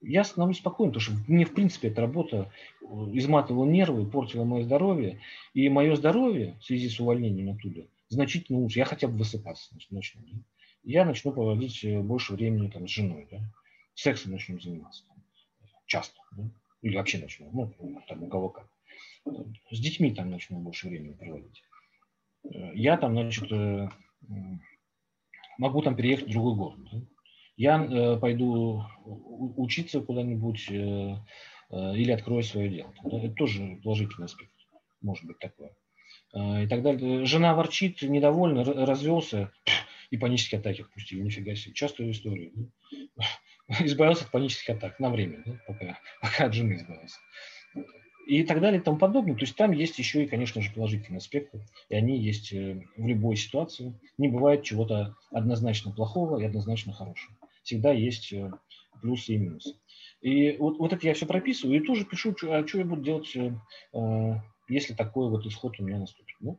Я 0.00 0.24
становлюсь 0.24 0.58
спокоен, 0.58 0.90
потому 0.90 1.02
что 1.02 1.12
мне, 1.26 1.44
в 1.44 1.54
принципе, 1.54 1.88
эта 1.88 2.00
работа 2.00 2.52
э, 2.80 2.84
изматывала 3.12 3.66
нервы, 3.66 4.06
портила 4.06 4.44
мое 4.44 4.62
здоровье. 4.62 5.20
И 5.54 5.68
мое 5.68 5.96
здоровье 5.96 6.56
в 6.60 6.64
связи 6.64 6.88
с 6.88 7.00
увольнением 7.00 7.50
оттуда 7.50 7.86
значительно 8.08 8.60
лучше. 8.60 8.78
Я 8.78 8.84
хотя 8.84 9.08
бы 9.08 9.18
высыпаться 9.18 9.74
начну. 9.90 10.22
Да? 10.22 10.38
Я 10.84 11.04
начну 11.04 11.32
проводить 11.32 11.84
э, 11.84 12.00
больше 12.00 12.34
времени 12.34 12.68
там, 12.68 12.86
с 12.86 12.90
женой. 12.90 13.28
Да? 13.30 13.40
Сексом 13.94 14.32
начну 14.32 14.60
заниматься. 14.60 15.04
Часто. 15.86 16.20
Да? 16.36 16.44
Или 16.82 16.96
вообще 16.96 17.18
начну. 17.18 17.50
Ну, 17.52 18.02
там 18.06 18.22
у 18.22 18.28
кого 18.28 18.50
как. 18.50 18.68
С 19.70 19.80
детьми 19.80 20.14
там 20.14 20.30
начну 20.30 20.58
больше 20.60 20.88
времени 20.88 21.12
проводить 21.12 21.62
я 22.74 22.96
там, 22.96 23.12
значит, 23.12 23.50
э, 23.52 23.88
могу 25.58 25.82
там 25.82 25.96
переехать 25.96 26.28
в 26.28 26.32
другой 26.32 26.54
город. 26.54 26.78
Я 27.58 27.84
э, 27.84 28.16
пойду 28.18 28.84
учиться 29.04 30.00
куда-нибудь 30.00 30.70
э, 30.70 31.16
или 31.70 32.12
открою 32.12 32.44
свое 32.44 32.70
дело. 32.70 32.94
Это 33.04 33.30
тоже 33.34 33.78
положительный 33.82 34.26
аспект, 34.26 34.52
может 35.02 35.26
быть 35.26 35.38
такое. 35.38 35.72
И 36.34 36.66
так 36.68 36.82
далее. 36.82 37.26
Жена 37.26 37.54
ворчит, 37.54 38.00
недовольна, 38.00 38.64
развелся, 38.64 39.50
и 40.10 40.16
панические 40.16 40.60
атаки 40.60 40.82
впустили, 40.82 41.20
нифига 41.20 41.54
себе. 41.54 41.74
Частую 41.74 42.12
историю. 42.12 42.70
Избавился 43.80 44.24
от 44.24 44.30
панических 44.30 44.76
атак 44.76 44.98
на 45.00 45.10
время, 45.10 45.42
да, 45.44 45.60
пока, 45.66 45.98
пока 46.22 46.46
от 46.46 46.54
жены 46.54 46.74
избавился 46.74 47.18
и 48.28 48.44
так 48.44 48.60
далее 48.60 48.78
и 48.78 48.84
тому 48.84 48.98
подобное. 48.98 49.34
То 49.34 49.40
есть 49.40 49.56
там 49.56 49.72
есть 49.72 49.98
еще 49.98 50.22
и, 50.22 50.26
конечно 50.26 50.60
же, 50.60 50.70
положительные 50.70 51.18
аспекты, 51.18 51.64
и 51.88 51.94
они 51.94 52.18
есть 52.18 52.52
э, 52.52 52.86
в 52.96 53.06
любой 53.06 53.36
ситуации. 53.36 53.98
Не 54.18 54.28
бывает 54.28 54.64
чего-то 54.64 55.16
однозначно 55.30 55.92
плохого 55.92 56.38
и 56.38 56.44
однозначно 56.44 56.92
хорошего. 56.92 57.34
Всегда 57.68 57.92
есть 57.92 58.32
э, 58.32 58.50
плюсы 59.02 59.34
и 59.34 59.36
минусы. 59.36 59.78
И 60.22 60.56
вот, 60.56 60.78
вот 60.78 60.92
это 60.92 61.06
я 61.06 61.12
все 61.12 61.26
прописываю 61.26 61.78
и 61.78 61.86
тоже 61.86 62.06
пишу, 62.06 62.34
а 62.44 62.66
что 62.66 62.78
я 62.78 62.84
буду 62.86 63.02
делать, 63.02 63.36
э, 63.36 64.40
если 64.68 64.94
такой 64.94 65.28
вот 65.28 65.44
исход 65.44 65.78
у 65.78 65.84
меня 65.84 65.98
наступит. 65.98 66.34
Ну? 66.40 66.58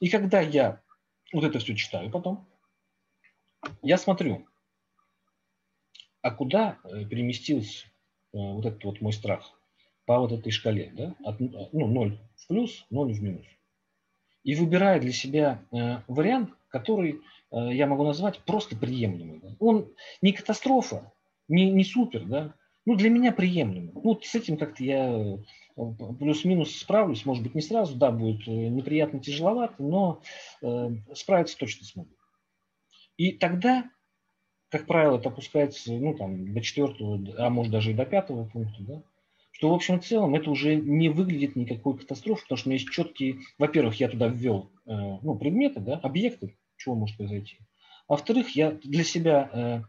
И 0.00 0.08
когда 0.08 0.40
я 0.40 0.82
вот 1.32 1.44
это 1.44 1.60
все 1.60 1.76
читаю 1.76 2.10
потом, 2.10 2.48
я 3.80 3.96
смотрю, 3.96 4.46
а 6.20 6.32
куда 6.32 6.78
переместился 6.82 7.86
вот 8.32 8.66
этот 8.66 8.82
вот 8.82 9.00
мой 9.00 9.12
страх– 9.12 9.54
по 10.10 10.18
вот 10.18 10.32
этой 10.32 10.50
шкале, 10.50 10.90
да, 10.92 11.14
от, 11.22 11.38
ну, 11.38 11.86
0 11.86 12.18
в 12.34 12.48
плюс, 12.48 12.84
0 12.90 13.12
в 13.12 13.22
минус. 13.22 13.46
И 14.42 14.56
выбираю 14.56 15.00
для 15.00 15.12
себя 15.12 15.64
э, 15.70 16.02
вариант, 16.08 16.50
который 16.70 17.20
э, 17.52 17.74
я 17.74 17.86
могу 17.86 18.04
назвать 18.04 18.40
просто 18.40 18.76
приемлемый. 18.76 19.40
Да. 19.40 19.56
Он 19.58 19.92
не 20.22 20.32
катастрофа, 20.32 21.12
не, 21.48 21.70
не 21.70 21.84
супер, 21.84 22.24
да, 22.24 22.54
ну, 22.86 22.96
для 22.96 23.10
меня 23.10 23.32
приемлемый. 23.32 23.92
Ну, 23.92 24.00
вот 24.00 24.24
с 24.24 24.34
этим 24.34 24.56
как-то 24.56 24.82
я 24.82 25.12
э, 25.12 25.36
плюс-минус 26.18 26.76
справлюсь, 26.76 27.26
может 27.26 27.42
быть, 27.42 27.54
не 27.54 27.60
сразу, 27.60 27.96
да, 27.96 28.10
будет 28.10 28.48
э, 28.48 28.50
неприятно, 28.50 29.20
тяжеловато, 29.20 29.82
но 29.82 30.22
э, 30.62 30.90
справиться 31.14 31.58
точно 31.58 31.84
смогу. 31.86 32.10
И 33.16 33.32
тогда, 33.32 33.90
как 34.70 34.86
правило, 34.86 35.18
это 35.18 35.28
опускается, 35.28 35.92
ну, 35.92 36.16
там, 36.16 36.54
до 36.54 36.60
четвертого, 36.62 37.20
а 37.36 37.50
может 37.50 37.70
даже 37.70 37.90
и 37.90 37.94
до 37.94 38.06
пятого 38.06 38.48
пункта, 38.48 38.82
да, 38.82 39.02
что 39.52 39.68
в 39.68 39.74
общем 39.74 39.98
и 39.98 40.00
целом 40.00 40.34
это 40.34 40.50
уже 40.50 40.74
не 40.74 41.10
выглядит 41.10 41.54
никакой 41.54 41.98
катастрофой, 41.98 42.44
потому 42.44 42.56
что 42.56 42.68
у 42.68 42.70
меня 42.70 42.80
есть 42.80 42.90
четкие, 42.90 43.40
во-первых, 43.58 44.00
я 44.00 44.08
туда 44.08 44.26
ввел 44.28 44.70
э, 44.86 44.90
ну, 44.90 45.36
предметы, 45.36 45.80
да, 45.80 45.96
объекты, 45.96 46.56
чего 46.80 46.94
может 46.94 47.16
произойти. 47.16 47.58
Во-вторых, 48.08 48.56
я 48.56 48.72
для 48.72 49.04
себя 49.04 49.48
э, 49.52 49.82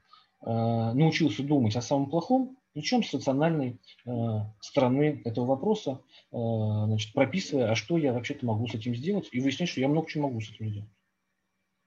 э, 0.45 0.93
научился 0.93 1.41
думать 1.43 1.75
о 1.75 1.81
самом 1.81 2.09
плохом, 2.09 2.57
причем 2.73 3.03
с 3.03 3.13
рациональной 3.13 3.79
э, 4.05 4.11
стороны 4.59 5.21
этого 5.25 5.45
вопроса, 5.45 6.01
э, 6.31 6.35
значит, 6.35 7.13
прописывая, 7.13 7.71
а 7.71 7.75
что 7.75 7.97
я 7.97 8.13
вообще-то 8.13 8.45
могу 8.45 8.67
с 8.67 8.75
этим 8.75 8.95
сделать, 8.95 9.27
и 9.31 9.39
выяснять, 9.39 9.69
что 9.69 9.81
я 9.81 9.87
много 9.87 10.09
чего 10.09 10.27
могу 10.27 10.39
с 10.41 10.51
этим 10.51 10.69
сделать. 10.69 10.89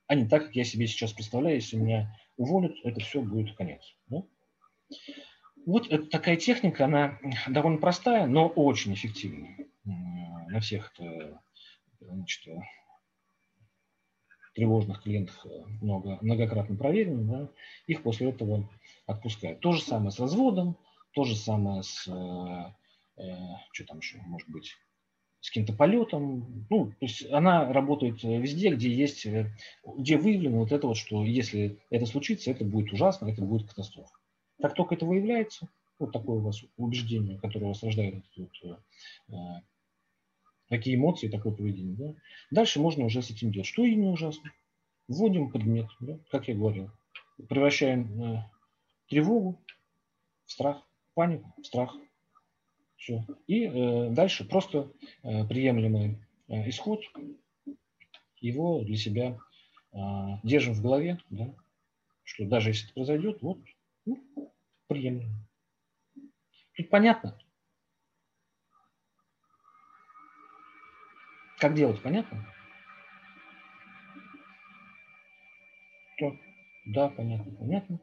А 0.06 0.14
не 0.14 0.26
так, 0.26 0.46
как 0.46 0.56
я 0.56 0.64
себе 0.64 0.86
сейчас 0.86 1.12
представляю, 1.12 1.56
если 1.56 1.76
меня 1.76 2.14
уволят, 2.36 2.74
это 2.82 3.00
все 3.00 3.22
будет 3.22 3.56
конец. 3.56 3.80
Да? 4.08 4.22
Вот 5.64 5.86
это 5.90 6.06
такая 6.06 6.36
техника, 6.36 6.84
она 6.84 7.18
довольно 7.48 7.78
простая, 7.78 8.26
но 8.26 8.48
очень 8.48 8.92
эффективная. 8.92 9.56
На 9.84 10.60
всех 10.60 10.92
значит, 12.00 12.46
тревожных 14.54 15.02
клиентах 15.02 15.46
много, 15.80 16.18
многократно 16.20 16.76
проверено, 16.76 17.24
да, 17.24 17.48
их 17.86 18.02
после 18.02 18.30
этого 18.30 18.68
отпускают. 19.06 19.60
То 19.60 19.72
же 19.72 19.82
самое 19.82 20.10
с 20.10 20.18
разводом, 20.18 20.76
то 21.12 21.24
же 21.24 21.36
самое 21.36 21.82
с, 21.82 22.08
э, 22.08 23.22
что 23.72 23.84
там 23.84 23.98
еще 23.98 24.18
может 24.18 24.48
быть, 24.48 24.74
с 25.40 25.50
каким-то 25.50 25.74
полетом. 25.74 26.66
Ну, 26.70 26.86
то 26.86 26.96
есть 27.02 27.30
она 27.30 27.70
работает 27.70 28.22
везде, 28.22 28.70
где 28.74 28.90
есть, 28.90 29.26
где 29.84 30.16
выявлено 30.16 30.60
вот 30.60 30.72
это 30.72 30.86
вот, 30.86 30.96
что 30.96 31.22
если 31.24 31.78
это 31.90 32.06
случится, 32.06 32.50
это 32.50 32.64
будет 32.64 32.92
ужасно, 32.92 33.28
это 33.28 33.42
будет 33.42 33.68
катастрофа. 33.68 34.14
Как 34.60 34.74
только 34.74 34.94
это 34.94 35.04
выявляется, 35.04 35.68
вот 35.98 36.12
такое 36.12 36.38
у 36.38 36.42
вас 36.42 36.62
убеждение, 36.76 37.38
которое 37.38 37.66
вас 37.66 37.82
рождает 37.82 38.24
вот, 38.36 38.80
такие 40.74 40.96
эмоции, 40.96 41.28
такое 41.28 41.52
поведение. 41.52 41.96
Да? 41.96 42.14
Дальше 42.50 42.80
можно 42.80 43.04
уже 43.04 43.22
с 43.22 43.30
этим 43.30 43.52
делать. 43.52 43.66
Что 43.66 43.84
именно 43.84 44.10
ужасно? 44.10 44.52
Вводим 45.06 45.50
предмет, 45.50 45.86
да, 46.00 46.18
как 46.30 46.48
я 46.48 46.54
говорил. 46.54 46.90
Превращаем 47.48 48.22
э, 48.22 48.50
тревогу 49.08 49.62
в 50.46 50.50
страх, 50.50 50.82
панику 51.14 51.52
в 51.60 51.64
страх. 51.64 51.96
Все. 52.96 53.24
И 53.46 53.66
э, 53.66 54.10
дальше 54.10 54.48
просто 54.48 54.90
э, 55.22 55.46
приемлемый 55.46 56.18
э, 56.48 56.68
исход, 56.70 57.00
его 58.40 58.82
для 58.82 58.96
себя 58.96 59.38
э, 59.92 59.98
держим 60.42 60.74
в 60.74 60.82
голове, 60.82 61.18
да, 61.30 61.54
что 62.24 62.46
даже 62.46 62.70
если 62.70 62.86
это 62.86 62.94
произойдет, 62.94 63.42
вот, 63.42 63.58
ну, 64.06 64.18
приемлемо. 64.88 65.34
Тут 66.76 66.88
понятно? 66.90 67.38
Как 71.64 71.74
делать, 71.74 72.02
понятно? 72.02 72.46
Что? 76.14 76.36
Да, 76.84 77.08
понятно, 77.08 77.52
понятно. 77.52 78.00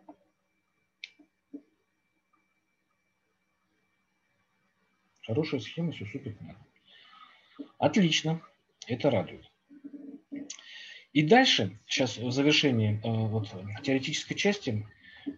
Хорошая 5.27 5.59
схема, 5.59 5.91
все 5.91 6.07
супер 6.07 6.33
понятно. 6.33 6.65
Отлично, 7.77 8.41
это 8.87 9.11
радует. 9.11 9.47
И 11.13 11.21
дальше, 11.21 11.79
сейчас 11.85 12.17
в 12.17 12.31
завершении 12.31 12.95
э, 12.95 13.27
вот, 13.27 13.47
теоретической 13.83 14.35
части, 14.35 14.87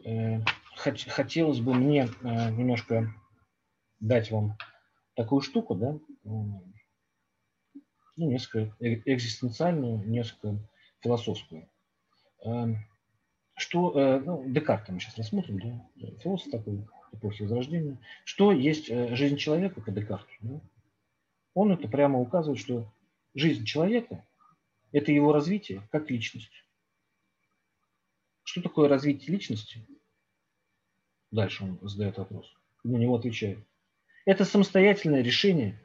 э, 0.05 0.39
хотелось 0.77 1.59
бы 1.59 1.73
мне 1.73 2.03
э, 2.05 2.51
немножко 2.51 3.13
дать 3.99 4.31
вам 4.31 4.57
такую 5.13 5.41
штуку, 5.41 5.75
да, 5.75 5.99
ну, 8.15 8.29
несколько 8.29 8.75
э, 8.79 9.01
экзистенциальную, 9.05 9.97
несколько 10.07 10.57
философскую. 11.01 11.69
Эм, 12.43 12.77
что, 13.55 13.97
э, 13.97 14.19
ну, 14.19 14.43
Декарта 14.49 14.91
мы 14.91 14.99
сейчас 14.99 15.17
рассмотрим, 15.17 15.59
да, 15.95 16.19
философ 16.19 16.51
такой 16.51 16.85
эпохи 17.11 17.43
Возрождения. 17.43 17.99
Что 18.23 18.51
есть 18.51 18.89
э, 18.89 19.15
жизнь 19.15 19.37
человека 19.37 19.81
по 19.81 19.91
Декарту? 19.91 20.31
Да? 20.41 20.61
Он 21.53 21.71
это 21.71 21.87
прямо 21.87 22.19
указывает, 22.19 22.59
что 22.59 22.91
жизнь 23.33 23.65
человека– 23.65 24.25
это 24.91 25.11
его 25.11 25.31
развитие 25.31 25.87
как 25.91 26.09
личность. 26.09 26.51
Что 28.43 28.61
такое 28.61 28.89
развитие 28.89 29.31
личности? 29.31 29.85
Дальше 31.31 31.63
он 31.63 31.79
задает 31.81 32.17
вопрос. 32.17 32.51
На 32.83 32.97
него 32.97 33.15
отвечает. 33.15 33.59
Это 34.25 34.45
самостоятельное 34.45 35.21
решение 35.21 35.79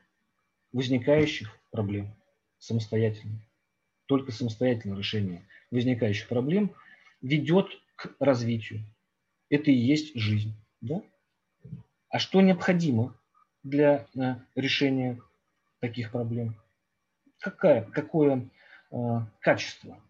возникающих 0.72 1.58
проблем 1.70 2.17
самостоятельно. 2.58 3.40
Только 4.06 4.32
самостоятельное 4.32 4.96
решение 4.96 5.46
возникающих 5.70 6.28
проблем 6.28 6.74
ведет 7.20 7.68
к 7.96 8.14
развитию. 8.18 8.84
Это 9.50 9.70
и 9.70 9.74
есть 9.74 10.14
жизнь. 10.14 10.54
Да? 10.80 11.02
А 12.08 12.18
что 12.18 12.40
необходимо 12.40 13.14
для 13.62 14.06
э, 14.14 14.36
решения 14.54 15.20
таких 15.80 16.12
проблем? 16.12 16.56
Какое, 17.40 17.82
какое 17.82 18.48
э, 18.90 18.96
качество 19.40 20.00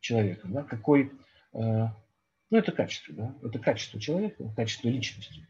человека? 0.00 0.48
Да? 0.48 0.62
Какой, 0.64 1.12
э, 1.52 1.58
ну, 1.58 2.58
это 2.58 2.72
качество, 2.72 3.14
да? 3.14 3.34
это 3.42 3.58
качество 3.58 4.00
человека, 4.00 4.52
качество 4.54 4.88
личности. 4.88 5.46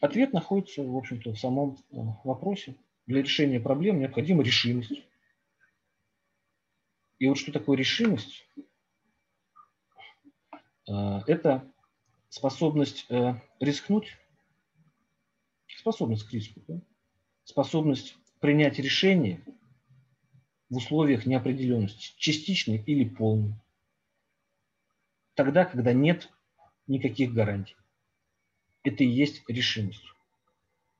Ответ 0.00 0.32
находится, 0.32 0.82
в 0.82 0.96
общем-то, 0.96 1.32
в 1.32 1.38
самом 1.38 1.78
э, 1.92 1.96
вопросе 2.24 2.74
для 3.06 3.22
решения 3.22 3.60
проблем 3.60 4.00
необходима 4.00 4.42
решимость. 4.42 5.02
И 7.18 7.26
вот 7.26 7.38
что 7.38 7.52
такое 7.52 7.76
решимость? 7.76 8.46
Э, 10.88 11.20
это 11.26 11.70
способность 12.28 13.06
э, 13.10 13.34
рискнуть, 13.60 14.16
способность 15.68 16.26
к 16.26 16.32
риску, 16.32 16.60
да? 16.66 16.80
способность 17.44 18.16
принять 18.40 18.78
решение 18.78 19.42
в 20.70 20.76
условиях 20.76 21.26
неопределенности, 21.26 22.14
частичной 22.16 22.82
или 22.84 23.08
полной. 23.08 23.54
Тогда, 25.34 25.64
когда 25.64 25.92
нет 25.92 26.30
никаких 26.86 27.32
гарантий. 27.32 27.76
Это 28.82 29.04
и 29.04 29.08
есть 29.08 29.42
решимость. 29.48 30.04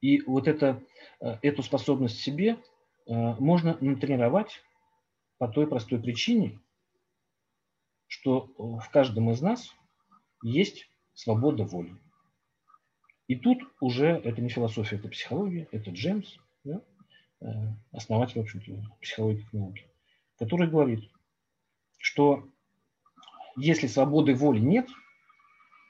И 0.04 0.20
вот 0.26 0.48
это, 0.48 0.82
э, 1.22 1.38
эту 1.40 1.62
способность 1.62 2.20
себе 2.20 2.58
э, 3.06 3.12
можно 3.40 3.78
натренировать 3.80 4.62
по 5.38 5.48
той 5.48 5.66
простой 5.66 5.98
причине, 5.98 6.60
что 8.06 8.52
в 8.58 8.86
каждом 8.92 9.30
из 9.30 9.40
нас 9.40 9.74
есть 10.42 10.90
свобода 11.14 11.64
воли. 11.64 11.96
И 13.28 13.36
тут 13.36 13.60
уже 13.80 14.08
это 14.08 14.42
не 14.42 14.50
философия, 14.50 14.96
это 14.96 15.08
психология, 15.08 15.68
это 15.72 15.90
Джеймс, 15.90 16.36
да, 16.64 16.82
э, 17.40 17.46
основатель, 17.92 18.42
в 18.42 18.44
общем-то, 18.44 18.98
психологии 19.00 19.40
как 19.40 19.52
науки, 19.54 19.88
который 20.38 20.68
говорит, 20.68 21.10
что 21.96 22.46
если 23.56 23.86
свободы 23.86 24.34
воли 24.34 24.60
нет– 24.60 24.86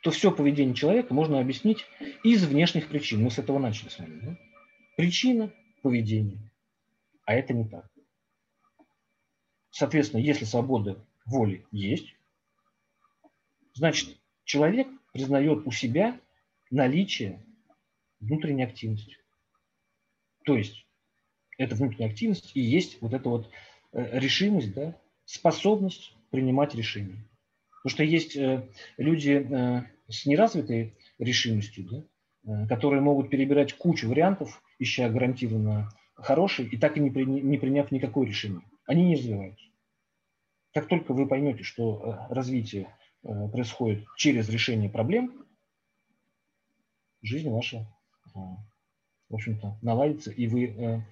то 0.04 0.10
все 0.10 0.30
поведение 0.30 0.74
человека 0.74 1.14
можно 1.14 1.40
объяснить 1.40 1.86
из 2.22 2.44
внешних 2.44 2.88
причин. 2.88 3.22
Мы 3.22 3.30
с 3.30 3.38
этого 3.38 3.58
начали 3.58 3.88
с 3.88 3.98
вами. 3.98 4.20
Да? 4.20 4.38
Причина 4.98 5.50
поведения. 5.80 6.52
А 7.24 7.32
это 7.32 7.54
не 7.54 7.66
так. 7.66 7.90
Соответственно, 9.70 10.20
если 10.20 10.44
свобода 10.44 11.02
воли 11.24 11.66
есть, 11.72 12.14
значит, 13.72 14.20
человек 14.44 14.88
признает 15.14 15.66
у 15.66 15.70
себя 15.70 16.20
наличие 16.70 17.42
внутренней 18.20 18.64
активности. 18.64 19.16
То 20.44 20.54
есть, 20.54 20.86
эта 21.56 21.76
внутренняя 21.76 22.10
активность 22.10 22.50
и 22.54 22.60
есть 22.60 23.00
вот 23.00 23.14
эта 23.14 23.26
вот 23.30 23.50
э, 23.92 24.18
решимость, 24.18 24.74
да, 24.74 25.00
способность 25.24 26.14
принимать 26.30 26.74
решения. 26.74 27.26
Потому 27.82 27.90
что 27.90 28.04
есть 28.04 28.36
э, 28.36 28.68
люди 28.98 29.30
э, 29.30 29.93
с 30.08 30.26
неразвитой 30.26 30.96
решимостью, 31.18 31.88
да, 31.90 32.62
э, 32.64 32.66
которые 32.66 33.00
могут 33.00 33.30
перебирать 33.30 33.74
кучу 33.74 34.08
вариантов, 34.08 34.62
ища 34.78 35.08
гарантированно 35.08 35.88
хороший, 36.14 36.66
и 36.66 36.76
так 36.76 36.96
и 36.96 37.00
не, 37.00 37.10
при, 37.10 37.24
не 37.24 37.58
приняв 37.58 37.90
никакое 37.90 38.26
решение. 38.26 38.62
Они 38.86 39.04
не 39.04 39.16
развиваются. 39.16 39.64
Как 40.72 40.88
только 40.88 41.12
вы 41.14 41.26
поймете, 41.26 41.62
что 41.62 42.26
развитие 42.30 42.88
происходит 43.22 44.04
через 44.16 44.48
решение 44.48 44.90
проблем, 44.90 45.46
жизнь 47.22 47.48
ваша, 47.48 47.86
в 48.34 49.34
общем-то, 49.34 49.78
наладится, 49.82 50.32
и 50.32 50.48
вы 50.48 51.04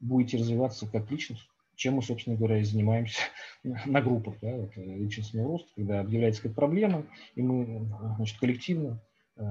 будете 0.00 0.38
развиваться 0.38 0.86
как 0.88 1.10
личность 1.10 1.48
чем 1.76 1.94
мы, 1.94 2.02
собственно 2.02 2.36
говоря, 2.36 2.58
и 2.58 2.64
занимаемся 2.64 3.20
на 3.62 4.00
группах 4.00 4.34
да, 4.40 4.56
вот, 4.56 4.76
личностного 4.76 5.46
роста, 5.46 5.70
когда 5.76 6.00
объявляется 6.00 6.42
какая-то 6.42 6.56
проблема, 6.56 7.06
и 7.34 7.42
мы 7.42 7.86
значит, 8.16 8.38
коллективно 8.38 9.00
э, 9.36 9.42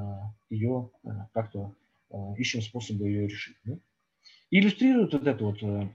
ее 0.50 0.90
э, 1.04 1.10
как-то 1.34 1.74
э, 2.10 2.18
ищем 2.38 2.62
способы 2.62 3.08
ее 3.08 3.28
решить. 3.28 3.56
Да? 3.64 3.78
Иллюстрирует 4.50 5.14
вот 5.14 5.28
это 5.28 5.46
вот 5.46 5.62
э, 5.62 5.90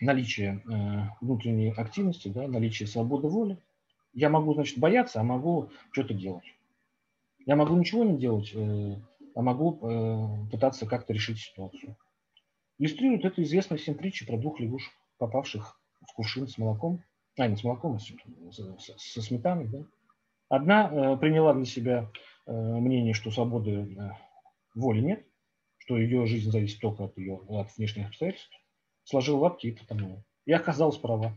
наличие 0.00 0.62
э, 0.70 1.24
внутренней 1.24 1.70
активности, 1.70 2.28
да, 2.28 2.46
наличие 2.46 2.86
свободы 2.86 3.28
воли. 3.28 3.56
Я 4.12 4.28
могу, 4.28 4.52
значит, 4.52 4.78
бояться, 4.78 5.20
а 5.20 5.24
могу 5.24 5.70
что-то 5.92 6.12
делать. 6.12 6.44
Я 7.46 7.56
могу 7.56 7.74
ничего 7.76 8.04
не 8.04 8.18
делать, 8.18 8.52
э, 8.54 8.96
а 9.34 9.40
могу 9.40 9.78
э, 9.80 10.50
пытаться 10.50 10.84
как-то 10.84 11.14
решить 11.14 11.38
ситуацию. 11.38 11.96
Иллюстрирует 12.78 13.24
это 13.24 13.42
известная 13.42 13.78
всем 13.78 13.94
притча 13.94 14.26
про 14.26 14.36
двух 14.36 14.60
лягушек 14.60 14.92
попавших 15.22 15.80
в 16.08 16.12
кувшин 16.14 16.48
с 16.48 16.58
молоком, 16.58 17.04
а 17.38 17.46
не 17.46 17.56
с 17.56 17.62
молоком, 17.62 17.94
а 17.94 17.98
с, 18.00 18.60
со 18.96 19.22
сметаной. 19.22 19.68
Да? 19.68 19.84
Одна 20.48 20.90
э, 20.90 21.16
приняла 21.16 21.54
для 21.54 21.64
себя 21.64 22.10
э, 22.46 22.52
мнение, 22.52 23.14
что 23.14 23.30
свободы 23.30 23.70
э, 23.70 24.10
воли 24.74 25.00
нет, 25.00 25.24
что 25.78 25.96
ее 25.96 26.26
жизнь 26.26 26.50
зависит 26.50 26.80
только 26.80 27.04
от 27.04 27.16
ее 27.16 27.40
от 27.48 27.76
внешних 27.76 28.08
обстоятельств, 28.08 28.50
сложил 29.04 29.38
лапки 29.38 29.68
и 29.68 29.72
потонула. 29.72 30.24
И 30.44 30.52
оказалась 30.52 30.96
права. 30.96 31.32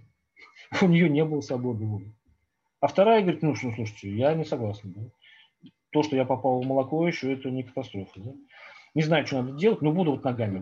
У 0.81 0.87
нее 0.87 1.07
не 1.07 1.23
было 1.23 1.41
свободы 1.41 1.85
воли. 1.85 2.11
А 2.79 2.87
вторая 2.87 3.21
говорит, 3.21 3.43
ну 3.43 3.53
что, 3.53 3.71
слушайте, 3.71 4.09
я 4.09 4.33
не 4.33 4.45
согласен. 4.45 4.93
Да? 4.93 5.69
То, 5.91 6.01
что 6.01 6.15
я 6.15 6.25
попал 6.25 6.59
в 6.59 6.65
молоко, 6.65 7.07
еще 7.07 7.31
это 7.31 7.51
не 7.51 7.61
катастрофа. 7.61 8.19
Да? 8.19 8.33
не 8.95 9.03
знаю, 9.03 9.27
что 9.27 9.43
надо 9.43 9.57
делать, 9.59 9.81
но 9.81 9.91
буду 9.91 10.11
вот 10.11 10.23
ногами. 10.23 10.59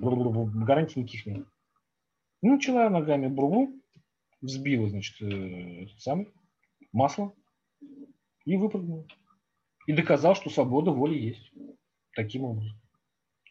Гарантий 0.66 1.00
никаких 1.00 1.26
нет. 1.26 1.48
Ну, 2.44 2.56
начала 2.56 2.90
ногами 2.90 3.28
бру 3.28 3.74
взбила, 4.42 4.90
значит, 4.90 5.22
э, 5.22 5.88
масло 6.92 7.34
и 8.44 8.58
выпрыгнула. 8.58 9.08
И 9.88 9.94
доказал, 9.94 10.36
что 10.36 10.50
свобода 10.50 10.92
воли 10.92 11.18
есть. 11.18 11.54
Таким 12.12 12.44
образом. 12.44 12.78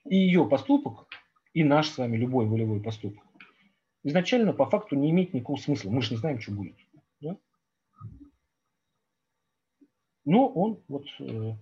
И 0.05 0.17
ее 0.17 0.47
поступок, 0.47 1.09
и 1.55 1.65
наш 1.65 1.89
с 1.89 1.97
вами 1.97 2.19
любой 2.19 2.47
волевой 2.47 2.83
поступок, 2.83 3.25
изначально 4.03 4.53
по 4.53 4.67
факту 4.67 4.95
не 4.95 5.11
имеет 5.11 5.33
никакого 5.33 5.57
смысла. 5.57 5.91
Мы 5.91 6.03
же 6.03 6.13
не 6.13 6.19
знаем, 6.19 6.39
что 6.39 6.53
будет. 6.53 6.77
Да? 7.23 7.39
Но 10.27 10.49
он 10.49 10.83
вот 10.89 11.07
э, 11.19 11.55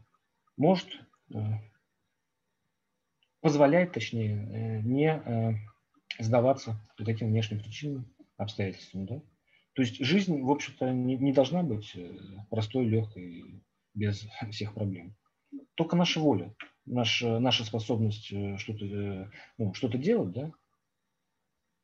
может, 0.56 0.88
э, 1.32 1.38
позволяет, 3.40 3.92
точнее, 3.92 4.34
э, 4.34 4.80
не 4.82 5.06
э, 5.06 5.69
сдаваться 6.18 6.80
вот 6.98 7.08
этим 7.08 7.28
внешним 7.28 7.60
причинам, 7.60 8.12
обстоятельствам. 8.36 9.06
Да? 9.06 9.22
То 9.74 9.82
есть 9.82 10.04
жизнь, 10.04 10.42
в 10.42 10.50
общем-то, 10.50 10.90
не, 10.92 11.16
не 11.16 11.32
должна 11.32 11.62
быть 11.62 11.92
э, 11.94 12.18
простой, 12.50 12.86
легкой, 12.86 13.62
без 13.94 14.26
всех 14.50 14.74
проблем. 14.74 15.14
Только 15.74 15.96
наша 15.96 16.20
воля, 16.20 16.54
наша, 16.86 17.38
наша 17.38 17.64
способность 17.64 18.32
э, 18.32 18.56
что-то 18.58 19.30
ну, 19.58 19.74
что 19.74 19.88
делать, 19.88 20.32
да, 20.32 20.52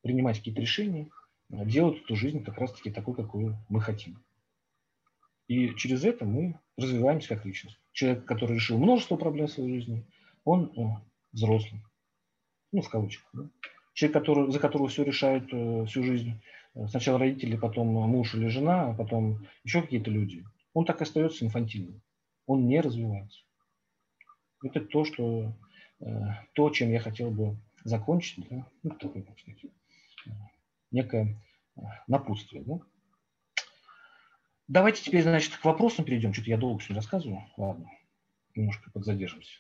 принимать 0.03 0.39
какие-то 0.39 0.61
решения, 0.61 1.11
делать 1.49 2.03
эту 2.03 2.16
жизнь 2.16 2.45
как 2.45 2.59
раз-таки 2.59 2.91
такой, 2.91 3.14
какую 3.14 3.57
мы 3.68 3.81
хотим. 3.81 4.22
И 5.49 5.74
через 5.74 6.05
это 6.05 6.24
мы 6.24 6.59
развиваемся 6.77 7.29
как 7.29 7.45
личность. 7.45 7.79
Человек, 7.93 8.24
который 8.24 8.57
решил 8.57 8.79
множество 8.79 9.16
проблем 9.16 9.47
в 9.47 9.53
своей 9.53 9.81
жизни, 9.81 10.07
он 10.45 10.72
взрослый. 11.33 11.83
Ну, 12.72 12.83
в 12.83 12.89
кавычках. 12.89 13.29
Да? 13.33 13.49
Человек, 13.97 14.12
который, 14.12 14.53
за 14.53 14.61
которого 14.61 14.88
все 14.88 15.05
решают 15.05 15.49
э, 15.55 15.86
всю 15.86 16.03
жизнь, 16.03 16.38
э, 16.74 16.86
сначала 16.86 17.18
родители, 17.18 17.57
потом 17.57 17.86
муж 17.86 18.34
или 18.34 18.47
жена, 18.49 18.90
а 18.90 18.94
потом 18.94 19.47
еще 19.64 19.80
какие-то 19.80 20.11
люди, 20.11 20.44
он 20.74 20.84
так 20.84 21.01
и 21.01 21.05
остается 21.05 21.47
инфантильным. 21.47 22.03
Он 22.44 22.66
не 22.66 22.78
развивается. 22.82 23.40
Это 24.62 24.82
то, 24.82 25.07
что, 25.07 25.57
э, 26.01 26.05
то 26.53 26.68
чем 26.68 26.90
я 26.90 27.01
хотел 27.01 27.30
бы 27.30 27.57
закончить. 27.84 28.47
Да? 28.51 28.68
Ну, 28.82 28.90
такое, 28.90 29.22
как 29.22 29.38
сказать, 29.38 29.64
некое 30.90 31.42
напутствие. 32.07 32.64
Да? 32.64 32.80
Давайте 34.68 35.03
теперь, 35.03 35.22
значит, 35.22 35.57
к 35.57 35.64
вопросам 35.64 36.05
перейдем. 36.05 36.34
Что-то 36.34 36.51
я 36.51 36.59
долго 36.59 36.82
сегодня 36.82 36.97
рассказываю. 36.97 37.47
Ладно, 37.57 37.90
немножко 38.55 38.90
подзадержимся. 38.90 39.59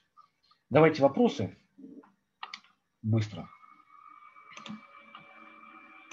Давайте 0.68 1.00
вопросы 1.00 1.56
быстро. 3.00 3.48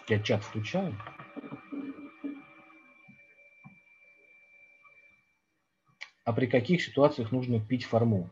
Я 0.09 0.19
чат 0.19 0.43
включаю. 0.43 0.95
А 6.25 6.33
при 6.33 6.45
каких 6.45 6.81
ситуациях 6.81 7.31
нужно 7.31 7.59
пить 7.59 7.85
форму? 7.85 8.29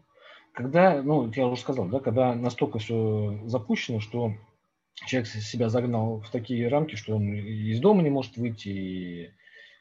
Когда, 0.54 1.02
ну, 1.02 1.32
я 1.32 1.48
уже 1.48 1.62
сказал, 1.62 1.88
да, 1.88 2.00
когда 2.00 2.36
настолько 2.36 2.80
все 2.80 3.42
запущено, 3.46 4.00
что 4.00 4.34
человек 4.94 5.30
себя 5.30 5.70
загнал 5.70 6.22
в 6.22 6.30
такие 6.30 6.68
рамки, 6.68 6.96
что 6.96 7.16
он 7.16 7.34
из 7.34 7.80
дома 7.80 8.02
не 8.02 8.10
может 8.10 8.36
выйти, 8.38 8.70
и, 8.70 9.34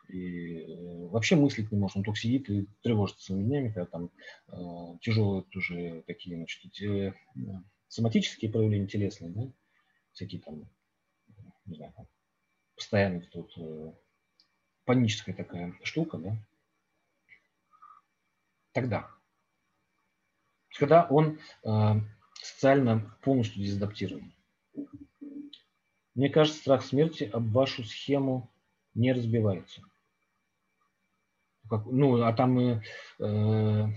и 0.09 1.09
вообще 1.09 1.37
мыслить 1.37 1.73
не 1.73 1.79
может. 1.79 1.97
Он 1.97 2.05
только 2.05 2.21
сидит 2.21 2.49
и 2.51 2.67
тревожится 2.83 3.25
своими 3.25 3.45
днями, 3.45 3.73
когда 3.73 3.87
там 3.87 4.11
э, 4.49 4.99
тяжелые 5.03 5.43
тоже 5.51 6.05
такие, 6.07 6.37
значит, 6.37 6.73
те, 6.73 6.87
э, 7.09 7.13
соматические 7.89 8.51
проявления 8.51 8.87
телесные, 8.87 9.31
да, 9.33 9.53
всякие 10.13 10.41
там 10.41 10.69
не 11.71 11.77
знаю, 11.77 11.95
постоянно 12.75 13.21
тут 13.21 13.53
э, 13.57 13.93
паническая 14.85 15.35
такая 15.35 15.79
штука, 15.85 16.19
да, 16.19 16.37
тогда, 18.73 19.11
когда 20.77 21.05
он 21.05 21.39
э, 21.65 21.93
социально 22.35 23.17
полностью 23.23 23.63
дезадаптирован. 23.63 24.33
Мне 26.15 26.29
кажется, 26.29 26.61
страх 26.61 26.85
смерти 26.85 27.25
об 27.25 27.51
вашу 27.53 27.85
схему 27.85 28.51
не 28.95 29.13
разбивается. 29.13 29.83
Как, 31.69 31.87
ну, 31.87 32.21
а 32.23 32.33
там, 32.33 32.83
э, 33.21 33.89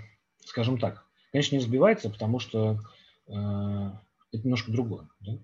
скажем 0.46 0.78
так, 0.78 1.06
конечно, 1.32 1.56
не 1.56 1.62
разбивается, 1.62 2.10
потому 2.10 2.38
что 2.38 2.80
э, 3.28 3.32
это 3.32 4.44
немножко 4.44 4.72
другое. 4.72 5.10
Да? 5.22 5.40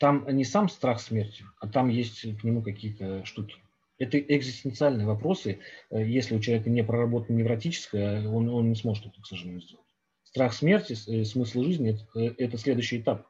Там 0.00 0.26
не 0.34 0.44
сам 0.44 0.70
страх 0.70 0.98
смерти, 0.98 1.44
а 1.60 1.68
там 1.68 1.90
есть 1.90 2.22
к 2.40 2.42
нему 2.42 2.62
какие-то 2.62 3.22
штуки. 3.26 3.56
Это 3.98 4.18
экзистенциальные 4.18 5.06
вопросы. 5.06 5.60
Э, 5.90 6.02
если 6.02 6.34
у 6.34 6.40
человека 6.40 6.70
не 6.70 6.82
проработано 6.82 7.36
невротическое, 7.36 8.26
он, 8.26 8.48
он 8.48 8.70
не 8.70 8.76
сможет 8.76 9.06
это, 9.06 9.20
к 9.20 9.26
сожалению, 9.26 9.60
сделать. 9.60 9.84
Страх 10.22 10.54
смерти, 10.54 10.96
э, 11.06 11.24
смысл 11.24 11.62
жизни 11.62 11.90
это, 11.90 12.18
э, 12.18 12.34
это 12.38 12.56
следующий 12.56 12.98
этап. 12.98 13.28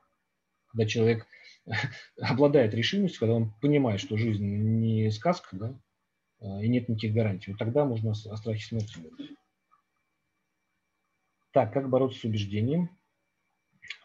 Когда 0.69 0.87
человек 0.87 1.27
обладает 2.21 2.73
решимостью, 2.73 3.19
когда 3.19 3.35
он 3.35 3.53
понимает, 3.61 4.01
что 4.01 4.17
жизнь 4.17 4.47
не 4.47 5.11
сказка, 5.11 5.57
да, 5.57 5.81
и 6.63 6.69
нет 6.69 6.89
никаких 6.89 7.13
гарантий, 7.13 7.51
вот 7.51 7.59
тогда 7.59 7.85
можно 7.85 8.13
о 8.13 8.37
страхе 8.37 8.65
смерти 8.65 8.97
говорить. 8.97 9.37
Так, 11.51 11.73
как 11.73 11.91
бороться 11.91 12.21
с 12.21 12.25
убеждением? 12.25 12.97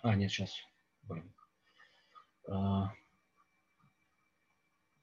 А, 0.01 0.15
нет, 0.15 0.31
сейчас. 0.31 0.51
Блин. 1.03 1.34
А, 2.47 2.93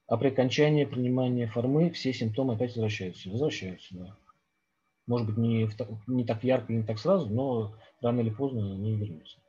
а 0.07 0.17
при 0.17 0.27
окончании 0.27 0.85
принимания 0.85 1.47
формы 1.47 1.91
все 1.91 2.13
симптомы 2.13 2.55
опять 2.55 2.75
возвращаются. 2.75 3.29
Возвращаются, 3.29 3.95
да. 3.97 4.17
Может 5.07 5.27
быть, 5.27 5.37
не, 5.37 5.65
в, 5.65 5.75
не 6.07 6.23
так 6.25 6.43
ярко, 6.43 6.71
не 6.71 6.83
так 6.83 6.99
сразу, 6.99 7.29
но 7.29 7.75
рано 8.01 8.21
или 8.21 8.29
поздно 8.29 8.73
они 8.73 8.95
вернутся. 8.95 9.39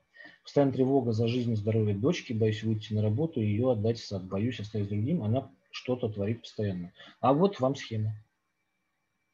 Постоянная 0.43 0.75
тревога 0.75 1.13
за 1.13 1.29
жизнь 1.29 1.53
и 1.53 1.57
здоровье 1.57 1.95
дочки, 1.95 2.33
боюсь 2.33 2.63
выйти 2.63 2.93
на 2.93 3.03
работу 3.03 3.41
и 3.41 3.47
ее 3.47 3.73
отдать 3.73 3.99
в 3.99 4.07
сад, 4.07 4.25
боюсь 4.25 4.61
оставить 4.61 4.89
другим, 4.89 5.23
она 5.23 5.51
что-то 5.71 6.09
творит 6.09 6.43
постоянно. 6.43 6.93
А 7.21 7.33
вот 7.33 7.61
вам 7.61 7.77
схема. 7.77 8.15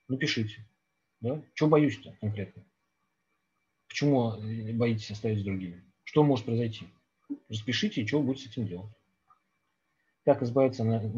Напишите. 0.08 0.64
Да? 1.20 1.42
Чего 1.54 1.68
боюсь-то 1.68 2.16
конкретно? 2.20 2.64
Почему 3.88 4.34
боитесь 4.74 5.10
оставить 5.10 5.40
с 5.40 5.44
другими? 5.44 5.82
Что 6.04 6.22
может 6.22 6.44
произойти? 6.44 6.86
Распишите, 7.48 8.06
что 8.06 8.18
вы 8.18 8.26
будете 8.26 8.48
с 8.48 8.52
этим 8.52 8.66
делать. 8.66 8.90
Как 10.24 10.42
избавиться 10.42 10.82
от 10.82 11.14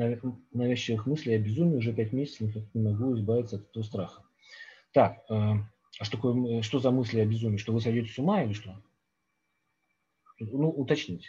навязчивых 0.53 1.07
мыслей 1.07 1.35
о 1.35 1.39
безумии? 1.39 1.77
Уже 1.77 1.93
пять 1.93 2.13
месяцев 2.13 2.43
никак 2.43 2.63
не 2.75 2.83
могу 2.83 3.17
избавиться 3.17 3.57
от 3.57 3.69
этого 3.71 3.83
страха. 3.83 4.23
Так, 4.93 5.25
э, 5.29 5.35
а 5.35 6.05
что, 6.05 6.17
такое, 6.17 6.63
что 6.63 6.79
за 6.79 6.91
мысли 6.91 7.21
о 7.21 7.27
безумии? 7.27 7.57
Что 7.57 7.73
вы 7.73 7.81
сойдете 7.81 8.13
с 8.13 8.19
ума 8.19 8.43
или 8.43 8.53
что? 8.53 8.77
Ну, 10.39 10.71
уточните. 10.71 11.29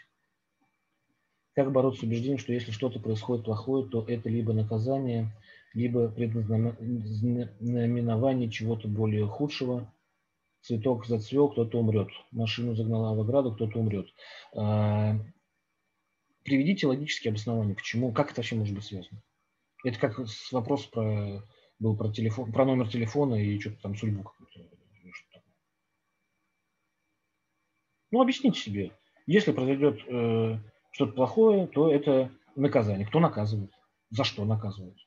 Как 1.56 1.72
бороться 1.72 2.02
с 2.02 2.04
убеждением, 2.04 2.40
что 2.40 2.54
если 2.54 2.72
что-то 2.72 3.00
происходит 3.00 3.46
плохое, 3.46 3.88
то 3.88 4.04
это 4.08 4.30
либо 4.30 4.54
наказание, 4.54 5.32
либо 5.74 6.10
предзнаменование 6.10 8.50
чего-то 8.50 8.88
более 8.88 9.28
худшего, 9.28 9.93
цветок 10.64 11.06
зацвел, 11.06 11.50
кто-то 11.50 11.80
умрет. 11.80 12.10
Машину 12.32 12.76
загнала 12.76 13.16
в 13.16 13.22
ограду, 13.22 13.54
кто-то 13.54 13.80
умрет. 13.80 14.08
А, 14.56 15.16
приведите 16.44 16.88
логические 16.88 17.32
обоснования, 17.32 17.76
почему, 17.76 18.12
как 18.12 18.32
это 18.32 18.38
вообще 18.38 18.56
может 18.56 18.74
быть 18.74 18.86
связано. 18.86 19.22
Это 19.84 20.00
как 20.00 20.20
вопрос 20.52 20.86
про, 20.86 21.44
был 21.80 21.98
про, 21.98 22.12
телефон, 22.12 22.52
про 22.52 22.66
номер 22.66 22.88
телефона 22.88 23.36
и 23.36 23.60
что-то 23.60 23.82
там 23.82 23.96
судьбу 23.96 24.24
какую-то. 24.24 24.62
Ну, 28.12 28.22
объясните 28.22 28.60
себе. 28.60 28.92
Если 29.26 29.52
произойдет 29.52 30.00
э, 30.08 30.60
что-то 30.92 31.14
плохое, 31.14 31.68
то 31.68 31.92
это 31.92 32.32
наказание. 32.56 33.08
Кто 33.08 33.20
наказывает? 33.20 33.72
За 34.12 34.24
что 34.24 34.46
наказывают? 34.46 34.98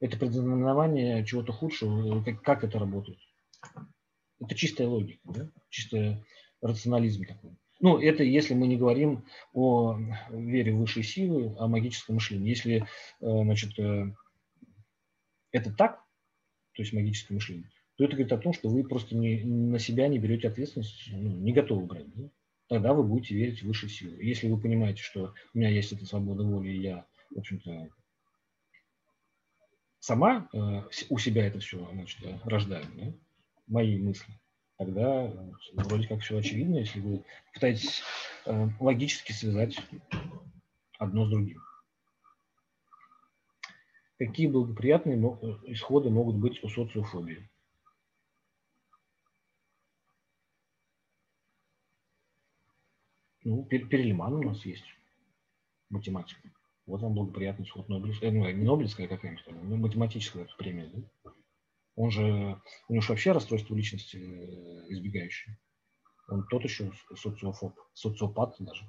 Это 0.00 0.18
предзнаменование 0.18 1.24
чего-то 1.24 1.52
худшего. 1.52 2.22
Как, 2.22 2.42
как 2.42 2.64
это 2.64 2.78
работает? 2.78 3.18
Это 4.40 4.54
чистая 4.54 4.88
логика, 4.88 5.20
да? 5.24 5.50
чистый 5.68 6.24
рационализм 6.62 7.24
такой. 7.24 7.56
Ну, 7.80 7.98
это 7.98 8.22
если 8.22 8.54
мы 8.54 8.66
не 8.66 8.76
говорим 8.76 9.24
о 9.52 9.98
вере 10.30 10.72
в 10.72 10.78
высшие 10.78 11.02
силы, 11.02 11.54
о 11.58 11.66
магическом 11.66 12.16
мышлении. 12.16 12.50
Если, 12.50 12.76
э, 12.76 12.84
значит, 13.20 13.78
э, 13.78 14.14
это 15.52 15.72
так, 15.72 15.96
то 16.74 16.82
есть 16.82 16.92
магическое 16.92 17.34
мышление, 17.34 17.70
то 17.96 18.04
это 18.04 18.12
говорит 18.12 18.32
о 18.32 18.38
том, 18.38 18.52
что 18.52 18.68
вы 18.68 18.84
просто 18.84 19.16
не, 19.16 19.42
на 19.44 19.78
себя 19.78 20.08
не 20.08 20.18
берете 20.18 20.48
ответственность, 20.48 21.08
ну, 21.10 21.30
не 21.36 21.52
готовы 21.52 21.86
брать. 21.86 22.14
Да? 22.14 22.30
Тогда 22.68 22.92
вы 22.92 23.02
будете 23.02 23.34
верить 23.34 23.62
в 23.62 23.66
высшие 23.66 23.90
силы. 23.90 24.22
Если 24.22 24.48
вы 24.48 24.60
понимаете, 24.60 25.02
что 25.02 25.34
у 25.54 25.58
меня 25.58 25.70
есть 25.70 25.92
эта 25.92 26.04
свобода 26.04 26.44
воли, 26.44 26.70
и 26.70 26.82
я, 26.82 27.06
в 27.30 27.38
общем-то, 27.38 27.88
сама 30.00 30.48
э, 30.52 30.82
у 31.08 31.18
себя 31.18 31.46
это 31.46 31.60
все 31.60 31.88
значит, 31.92 32.20
рождаю, 32.44 32.86
да? 32.94 33.12
Мои 33.70 33.98
мысли, 33.98 34.34
тогда 34.76 35.26
э, 35.26 35.52
вроде 35.72 36.08
как 36.08 36.20
все 36.20 36.36
очевидно, 36.36 36.78
если 36.78 37.00
вы 37.00 37.24
пытаетесь 37.54 38.02
э, 38.44 38.68
логически 38.80 39.32
связать 39.32 39.78
одно 40.98 41.24
с 41.24 41.30
другим. 41.30 41.62
Какие 44.18 44.48
благоприятные 44.48 45.16
исходы 45.72 46.10
могут 46.10 46.36
быть 46.36 46.62
у 46.62 46.68
социофобии? 46.68 47.48
Ну, 53.42 53.64
Перельман 53.64 54.34
у 54.34 54.42
нас 54.42 54.66
есть, 54.66 54.84
математика. 55.88 56.52
Вот 56.84 57.00
вам 57.00 57.14
благоприятный 57.14 57.64
исход 57.64 57.88
Нобелевская, 57.88 58.30
э, 58.30 58.32
ну, 58.32 58.50
не 58.50 58.64
Нобелевская 58.64 59.08
какая-нибудь, 59.08 59.44
ну, 59.46 59.76
математическая 59.76 60.46
премия. 60.58 60.90
Да? 60.92 61.32
Он 61.96 62.10
же, 62.10 62.60
у 62.88 62.92
него 62.92 63.02
же 63.02 63.12
вообще 63.12 63.32
расстройство 63.32 63.74
личности 63.74 64.16
э, 64.16 64.92
избегающее. 64.92 65.58
Он 66.28 66.46
тот 66.46 66.62
еще 66.64 66.92
социофоб, 67.16 67.74
социопат 67.92 68.54
даже. 68.58 68.84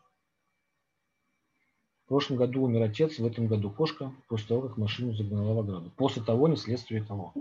В 2.05 2.07
прошлом 2.07 2.37
году 2.37 2.63
умер 2.63 2.83
отец, 2.83 3.19
в 3.19 3.25
этом 3.25 3.47
году 3.47 3.71
кошка, 3.71 4.13
после 4.27 4.47
того, 4.47 4.67
как 4.67 4.77
машину 4.77 5.13
загнала 5.13 5.53
в 5.53 5.59
ограду. 5.59 5.91
После 5.91 6.21
того, 6.21 6.47
не 6.47 6.57
следствие 6.57 7.03
того. 7.03 7.33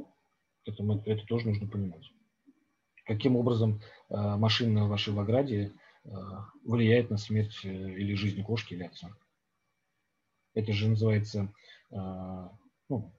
Это, 0.64 0.82
это 1.06 1.26
тоже 1.26 1.48
нужно 1.48 1.66
понимать. 1.66 2.10
Каким 3.04 3.36
образом 3.36 3.80
э, 4.08 4.14
машина 4.14 4.86
вашей 4.86 5.12
в 5.12 5.18
ограде 5.18 5.72
э, 6.04 6.10
влияет 6.64 7.10
на 7.10 7.18
смерть 7.18 7.58
э, 7.64 7.68
или 7.68 8.14
жизнь 8.14 8.42
кошки 8.42 8.74
или 8.74 8.84
отца. 8.84 9.10
Это 10.54 10.72
же 10.72 10.88
называется, 10.88 11.52
э, 11.90 11.96
ну, 12.88 13.12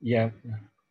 я 0.00 0.34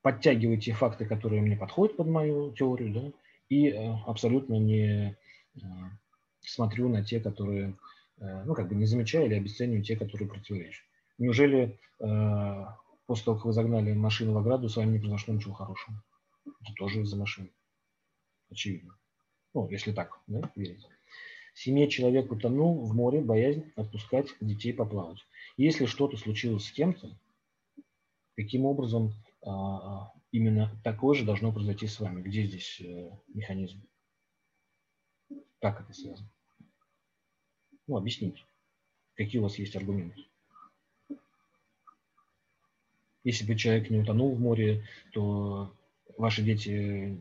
подтягиваю 0.08 0.60
те 0.60 0.72
факты, 0.74 1.06
которые 1.06 1.42
мне 1.42 1.58
подходят 1.58 1.98
под 1.98 2.08
мою 2.08 2.52
теорию, 2.54 2.94
да, 2.94 3.12
и 3.50 3.70
э, 3.70 3.94
абсолютно 4.06 4.56
не 4.56 5.18
э, 5.56 5.60
смотрю 6.42 6.90
на 6.90 7.04
те, 7.04 7.20
которые 7.20 7.76
Э, 8.20 8.44
ну, 8.46 8.54
как 8.56 8.68
бы 8.68 8.76
не 8.76 8.86
замечаю 8.86 9.28
или 9.28 9.36
обесцениваю 9.36 9.84
те, 9.84 9.96
которые 9.96 10.28
противоречат. 10.28 10.84
Неужели 11.18 11.80
после 13.08 13.26
того, 13.26 13.38
как 13.38 13.46
вы 13.46 13.54
загнали 13.54 13.92
машину 13.94 14.34
в 14.34 14.38
ограду, 14.38 14.70
с 14.70 14.76
вами 14.76 14.92
не 14.92 15.00
произошло 15.00 15.34
ничего 15.34 15.54
хорошего? 15.54 16.04
Это 16.46 16.74
тоже 16.76 17.02
из-за 17.02 17.16
машины. 17.18 17.50
Очевидно. 18.52 18.96
Ну, 19.56 19.68
если 19.70 19.92
так, 19.94 20.20
да, 20.28 20.52
верить. 20.56 20.86
Семье 21.56 21.90
человек 21.90 22.32
утонул 22.32 22.86
в 22.86 22.94
море, 22.94 23.20
боязнь 23.20 23.72
отпускать 23.76 24.28
детей 24.42 24.74
поплавать. 24.74 25.26
Если 25.58 25.88
что-то 25.88 26.18
случилось 26.18 26.66
с 26.66 26.72
кем-то, 26.72 27.18
каким 28.36 28.66
образом 28.66 29.12
именно 30.32 30.80
такое 30.84 31.16
же 31.16 31.26
должно 31.26 31.52
произойти 31.52 31.88
с 31.88 32.00
вами? 32.00 32.22
Где 32.22 32.46
здесь 32.46 32.82
э, 32.82 33.12
механизм? 33.28 33.82
Как 35.60 35.82
это 35.82 35.94
связано? 35.94 36.30
Ну, 37.88 37.98
объясните, 37.98 38.44
какие 39.16 39.40
у 39.40 39.44
вас 39.44 39.58
есть 39.58 39.76
аргументы. 39.76 40.26
Если 43.24 43.46
бы 43.46 43.56
человек 43.56 43.90
не 43.90 44.00
утонул 44.00 44.34
в 44.36 44.40
море, 44.40 44.86
то 45.12 45.74
ваши 46.18 46.44
дети 46.44 46.70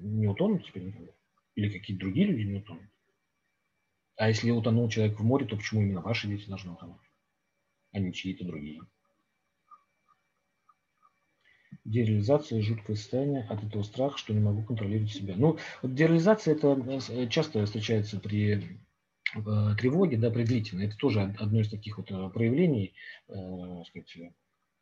не 0.02 0.26
утонут 0.26 0.66
теперь 0.66 0.84
никогда? 0.84 1.12
Или 1.54 1.70
какие-то 1.70 2.00
другие 2.04 2.26
люди 2.26 2.42
не 2.42 2.58
утонут? 2.58 2.84
А 4.16 4.28
если 4.28 4.50
утонул 4.50 4.88
человек 4.88 5.18
в 5.18 5.24
море, 5.24 5.46
то 5.46 5.56
почему 5.56 5.82
именно 5.82 6.00
ваши 6.00 6.26
дети 6.26 6.48
должны 6.48 6.72
утонуть, 6.72 7.10
а 7.92 7.98
не 7.98 8.12
чьи-то 8.12 8.44
другие? 8.44 8.82
Дереализация– 11.86 12.60
жуткое 12.62 12.96
состояние, 12.96 13.46
от 13.48 13.62
этого 13.62 13.82
страх, 13.82 14.18
что 14.18 14.34
не 14.34 14.40
могу 14.40 14.62
контролировать 14.62 15.12
себя. 15.12 15.34
Ну, 15.36 15.58
вот 15.82 15.94
дереализация– 15.94 16.54
это 16.56 17.00
э, 17.10 17.28
часто 17.28 17.64
встречается 17.64 18.18
при 18.18 18.80
Э, 19.34 19.74
тревоги, 19.76 20.16
да, 20.16 20.30
предлительной, 20.30 20.86
это 20.86 20.96
тоже 20.96 21.34
одно 21.38 21.60
из 21.60 21.68
таких 21.68 21.98
вот 21.98 22.10
э, 22.10 22.30
проявлений, 22.30 22.94
э, 23.28 23.82
сказать, 23.88 24.32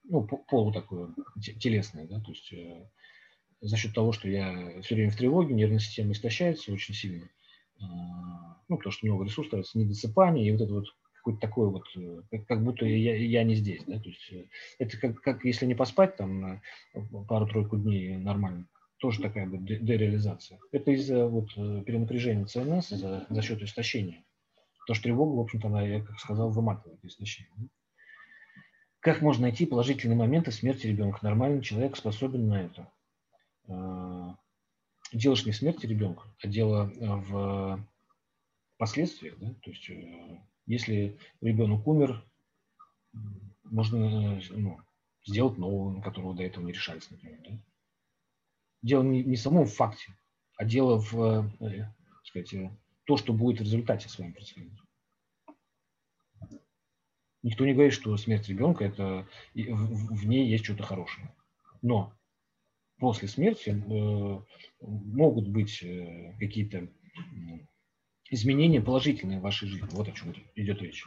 ну, 0.05 0.27
полу 0.27 0.71
такое 0.71 1.15
телесное, 1.41 2.07
да, 2.07 2.21
то 2.21 2.31
есть 2.31 2.53
э, 2.53 2.89
за 3.61 3.77
счет 3.77 3.95
того, 3.95 4.13
что 4.13 4.29
я 4.29 4.81
все 4.83 4.95
время 4.95 5.11
в 5.11 5.17
тревоге, 5.17 5.55
нервная 5.55 5.79
система 5.79 6.13
истощается 6.13 6.73
очень 6.73 6.95
сильно, 6.95 7.25
э, 7.25 7.85
ну, 8.69 8.77
потому 8.77 8.93
что 8.93 9.07
много 9.07 9.25
ресурсов 9.25 9.53
тратится, 9.53 9.79
недосыпание, 9.79 10.47
и 10.47 10.53
вот 10.53 10.61
это 10.61 10.75
вот 10.75 10.87
какое-то 11.25 11.41
такое 11.41 11.69
вот, 11.71 11.85
э, 11.97 12.21
как, 12.31 12.47
как 12.47 12.65
будто 12.65 12.85
я, 12.85 13.17
я 13.17 13.45
не 13.45 13.55
здесь, 13.55 13.83
да, 13.87 13.99
то 13.99 14.11
есть 14.11 14.35
это 14.79 14.99
как, 14.99 15.21
как 15.23 15.45
если 15.45 15.65
не 15.65 15.75
поспать 15.75 16.17
там 16.17 16.61
пару-тройку 17.27 17.79
дней 17.79 18.19
нормально, 18.19 18.67
тоже 18.99 19.23
такая 19.23 19.49
вот 19.49 19.65
дереализация. 19.65 20.59
Это 20.71 20.91
из-за 20.91 21.27
вот 21.27 21.55
перенапряжения 21.55 22.45
ЦНС, 22.45 22.91
за, 22.91 23.27
за 23.29 23.43
счет 23.43 23.63
истощения. 23.63 24.23
Потому 24.81 24.95
что 24.97 25.05
тревога, 25.05 25.37
в 25.37 25.41
общем-то, 25.41 25.69
она, 25.69 25.83
я 25.83 26.03
как 26.03 26.21
сказал, 26.21 26.51
выматывает 26.51 27.03
истощение. 27.05 27.51
Как 29.01 29.23
можно 29.23 29.43
найти 29.43 29.65
положительные 29.65 30.17
моменты 30.17 30.53
смерти 30.53 30.87
ребенка? 30.87 31.21
Нормальный 31.23 31.63
человек 31.63 31.97
способен 31.97 32.49
на 32.49 32.63
это. 32.63 34.39
Дело 35.13 35.37
же 35.37 35.47
не 35.47 35.53
в 35.53 35.57
смерти 35.57 35.87
ребенка, 35.87 36.25
а 36.43 36.49
дело 36.49 36.91
в 37.01 37.83
последствиях. 38.79 39.39
Да? 39.39 39.55
То 39.63 39.71
есть, 39.71 39.89
э, 39.89 40.39
если 40.67 41.19
ребенок 41.41 41.87
умер, 41.87 42.25
можно 43.65 44.41
ну, 44.51 44.81
сделать 45.27 45.59
нового, 45.59 46.01
которого 46.01 46.35
до 46.35 46.43
этого 46.43 46.65
не 46.65 46.73
решались, 46.73 47.11
например. 47.11 47.41
Да? 47.49 47.59
Дело 48.83 49.03
не, 49.03 49.23
не 49.23 49.37
в 49.37 49.41
самом 49.41 49.67
факте, 49.67 50.17
а 50.57 50.65
дело 50.65 51.01
в, 51.01 51.51
э, 51.61 51.93
сказать, 52.25 52.55
то, 53.05 53.17
что 53.17 53.33
будет 53.33 53.61
в 53.61 53.65
результате 53.65 54.09
с 54.09 54.19
вами 54.19 54.33
происходить. 54.33 54.73
Никто 57.43 57.67
не 57.67 57.75
говорит, 57.75 57.93
что 57.93 58.17
смерть 58.17 58.49
ребенка 58.49 58.85
это 58.85 59.29
в, 59.55 60.17
в 60.17 60.27
ней 60.27 60.49
есть 60.49 60.65
что-то 60.65 60.83
хорошее. 60.83 61.35
Но 61.83 62.15
после 62.99 63.29
смерти 63.29 63.71
э, 63.71 64.43
могут 64.81 65.49
быть 65.49 65.83
э, 65.83 66.35
какие-то 66.39 66.89
изменения 68.35 68.81
положительные 68.81 69.39
в 69.39 69.43
вашей 69.43 69.69
жизни. 69.69 69.89
Вот 69.91 70.09
о 70.09 70.13
чем 70.13 70.35
идет 70.55 70.83
речь. 70.83 71.05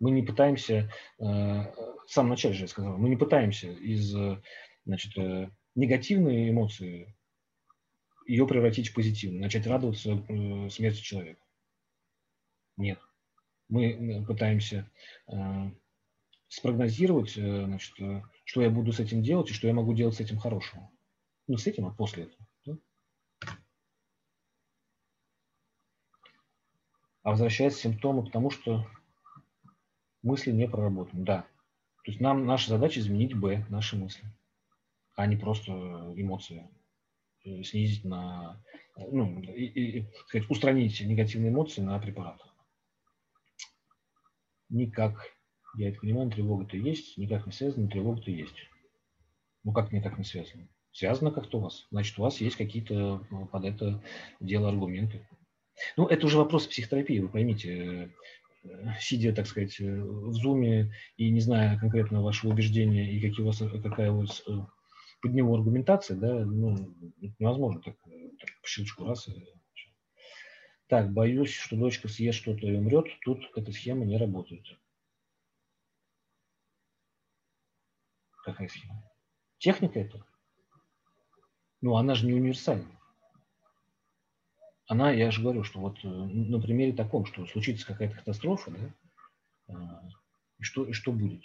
Мы 0.00 0.10
не 0.10 0.22
пытаемся, 0.22 0.90
э, 1.18 1.24
в 1.24 2.08
самом 2.08 2.30
начале 2.30 2.54
же 2.54 2.62
я 2.62 2.68
сказал, 2.68 2.98
мы 2.98 3.08
не 3.08 3.16
пытаемся 3.16 3.70
из 3.70 4.14
значит, 4.84 5.16
э, 5.16 5.48
негативной 5.74 6.50
эмоции 6.50 7.14
ее 8.26 8.46
превратить 8.46 8.88
в 8.88 8.94
позитивную, 8.94 9.42
начать 9.42 9.66
радоваться 9.66 10.24
э, 10.28 10.68
смерти 10.70 11.00
человека. 11.00 11.40
Нет. 12.76 12.98
Мы 13.68 14.24
пытаемся 14.26 14.90
э, 15.28 15.70
спрогнозировать, 16.48 17.36
э, 17.36 17.64
значит, 17.64 17.98
э, 18.00 18.22
что 18.44 18.62
я 18.62 18.70
буду 18.70 18.92
с 18.92 19.00
этим 19.00 19.22
делать 19.22 19.50
и 19.50 19.54
что 19.54 19.66
я 19.66 19.74
могу 19.74 19.94
делать 19.94 20.16
с 20.16 20.20
этим 20.20 20.38
хорошего. 20.38 20.90
Не 21.46 21.56
с 21.56 21.66
этим, 21.66 21.86
а 21.86 21.94
после 21.94 22.24
этого. 22.24 22.46
Да? 22.66 22.78
А 27.22 27.30
возвращается 27.30 27.80
симптомы, 27.80 28.24
потому 28.24 28.50
что 28.50 28.86
мысли 30.22 30.50
не 30.50 30.68
проработаны. 30.68 31.24
Да. 31.24 31.42
То 32.04 32.10
есть 32.10 32.20
нам 32.20 32.46
наша 32.46 32.70
задача 32.70 33.00
изменить 33.00 33.34
Б, 33.34 33.64
наши 33.68 33.96
мысли, 33.96 34.24
а 35.14 35.26
не 35.26 35.36
просто 35.36 35.72
эмоции. 36.16 36.68
Снизить 37.44 38.04
на, 38.04 38.62
ну, 38.96 39.40
и, 39.42 39.64
и, 39.64 40.06
сказать, 40.28 40.48
устранить 40.48 41.00
негативные 41.00 41.50
эмоции 41.50 41.80
на 41.80 41.98
препаратах. 41.98 42.54
Никак, 44.68 45.26
я 45.76 45.88
это 45.88 46.00
понимаю, 46.00 46.30
тревога-то 46.30 46.76
есть, 46.76 47.18
никак 47.18 47.46
не 47.46 47.52
связано, 47.52 47.88
тревога-то 47.88 48.30
есть. 48.30 48.54
Ну 49.64 49.72
как 49.72 49.92
никак 49.92 50.18
не 50.18 50.24
связано? 50.24 50.68
Связано 50.92 51.30
как-то 51.30 51.58
у 51.58 51.62
вас. 51.62 51.86
Значит, 51.90 52.18
у 52.18 52.22
вас 52.22 52.40
есть 52.40 52.56
какие-то 52.56 53.24
ну, 53.30 53.46
под 53.46 53.64
это 53.64 54.02
дело 54.40 54.68
аргументы. 54.68 55.26
Ну, 55.96 56.06
это 56.06 56.26
уже 56.26 56.38
вопрос 56.38 56.66
психотерапии, 56.66 57.20
вы 57.20 57.28
поймите. 57.28 58.10
Э, 58.64 58.94
сидя, 59.00 59.32
так 59.32 59.46
сказать, 59.46 59.78
в 59.78 60.32
зуме 60.32 60.94
и 61.16 61.30
не 61.30 61.40
зная 61.40 61.78
конкретно 61.78 62.22
вашего 62.22 62.52
убеждения 62.52 63.12
и 63.12 63.20
какие 63.20 63.42
у 63.42 63.46
вас, 63.46 63.58
какая 63.82 64.12
у 64.12 64.20
вас 64.20 64.42
э, 64.46 64.52
под 65.20 65.32
него 65.32 65.54
аргументация, 65.54 66.16
да, 66.16 66.44
ну, 66.44 66.94
невозможно 67.38 67.80
так, 67.80 67.96
так 68.02 68.60
по 68.60 68.68
щелчку 68.68 69.04
раз. 69.04 69.28
Так, 70.88 71.12
боюсь, 71.12 71.54
что 71.54 71.76
дочка 71.76 72.08
съест 72.08 72.38
что-то 72.40 72.66
и 72.66 72.76
умрет. 72.76 73.06
Тут 73.24 73.50
эта 73.56 73.72
схема 73.72 74.04
не 74.04 74.18
работает. 74.18 74.66
Какая 78.44 78.68
схема? 78.68 79.02
Техника 79.58 80.00
это? 80.00 80.26
Ну, 81.80 81.96
она 81.96 82.14
же 82.14 82.26
не 82.26 82.34
универсальна. 82.34 82.86
Она, 84.92 85.10
я 85.10 85.30
же 85.30 85.40
говорю, 85.40 85.64
что 85.64 85.80
вот 85.80 86.04
э, 86.04 86.06
на 86.06 86.60
примере 86.60 86.92
таком, 86.92 87.24
что 87.24 87.46
случится 87.46 87.86
какая-то 87.86 88.14
катастрофа, 88.14 88.70
да, 88.72 88.94
а, 89.68 90.06
и 90.58 90.62
что, 90.64 90.84
и 90.84 90.92
что 90.92 91.12
будет? 91.12 91.42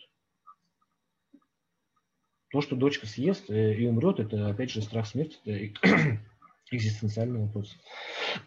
То, 2.49 2.59
что 2.59 2.75
дочка 2.75 3.07
съест 3.07 3.49
э, 3.49 3.73
и 3.73 3.87
умрет, 3.87 4.19
это 4.19 4.49
опять 4.49 4.71
же 4.71 4.81
страх 4.81 5.07
смерти, 5.07 5.39
это 5.45 5.79
Экзистенциальный 6.71 7.39
вопрос. 7.39 7.73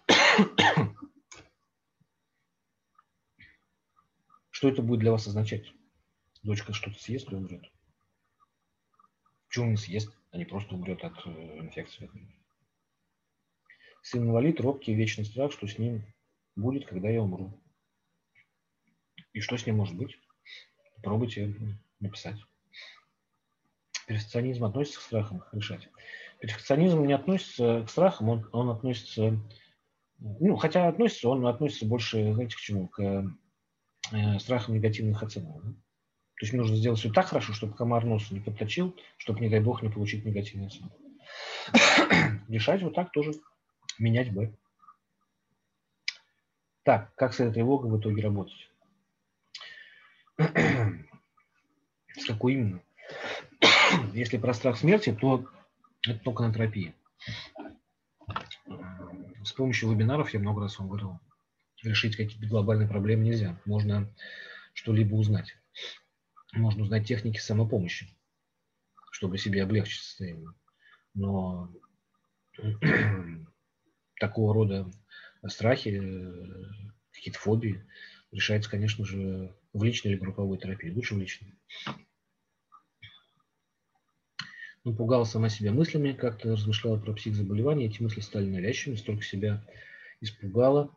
Что 4.51 4.69
это 4.69 4.83
будет 4.83 5.01
для 5.01 5.13
вас 5.13 5.27
означать? 5.27 5.73
Дочка 6.43 6.75
что-то 6.75 7.01
съест 7.01 7.33
и 7.33 7.37
умрет. 7.37 7.73
Почему 9.49 9.71
не 9.71 9.79
съест, 9.79 10.15
а 10.31 10.37
не 10.37 10.45
просто 10.45 10.75
умрет 10.75 11.03
от 11.03 11.17
э, 11.25 11.31
инфекции? 11.59 12.11
Сын 14.03 14.23
инвалид, 14.25 14.61
робкий, 14.61 14.95
вечный 14.95 15.25
страх, 15.25 15.53
что 15.53 15.67
с 15.67 15.79
ним 15.79 16.03
будет, 16.57 16.87
когда 16.87 17.09
я 17.09 17.23
умру. 17.23 17.53
И 19.33 19.41
что 19.41 19.57
с 19.57 19.67
ним 19.67 19.77
может 19.77 19.97
быть? 19.97 20.19
Попробуйте 20.97 21.55
написать. 22.01 22.37
Перфекционизм 24.07 24.65
относится 24.65 25.01
к 25.01 25.03
страхам 25.03 25.45
решать. 25.53 25.89
Перфекционизм 26.41 27.05
не 27.05 27.13
относится 27.13 27.85
к 27.87 27.91
страхам, 27.91 28.29
он, 28.31 28.49
он 28.53 28.71
относится, 28.71 29.39
ну, 30.19 30.57
хотя 30.57 30.89
относится, 30.89 31.29
он 31.29 31.47
относится 31.47 31.87
больше, 31.87 32.33
знаете, 32.33 32.57
к 32.57 32.61
чему? 32.61 32.89
К 32.89 33.25
э, 34.13 34.39
страхам 34.39 34.75
негативных 34.75 35.23
оценок. 35.23 35.63
Да? 35.63 35.71
То 35.71 36.47
есть 36.47 36.55
нужно 36.55 36.75
сделать 36.75 36.99
все 36.99 37.13
так 37.13 37.27
хорошо, 37.27 37.53
чтобы 37.53 37.75
комар 37.75 38.07
нос 38.07 38.31
не 38.31 38.41
подточил, 38.41 38.97
чтобы, 39.19 39.41
не 39.41 39.51
дай 39.51 39.61
бог, 39.61 39.83
не 39.83 39.91
получить 39.91 40.25
негативную 40.25 40.69
оценку. 40.69 40.97
Решать 42.49 42.83
вот 42.83 42.95
так 42.95 43.13
тоже, 43.13 43.35
менять 43.99 44.33
Б. 44.33 44.53
Так, 46.83 47.15
как 47.15 47.35
с 47.35 47.41
этой 47.41 47.55
тревогой 47.55 47.91
в 47.91 48.01
итоге 48.01 48.23
работать? 48.23 48.71
С 50.39 52.27
какой 52.27 52.55
именно? 52.55 52.83
Если 54.13 54.39
про 54.39 54.55
страх 54.55 54.79
смерти, 54.79 55.13
то 55.13 55.47
это 56.07 56.19
только 56.21 56.43
на 56.43 56.53
терапии. 56.53 56.95
С 59.45 59.53
помощью 59.53 59.91
вебинаров, 59.91 60.33
я 60.33 60.41
много 60.41 60.63
раз 60.63 60.79
вам 60.79 60.89
говорил, 60.89 61.19
решить 61.83 62.17
какие-то 62.17 62.47
глобальные 62.47 62.89
проблемы 62.89 63.25
нельзя. 63.25 63.61
Можно 63.65 64.09
что-либо 64.75 65.15
узнать. 65.15 65.57
Можно 66.53 66.83
узнать 66.83 67.07
техники 67.07 67.39
самопомощи, 67.39 68.09
чтобы 69.13 69.39
себе 69.39 69.63
облегчить 69.63 70.03
состояние. 70.03 70.53
Но 71.15 71.71
такого 74.21 74.55
рода 74.55 74.89
страхи, 75.49 76.01
какие-то 77.13 77.41
фобии 77.41 77.85
решается, 78.31 78.71
конечно 78.71 79.05
же, 79.05 79.53
в 79.73 79.83
личной 79.83 80.13
или 80.13 80.19
групповой 80.19 80.59
терапии. 80.59 80.91
Лучше 80.91 81.17
в 81.17 81.19
личной. 81.19 81.55
Напугала 84.85 85.25
сама 85.25 85.49
себя 85.49 85.73
мыслями, 85.73 86.13
как-то 86.13 86.53
размышляла 86.53 86.99
про 86.99 87.13
психзаболевания, 87.13 87.87
эти 87.87 88.01
мысли 88.03 88.21
стали 88.21 88.47
навязчивыми, 88.47 88.97
столько 88.97 89.23
себя 89.23 89.63
испугала, 90.23 90.97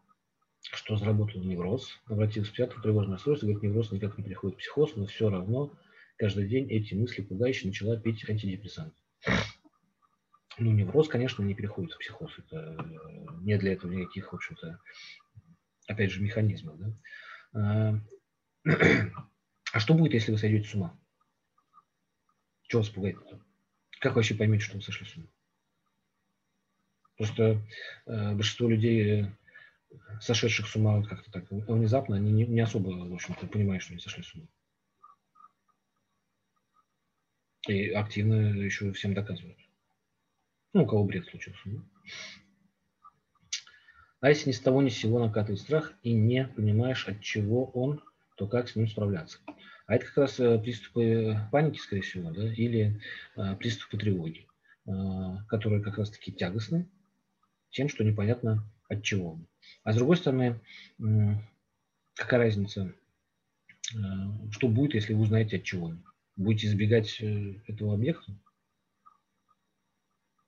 что 0.62 0.96
заработал 0.96 1.44
невроз, 1.44 1.90
обратилась 2.06 2.48
к 2.48 2.52
психиатру, 2.54 2.82
тревожное 2.82 3.16
расстройство, 3.16 3.48
говорит, 3.48 3.64
невроз 3.64 3.92
никак 3.92 4.18
не 4.18 4.24
приходит 4.24 4.56
в 4.56 4.60
психоз, 4.60 4.96
но 4.96 5.06
все 5.06 5.30
равно 5.30 5.74
каждый 6.18 6.48
день 6.48 6.70
эти 6.72 6.94
мысли 6.94 7.24
пугающие 7.24 7.68
начала 7.68 7.98
пить 7.98 8.28
антидепрессанты. 8.30 8.96
Ну, 10.60 10.72
невроз, 10.72 11.08
конечно, 11.08 11.42
не 11.44 11.56
переходит 11.56 11.94
в 11.94 12.00
психоз. 12.00 12.32
Это 12.38 12.58
э, 12.58 13.26
не 13.42 13.58
для 13.58 13.74
этого 13.74 13.92
никаких, 13.92 14.32
в 14.32 14.36
общем-то, 14.36 14.80
опять 15.88 16.12
же, 16.12 16.22
механизмов. 16.22 16.78
Да? 16.78 16.94
А, 17.54 18.00
а 19.74 19.80
что 19.80 19.94
будет, 19.94 20.14
если 20.14 20.32
вы 20.32 20.38
сойдете 20.38 20.70
с 20.70 20.76
ума? 20.76 21.00
Что 22.68 22.80
вас 22.80 22.90
пугает? 22.90 23.18
-то? 23.18 23.42
Как 24.00 24.16
вообще 24.16 24.36
поймете, 24.36 24.64
что 24.64 24.76
вы 24.76 24.84
сошли 24.84 25.08
с 25.08 25.16
ума? 25.16 25.28
Просто 27.18 27.62
э, 28.06 28.34
большинство 28.36 28.70
людей, 28.70 29.24
э, 29.24 29.32
сошедших 30.22 30.68
с 30.68 30.76
ума 30.76 31.04
как-то 31.04 31.32
так 31.32 31.50
внезапно, 31.50 32.16
они 32.16 32.32
не, 32.32 32.46
не 32.46 32.60
особо, 32.60 32.90
в 32.90 33.14
общем-то, 33.14 33.48
понимают, 33.48 33.82
что 33.82 33.94
они 33.94 34.02
сошли 34.02 34.24
с 34.24 34.36
ума. 34.36 34.48
И 37.68 37.90
активно 37.90 38.34
еще 38.34 38.92
всем 38.92 39.14
доказывают. 39.14 39.58
Ну, 40.74 40.84
у 40.84 40.86
кого 40.88 41.04
бред 41.04 41.26
случился. 41.28 41.62
Да? 41.66 41.80
А 44.22 44.30
если 44.30 44.50
ни 44.50 44.54
с 44.54 44.60
того 44.60 44.82
ни 44.82 44.90
с 44.90 44.98
сего 44.98 45.20
накатывает 45.20 45.60
страх 45.60 45.94
и 46.02 46.14
не 46.14 46.48
понимаешь, 46.48 47.08
от 47.08 47.20
чего 47.22 47.66
он, 47.66 48.02
то 48.38 48.48
как 48.48 48.70
с 48.70 48.76
ним 48.76 48.88
справляться? 48.88 49.40
А 49.86 49.96
это 49.96 50.06
как 50.06 50.18
раз 50.18 50.40
э, 50.40 50.58
приступы 50.60 51.38
паники, 51.52 51.78
скорее 51.78 52.04
всего, 52.04 52.32
да, 52.32 52.52
или 52.54 53.02
а, 53.36 53.56
приступы 53.56 53.98
тревоги, 53.98 54.48
а, 54.88 55.44
которые 55.48 55.84
как 55.84 55.98
раз-таки 55.98 56.32
тягостны 56.32 56.90
тем, 57.70 57.90
что 57.90 58.06
непонятно 58.06 58.64
от 58.88 59.04
чего. 59.04 59.40
А 59.84 59.92
с 59.92 59.98
другой 59.98 60.16
стороны, 60.16 60.62
какая 62.16 62.40
разница, 62.40 62.94
что 64.52 64.68
будет, 64.70 64.94
если 64.94 65.14
вы 65.14 65.24
узнаете 65.24 65.58
от 65.58 65.64
чего? 65.64 65.94
Будете 66.36 66.68
избегать 66.68 67.20
э, 67.20 67.56
этого 67.68 67.94
объекта? 67.94 68.32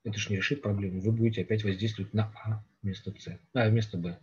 Это 0.06 0.20
же 0.20 0.30
не 0.30 0.38
решит 0.38 0.62
проблему. 0.62 1.02
Вы 1.02 1.12
будете 1.12 1.42
опять 1.42 1.64
воздействовать 1.64 2.14
на 2.14 2.32
А 2.36 2.64
вместо 2.84 3.12
С, 3.12 3.40
а 3.54 3.70
вместо 3.70 3.98
Б. 3.98 4.20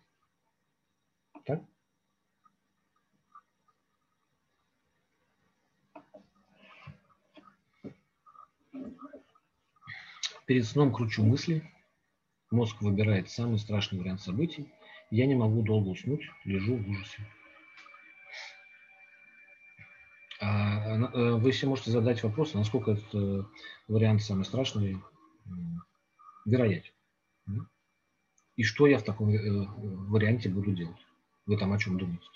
Так? 1.45 1.61
Перед 10.47 10.65
сном 10.67 10.93
кручу 10.93 11.25
мысли. 11.25 11.69
Мозг 12.53 12.81
выбирает 12.81 13.29
самый 13.29 13.59
страшный 13.59 13.99
вариант 13.99 14.21
событий. 14.21 14.73
Я 15.11 15.27
не 15.27 15.35
могу 15.35 15.63
долго 15.63 15.89
уснуть, 15.89 16.23
лежу 16.45 16.77
в 16.77 16.89
ужасе. 16.89 17.27
А, 20.41 20.97
э, 20.97 21.33
вы 21.33 21.51
все 21.51 21.67
можете 21.67 21.91
задать 21.91 22.23
вопрос, 22.23 22.55
насколько 22.55 22.93
этот 22.93 23.15
э, 23.15 23.43
вариант 23.89 24.23
самый 24.23 24.45
страшный 24.45 25.01
вероятен. 26.45 26.93
И 28.57 28.65
что 28.65 28.87
я 28.87 28.99
в 28.99 29.05
таком 29.05 29.31
э, 29.31 29.67
варианте 30.09 30.49
буду 30.49 30.73
делать? 30.73 31.01
Вы 31.47 31.57
там 31.57 31.73
о 31.73 31.79
чем 31.79 31.99
думаете? 31.99 32.27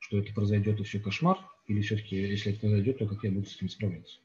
Что 0.00 0.18
это 0.18 0.32
произойдет 0.34 0.80
и 0.80 0.84
все 0.84 1.00
кошмар? 1.00 1.38
Или 1.66 1.80
все-таки, 1.80 2.16
если 2.16 2.52
это 2.52 2.60
произойдет, 2.60 2.98
то 2.98 3.06
как 3.06 3.22
я 3.22 3.30
буду 3.30 3.46
с 3.46 3.56
этим 3.56 3.68
справляться? 3.68 4.18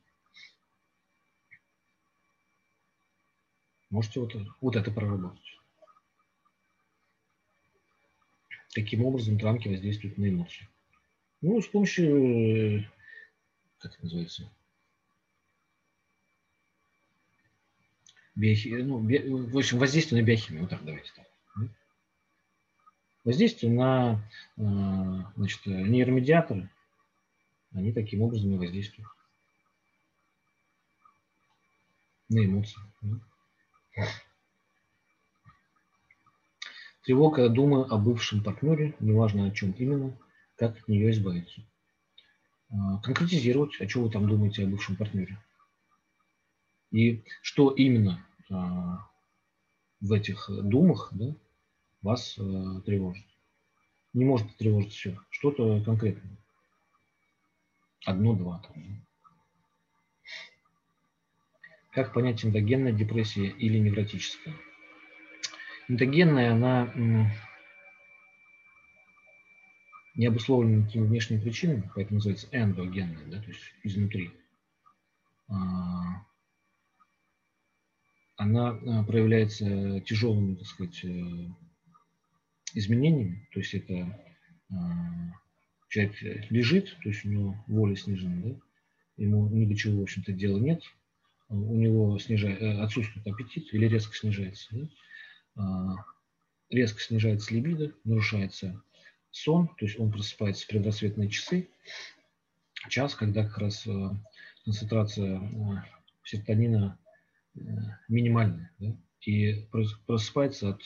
Можете 3.90 4.22
вот, 4.22 4.36
вот 4.60 4.76
это 4.76 4.92
проработать. 4.92 5.60
Каким 8.74 9.06
образом 9.06 9.38
трамки 9.38 9.68
воздействуют 9.68 10.18
на 10.18 10.30
эмоции? 10.30 10.68
Ну, 11.42 11.62
с 11.62 11.68
помощью, 11.68 12.80
э, 12.80 12.90
как 13.78 13.94
это 13.94 14.04
называется, 14.04 14.52
биохи... 18.36 18.70
ну, 18.70 19.00
би... 19.00 19.20
в 19.20 19.58
общем, 19.58 19.78
воздействие 19.78 20.22
на 20.22 20.26
биохимию, 20.26 20.64
вот 20.64 20.70
так 20.70 20.84
давайте 20.84 21.12
так. 21.16 21.26
Воздействие 23.24 23.72
на 23.72 24.22
э, 24.58 24.62
значит, 25.38 25.66
нейромедиаторы, 25.66 26.70
они 27.72 27.94
таким 27.94 28.22
образом 28.22 28.54
и 28.54 28.58
воздействуют 28.58 29.08
на 32.30 32.46
эмоции. 32.46 32.80
Тревога, 37.04 37.50
думаю 37.50 37.94
о 37.94 37.98
бывшем 37.98 38.44
партнере, 38.44 38.96
неважно 39.00 39.46
о 39.46 39.52
чем 39.52 39.72
именно, 39.72 40.18
как 40.56 40.78
от 40.78 40.88
нее 40.88 41.12
избавиться. 41.12 41.62
А, 42.70 42.98
конкретизировать, 43.00 43.80
о 43.82 43.86
чем 43.86 44.04
вы 44.04 44.10
там 44.10 44.28
думаете 44.28 44.64
о 44.64 44.68
бывшем 44.68 44.96
партнере. 44.96 45.38
И 46.94 47.24
что 47.42 47.72
именно 47.72 48.24
а, 48.52 49.10
в 50.00 50.14
этих 50.14 50.48
думах 50.48 51.10
да, 51.12 51.36
вас 52.04 52.38
а, 52.38 52.82
тревожит. 52.82 53.26
Не 54.14 54.26
может 54.26 54.56
тревожить 54.58 54.94
все, 54.94 55.18
что-то 55.32 55.84
конкретное. 55.84 56.38
Одно-два. 58.06 58.64
Как 61.92 62.14
понять 62.14 62.46
эндогенная 62.46 62.92
депрессия 62.92 63.48
или 63.48 63.80
невротическая? 63.80 64.56
Эндогенная, 65.88 66.52
она 66.52 66.94
не 70.14 70.28
обусловлена 70.28 70.82
никакими 70.82 71.08
внешними 71.08 71.42
причинами, 71.42 71.90
поэтому 71.96 72.18
называется 72.18 72.50
эндогенная, 72.52 73.26
да, 73.26 73.42
то 73.42 73.48
есть 73.48 73.74
изнутри. 73.82 74.32
А, 78.36 78.44
она 78.44 78.70
а, 78.70 79.04
проявляется 79.04 80.00
тяжелыми, 80.02 80.56
так 80.56 80.68
сказать, 80.68 81.04
э, 81.04 81.48
изменениями, 82.74 83.48
то 83.52 83.60
есть 83.60 83.74
это 83.74 84.20
а, 84.72 84.76
человек 85.90 86.16
лежит, 86.50 86.98
то 87.04 87.10
есть 87.10 87.26
у 87.26 87.30
него 87.30 87.64
воля 87.68 87.96
снижена, 87.96 88.42
да, 88.42 88.56
ему 89.18 89.48
ни 89.50 89.66
до 89.66 89.76
чего, 89.76 90.00
в 90.00 90.04
общем-то, 90.04 90.32
дела 90.32 90.58
нет, 90.58 90.82
у 91.50 91.76
него 91.76 92.18
снижает, 92.18 92.62
отсутствует 92.80 93.28
аппетит 93.28 93.72
или 93.74 93.86
резко 93.88 94.16
снижается. 94.16 94.76
Да? 95.56 96.06
Резко 96.72 97.00
снижается 97.00 97.54
либидо, 97.54 97.94
нарушается 98.04 98.82
сон, 99.30 99.68
то 99.68 99.86
есть 99.86 100.00
он 100.00 100.12
просыпается 100.12 100.64
в 100.64 100.68
предрассветные 100.70 101.30
часы, 101.30 101.70
час, 102.90 103.14
когда 103.14 103.44
как 103.44 103.60
раз 103.60 103.88
концентрация 104.66 105.42
серотонина 106.24 106.98
минимальная. 108.08 108.72
Да? 108.80 108.96
И 109.26 109.68
просыпается 110.06 110.70
от 110.70 110.82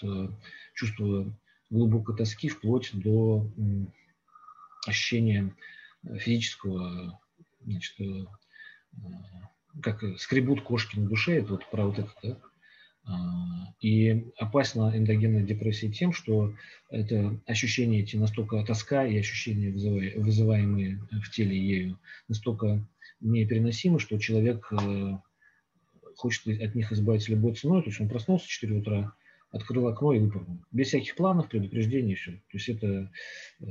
чувства 0.74 1.36
глубокой 1.70 2.16
тоски 2.16 2.50
вплоть 2.50 2.92
до 2.94 3.50
ощущения 4.86 5.54
физического, 6.20 7.20
значит, 7.62 8.00
э, 8.00 8.26
как 9.82 10.04
скребут 10.20 10.62
кошки 10.62 10.98
на 10.98 11.08
душе, 11.08 11.40
это 11.40 11.54
вот 11.54 11.70
про 11.70 11.86
вот 11.86 12.00
это, 12.00 12.12
да? 12.24 12.38
А, 13.10 13.74
и 13.80 14.26
опасна 14.38 14.92
эндогенная 14.96 15.44
депрессия 15.44 15.90
тем, 15.90 16.12
что 16.12 16.54
это 16.90 17.40
ощущения 17.46 18.02
эти 18.02 18.18
настолько 18.18 18.64
тоска 18.66 19.06
и 19.06 19.18
ощущения, 19.18 19.72
вызываемые 20.18 21.00
в 21.24 21.30
теле 21.32 21.58
ею, 21.58 22.00
настолько 22.28 22.86
непереносимы, 23.22 24.00
что 24.00 24.20
человек 24.20 24.68
э, 24.72 25.18
хочет 26.18 26.62
от 26.62 26.76
них 26.76 26.92
избавиться 26.92 27.32
любой 27.32 27.54
ценой. 27.54 27.82
То 27.84 27.90
есть 27.90 28.02
он 28.02 28.10
проснулся 28.10 28.46
в 28.46 28.50
4 28.50 28.80
утра, 28.80 29.14
открыл 29.52 29.88
окно 29.88 30.14
и 30.14 30.20
выпрыгнул. 30.20 30.60
Без 30.72 30.88
всяких 30.88 31.16
планов, 31.16 31.48
предупреждений, 31.48 32.16
все. 32.16 32.32
То 32.32 32.58
есть 32.58 32.70
это 32.70 33.12
э, 33.62 33.66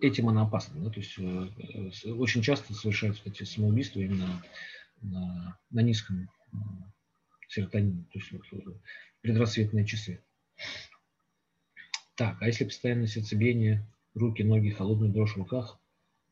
этим 0.00 0.28
она 0.28 0.42
опасна. 0.42 0.84
Да? 0.84 0.90
То 0.90 1.00
есть 1.00 1.16
э, 1.18 2.10
очень 2.10 2.42
часто 2.42 2.74
совершаются 2.74 3.22
эти 3.24 3.44
самоубийства 3.44 4.00
именно 4.00 4.42
на, 5.00 5.58
на 5.70 5.80
низком 5.80 6.28
э, 6.52 6.56
серотонине, 7.48 8.04
то 8.12 8.18
есть 8.18 8.32
вот, 8.32 8.42
предрассветные 9.20 9.86
часы. 9.86 10.22
Так, 12.16 12.42
а 12.42 12.46
если 12.46 12.64
постоянное 12.64 13.06
сердцебиение, 13.06 13.86
руки, 14.14 14.42
ноги, 14.42 14.70
холодный 14.70 15.08
дрожь 15.08 15.34
в 15.34 15.38
руках, 15.38 15.78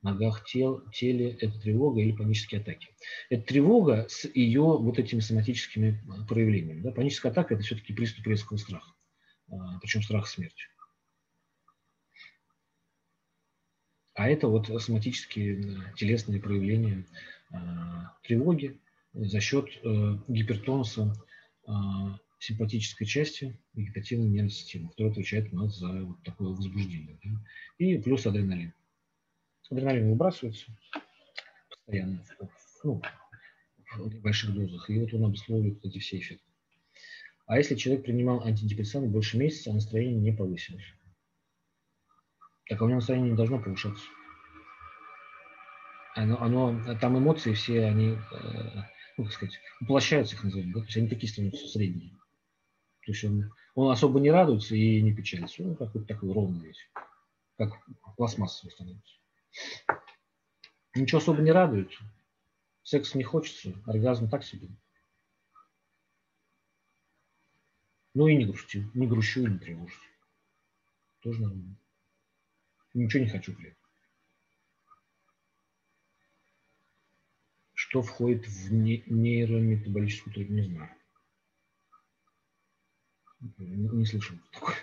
ногах, 0.02 0.44
тел, 0.44 0.82
теле, 0.92 1.36
это 1.40 1.58
тревога 1.60 2.00
или 2.00 2.12
панические 2.12 2.60
атаки. 2.60 2.88
Это 3.28 3.42
тревога 3.44 4.06
с 4.08 4.24
ее 4.34 4.62
вот 4.62 4.98
этими 4.98 5.20
соматическими 5.20 6.02
проявлениями. 6.28 6.80
Да? 6.80 6.90
Паническая 6.90 7.32
атака– 7.32 7.54
это 7.54 7.62
все-таки 7.62 7.92
приступ 7.92 8.26
резкого 8.26 8.56
страха, 8.56 8.92
а, 9.50 9.78
причем 9.80 10.02
страх 10.02 10.26
смерти. 10.26 10.64
А 14.14 14.28
это 14.28 14.48
вот 14.48 14.66
соматические 14.82 15.82
телесные 15.96 16.40
проявления 16.40 17.06
э, 17.52 17.56
тревоги 18.22 18.78
за 19.14 19.40
счет 19.40 19.66
э, 19.82 20.18
гипертонуса 20.28 21.14
э, 21.66 21.70
симпатической 22.38 23.06
части 23.06 23.58
вегетативной 23.72 24.28
нервной 24.28 24.50
системы, 24.50 24.88
которая 24.90 25.12
отвечает 25.12 25.52
у 25.52 25.56
нас 25.56 25.78
за 25.78 26.04
вот 26.04 26.22
такое 26.22 26.48
возбуждение. 26.48 27.18
Да? 27.24 27.30
И 27.78 27.96
плюс 27.96 28.26
адреналин. 28.26 28.74
Адреналин 29.70 30.10
выбрасывается 30.10 30.66
постоянно 31.68 32.24
ну, 32.84 33.00
в 33.96 34.20
больших 34.20 34.54
дозах, 34.54 34.90
и 34.90 35.00
вот 35.00 35.14
он 35.14 35.24
обусловливает 35.26 35.84
эти 35.84 35.98
все 35.98 36.18
эффекты. 36.18 36.44
А 37.46 37.58
если 37.58 37.74
человек 37.74 38.04
принимал 38.04 38.44
антидепрессанты 38.44 39.08
больше 39.08 39.36
месяца, 39.36 39.70
а 39.70 39.74
настроение 39.74 40.20
не 40.20 40.32
повысилось? 40.32 40.84
Так 42.68 42.80
у 42.80 42.86
него 42.86 42.96
настроение 42.96 43.30
не 43.30 43.36
должно 43.36 43.60
повышаться. 43.60 44.04
Оно, 46.14 46.40
оно, 46.40 46.98
там 47.00 47.18
эмоции 47.18 47.54
все, 47.54 47.84
они, 47.84 48.10
э, 48.10 48.82
ну, 49.16 49.24
как 49.24 49.32
сказать, 49.32 49.54
уплощаются, 49.80 50.34
их 50.34 50.44
назовем, 50.44 50.72
да? 50.72 50.80
то 50.80 50.86
есть 50.86 50.96
они 50.96 51.08
такие 51.08 51.32
становятся 51.32 51.68
средние. 51.68 52.10
То 53.04 53.12
есть 53.12 53.24
он, 53.24 53.50
он 53.74 53.90
особо 53.90 54.20
не 54.20 54.30
радуется 54.30 54.74
и 54.74 55.00
не 55.02 55.14
печалится. 55.14 55.62
Он 55.62 55.76
какой-то 55.76 56.06
такой 56.06 56.32
ровный 56.32 56.66
весь, 56.66 56.90
как 57.56 57.72
пластмассовый 58.16 58.72
становится. 58.72 59.19
Ничего 60.94 61.18
особо 61.18 61.40
не 61.40 61.52
радует. 61.52 61.92
Секс 62.82 63.14
не 63.14 63.22
хочется, 63.22 63.72
оргазм 63.86 64.28
так 64.28 64.44
себе. 64.44 64.68
Ну 68.14 68.26
и 68.26 68.36
не 68.36 68.44
грусти, 68.44 68.90
не 68.94 69.06
грущу 69.06 69.40
и 69.46 69.50
не 69.50 69.58
тревожусь. 69.58 70.10
Тоже 71.20 71.42
нормально. 71.42 71.76
Ничего 72.92 73.22
не 73.22 73.30
хочу 73.30 73.54
клеить. 73.54 73.76
Что 77.74 78.02
входит 78.02 78.46
в 78.46 78.72
нейрометаболическую 78.72 80.34
точку, 80.34 80.52
не 80.52 80.62
знаю. 80.62 80.90
Не, 83.58 83.88
не 83.88 84.06
слышал 84.06 84.36
такое. 84.52 84.76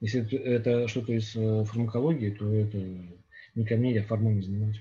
Если 0.00 0.38
это, 0.38 0.86
что-то 0.86 1.12
из 1.12 1.34
э, 1.34 1.64
фармакологии, 1.64 2.30
то 2.30 2.52
это 2.52 2.78
не 3.54 3.64
ко 3.64 3.76
мне, 3.76 3.94
я 3.94 4.04
фармой 4.04 4.40
занимаюсь. 4.40 4.80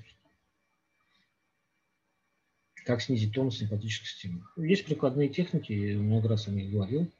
Как 2.85 3.01
снизить 3.01 3.33
тонус 3.33 3.57
симпатической 3.57 4.07
системы? 4.07 4.43
Есть 4.57 4.85
прикладные 4.85 5.29
техники, 5.29 5.73
я 5.73 5.97
много 5.97 6.29
раз 6.29 6.47
о 6.47 6.51
них 6.51 6.71
говорил. 6.71 7.11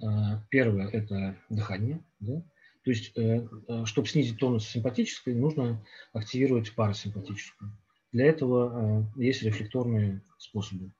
А, 0.00 0.44
первое– 0.50 0.88
это 0.92 1.36
дыхание. 1.48 2.04
Да? 2.20 2.42
То 2.84 2.90
есть, 2.90 3.16
э, 3.16 3.48
э, 3.66 3.84
чтобы 3.86 4.06
снизить 4.08 4.38
тонус 4.38 4.68
симпатической, 4.68 5.34
нужно 5.34 5.82
активировать 6.12 6.74
парасимпатическую. 6.74 7.72
Для 8.12 8.26
этого 8.26 9.10
есть 9.16 9.42
рефлекторные 9.42 10.22
способы. 10.38 10.92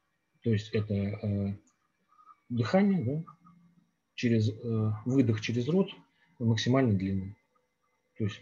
То 0.43 0.51
есть 0.51 0.71
это 0.71 1.57
дыхание, 2.51 3.05
да? 3.05 3.25
через 4.15 4.51
выдох 5.07 5.41
через 5.41 5.69
рот 5.69 5.91
максимально 6.39 6.95
длинный. 6.95 7.37
То 8.17 8.25
есть 8.25 8.41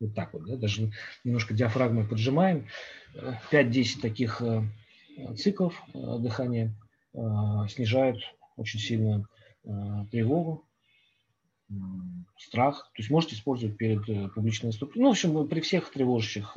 Вот 0.00 0.14
так 0.14 0.32
вот, 0.32 0.44
да, 0.44 0.56
даже 0.56 0.92
немножко 1.24 1.54
диафрагмой 1.54 2.06
поджимаем. 2.06 2.68
5-10 3.50 4.00
таких 4.00 4.40
э, 4.42 4.62
циклов 5.36 5.74
э, 5.92 6.18
дыхания 6.20 6.72
э, 7.14 7.18
снижают 7.68 8.20
очень 8.56 8.80
сильно 8.80 9.26
тревогу, 10.10 10.64
страх. 12.38 12.90
То 12.94 13.02
есть 13.02 13.10
можете 13.10 13.34
использовать 13.34 13.76
перед 13.76 14.32
публичным 14.32 14.70
выступлением. 14.70 15.04
Ну, 15.04 15.08
в 15.10 15.12
общем, 15.12 15.48
при 15.48 15.60
всех 15.60 15.90
тревожащих 15.92 16.56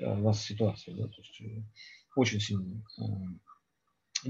вас 0.00 0.42
ситуациях. 0.42 0.96
Да, 0.96 1.06
то 1.06 1.14
есть 1.18 1.42
очень 2.16 2.40
сильно 2.40 2.82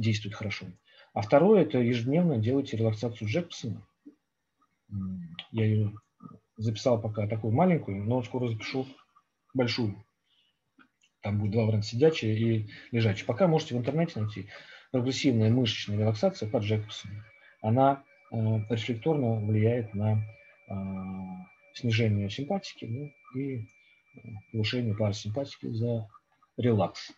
действует 0.01 0.35
хорошо. 0.35 0.67
А 1.15 1.23
второе, 1.23 1.63
это 1.63 1.79
ежедневно 1.79 2.39
делайте 2.39 2.77
релаксацию 2.77 3.29
Джекпсона. 3.29 3.87
Я 5.51 5.65
ее 5.65 5.93
записал 6.57 7.01
пока 7.01 7.27
такую 7.27 7.53
маленькую, 7.53 8.05
но 8.05 8.23
скоро 8.23 8.49
запишу 8.49 8.87
большую. 9.55 10.05
Там 11.23 11.39
будет 11.41 11.53
два 11.53 11.65
варианта, 11.65 11.87
сидячая 11.87 12.33
и 12.35 12.69
лежачая. 12.93 13.27
Пока 13.27 13.49
можете 13.49 13.75
в 13.75 13.79
интернете 13.79 14.21
найти 14.21 14.49
прогрессивная 14.93 15.51
мышечная 15.51 15.99
релаксация 15.99 16.49
по 16.49 16.59
Джекобсону. 16.59 17.15
Она 17.63 18.05
э, 18.31 18.37
рефлекторно 18.71 19.41
влияет 19.45 19.95
на 19.95 20.19
э, 20.19 20.75
снижение 21.75 22.31
симпатики 22.31 22.85
ну, 22.85 23.41
и 23.41 23.59
э, 23.59 23.65
повышение 24.53 24.95
парасимпатики 24.95 25.73
за 25.73 26.09
релакс. 26.57 27.11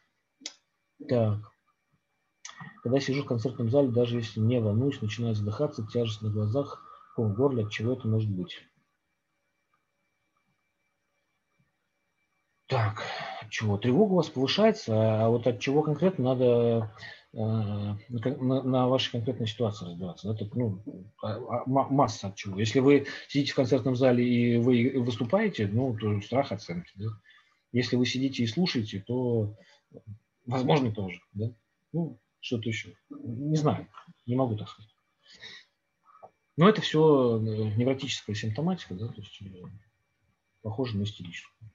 Так. 1.09 1.53
Когда 2.83 3.01
сижу 3.01 3.23
в 3.23 3.27
концертном 3.27 3.71
зале, 3.71 3.89
даже 3.89 4.17
если 4.17 4.41
не 4.41 4.61
волнуюсь, 4.61 5.01
начинаю 5.01 5.35
задыхаться, 5.35 5.87
тяжесть 5.87 6.23
на 6.23 6.31
глазах, 6.31 6.83
ком 7.15 7.33
в 7.33 7.37
горле, 7.37 7.65
от 7.65 7.71
чего 7.71 7.93
это 7.93 8.07
может 8.09 8.31
быть? 8.31 8.63
Так, 12.69 13.03
чего? 13.49 13.79
Тревога 13.79 14.13
у 14.13 14.17
вас 14.17 14.29
повышается, 14.29 15.25
а 15.25 15.29
вот 15.29 15.47
от 15.47 15.59
чего 15.59 15.83
конкретно 15.83 16.25
надо 16.25 16.93
э, 17.33 17.39
на, 17.39 18.63
на 18.63 18.89
вашей 18.89 19.13
конкретной 19.13 19.47
ситуации 19.47 19.87
разбираться. 19.87 20.29
Да? 20.29 20.35
Так, 20.35 20.55
ну, 20.55 20.83
а, 21.23 21.37
а, 21.37 21.65
масса 21.67 22.29
от 22.29 22.37
чего. 22.37 22.59
Если 22.59 22.81
вы 22.81 23.07
сидите 23.29 23.53
в 23.53 23.57
концертном 23.57 23.97
зале 23.97 24.23
и 24.23 24.59
вы 24.59 24.93
выступаете, 25.01 25.67
ну, 25.67 25.97
то 25.97 26.21
страх 26.21 26.53
оценки. 26.53 26.93
Да? 26.97 27.07
Если 27.73 27.97
вы 27.97 28.05
сидите 28.05 28.43
и 28.43 28.47
слушаете, 28.47 29.01
то 29.07 29.57
возможно 30.47 30.93
тоже. 30.93 31.21
Да? 31.33 31.51
Ну, 31.93 32.19
что-то 32.41 32.69
еще. 32.69 32.95
Не 33.11 33.57
знаю, 33.57 33.89
не 34.27 34.37
могу 34.37 34.57
так 34.57 34.69
сказать. 34.69 34.91
Но 36.57 36.69
это 36.69 36.81
все 36.81 37.37
э, 37.39 37.77
невротическая 37.77 38.35
симптоматика, 38.35 38.95
да, 38.95 39.07
то 39.09 39.21
есть 39.21 39.41
э, 39.43 39.63
похоже 40.63 40.97
на 40.97 41.05
истерическую. 41.05 41.71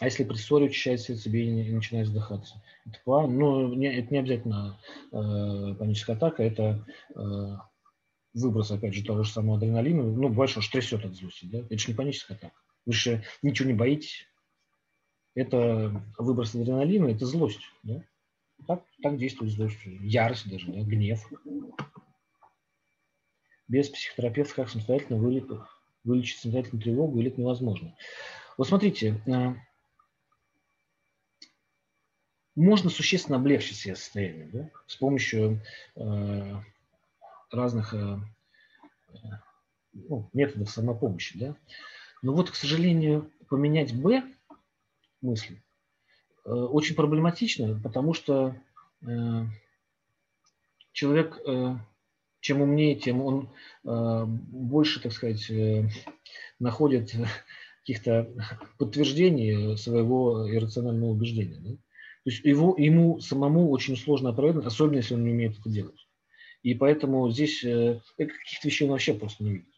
А 0.00 0.06
если 0.06 0.24
при 0.24 0.36
ссоре 0.36 0.66
учащается 0.66 1.06
сердцебиение 1.06 1.66
и 1.66 1.72
начинает 1.72 2.08
задыхаться? 2.08 2.62
Это 2.84 2.98
план, 3.04 3.38
ну, 3.38 3.72
не, 3.72 3.86
это 3.86 4.12
не 4.12 4.18
обязательно 4.18 4.78
э, 5.12 5.74
паническая 5.78 6.16
атака, 6.16 6.42
это 6.42 6.84
э, 7.14 7.56
выброс, 8.34 8.70
опять 8.72 8.92
же, 8.92 9.04
того 9.04 9.22
же 9.22 9.30
самого 9.30 9.56
адреналина. 9.56 10.02
Ну, 10.02 10.28
бывает, 10.28 10.50
что 10.50 10.60
трясет 10.60 11.04
от 11.04 11.14
злости, 11.14 11.46
да? 11.46 11.60
Это 11.60 11.78
же 11.78 11.88
не 11.88 11.94
паническая 11.94 12.36
атака. 12.36 12.60
Вы 12.84 12.92
же 12.92 13.24
ничего 13.42 13.68
не 13.68 13.74
боитесь. 13.74 14.26
Это 15.34 16.04
выброс 16.18 16.54
адреналина, 16.54 17.06
это 17.06 17.24
злость, 17.24 17.62
да? 17.84 18.04
Так, 18.66 18.84
так 19.02 19.18
действует 19.18 19.52
злость, 19.52 19.78
ярость 19.84 20.48
даже, 20.48 20.72
да? 20.72 20.80
гнев. 20.80 21.20
Без 23.68 23.88
психотерапевта 23.88 24.54
как 24.54 24.68
самостоятельно 24.68 25.18
вылечить 26.04 26.38
самостоятельную 26.38 26.82
тревогу 26.82 27.20
или 27.20 27.30
это 27.30 27.40
невозможно. 27.40 27.96
Вот 28.56 28.68
смотрите, 28.68 29.20
э, 29.26 29.54
можно 32.54 32.90
существенно 32.90 33.38
облегчить 33.38 33.76
себе 33.76 33.96
состояние 33.96 34.46
да, 34.46 34.70
с 34.86 34.96
помощью 34.96 35.60
э, 35.96 36.54
разных 37.50 37.94
э, 37.94 38.18
ну, 39.92 40.30
методов 40.32 40.70
самопомощи. 40.70 41.38
Да. 41.38 41.56
Но 42.22 42.34
вот, 42.34 42.50
к 42.50 42.54
сожалению, 42.54 43.30
поменять 43.48 43.94
«Б» 43.94 44.22
мысли 45.20 45.63
очень 46.44 46.94
проблематично, 46.94 47.80
потому 47.82 48.12
что 48.14 48.54
э, 49.02 49.44
человек, 50.92 51.40
э, 51.46 51.76
чем 52.40 52.60
умнее, 52.62 52.96
тем 52.96 53.22
он 53.22 53.50
э, 53.84 54.24
больше, 54.26 55.00
так 55.00 55.12
сказать, 55.12 55.50
э, 55.50 55.88
находит 56.58 57.12
каких-то 57.80 58.30
подтверждений 58.78 59.76
своего 59.76 60.50
иррационального 60.50 61.10
убеждения. 61.10 61.60
Да? 61.60 61.70
То 62.24 62.30
есть 62.30 62.44
его, 62.44 62.74
ему 62.78 63.20
самому 63.20 63.70
очень 63.70 63.96
сложно 63.96 64.30
опровергнуть, 64.30 64.64
особенно 64.66 64.96
если 64.96 65.14
он 65.14 65.24
не 65.24 65.30
умеет 65.30 65.58
это 65.58 65.68
делать. 65.68 66.08
И 66.62 66.74
поэтому 66.74 67.30
здесь 67.30 67.62
э, 67.62 68.00
каких-то 68.16 68.68
вещей 68.68 68.84
он 68.84 68.92
вообще 68.92 69.12
просто 69.12 69.44
не 69.44 69.52
видит. 69.52 69.73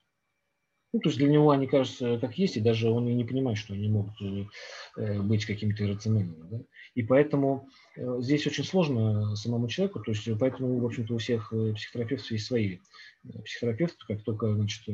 Ну, 0.96 1.00
то 1.00 1.10
есть 1.10 1.18
для 1.18 1.28
него 1.28 1.50
они 1.50 1.66
кажутся 1.66 2.18
как 2.18 2.38
есть, 2.38 2.56
и 2.56 2.62
даже 2.62 2.88
он 2.88 3.06
и 3.06 3.12
не 3.12 3.26
понимает, 3.26 3.58
что 3.58 3.74
они 3.74 3.86
могут 3.86 4.14
э, 4.22 4.46
э, 4.96 5.20
быть 5.20 5.44
какими-то 5.44 5.84
иррациональными. 5.84 6.48
Да? 6.50 6.60
И 6.94 7.02
поэтому 7.02 7.68
здесь 7.96 8.46
очень 8.46 8.64
сложно 8.64 9.36
самому 9.36 9.68
человеку, 9.68 10.00
то 10.00 10.12
есть 10.12 10.26
поэтому, 10.40 10.78
в 10.78 10.86
общем-то, 10.86 11.12
у 11.12 11.18
всех 11.18 11.52
психотерапевтов 11.74 12.30
есть 12.30 12.46
свои 12.46 12.78
психотерапевты, 13.44 14.06
как 14.08 14.22
только, 14.24 14.54
значит, 14.54 14.84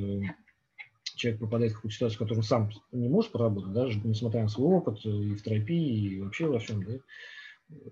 человек 1.15 1.41
попадает 1.41 1.71
в 1.71 1.77
какую-то 1.77 1.95
ситуацию, 1.95 2.17
в 2.17 2.19
которой 2.19 2.39
он 2.39 2.43
сам 2.43 2.71
не 2.91 3.09
может 3.09 3.31
поработать, 3.31 3.73
даже 3.73 4.01
несмотря 4.03 4.43
на 4.43 4.49
свой 4.49 4.75
опыт 4.75 4.99
и 5.05 5.37
в 5.37 5.43
терапии, 5.45 6.17
и 6.17 6.21
вообще 6.21 6.49
во 6.49 6.59
всем, 6.59 6.83
да, 6.83 6.95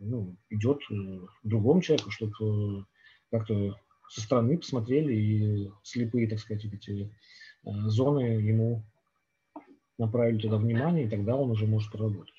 ну, 0.01 0.37
идет 0.49 0.81
э, 0.91 1.21
другому 1.45 1.81
человеку, 1.81 2.11
чтобы 2.11 2.33
э, 2.41 2.85
как-то 3.31 3.79
со 4.09 4.21
стороны 4.21 4.59
посмотрели 4.59 5.15
и 5.15 5.71
слепые, 5.85 6.29
так 6.29 6.41
сказать, 6.41 6.65
эти 6.65 7.05
э, 7.05 7.11
зоны 7.65 8.21
ему 8.21 8.85
направили 9.99 10.39
туда 10.39 10.57
внимание, 10.57 11.07
и 11.07 11.09
тогда 11.11 11.37
он 11.37 11.51
уже 11.51 11.67
может 11.67 11.93
проработать. 11.93 12.35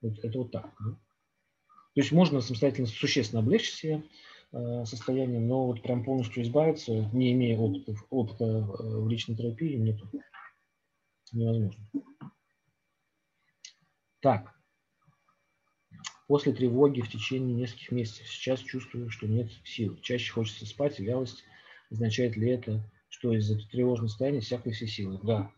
Вот 0.00 0.18
это 0.22 0.38
вот 0.38 0.50
так. 0.50 0.74
Да? 0.80 0.92
То 0.92 2.00
есть 2.00 2.12
можно 2.12 2.40
самостоятельно 2.40 2.86
существенно 2.86 3.40
облегчить 3.40 3.74
себе 3.74 4.02
состояние, 4.84 5.40
но 5.40 5.66
вот 5.66 5.82
прям 5.82 6.04
полностью 6.04 6.42
избавиться, 6.42 7.10
не 7.12 7.32
имея 7.32 7.58
опыта, 7.58 7.94
опыта 8.10 8.44
в 8.44 9.08
личной 9.08 9.36
терапии, 9.36 9.76
нет. 9.76 10.00
Невозможно. 11.32 11.90
Так. 14.20 14.54
После 16.28 16.52
тревоги 16.52 17.00
в 17.00 17.10
течение 17.10 17.54
нескольких 17.54 17.92
месяцев 17.92 18.28
сейчас 18.28 18.60
чувствую, 18.60 19.10
что 19.10 19.26
нет 19.26 19.50
сил. 19.64 19.96
Чаще 20.00 20.32
хочется 20.32 20.66
спать, 20.66 20.98
вялость. 20.98 21.44
Означает 21.90 22.36
ли 22.36 22.50
это, 22.50 22.82
что 23.18 23.32
из-за 23.32 23.56
тревожного 23.68 24.08
состояния 24.08 24.40
иссякли 24.40 24.70
все 24.72 24.86
силы? 24.86 25.18
Да, 25.22 25.50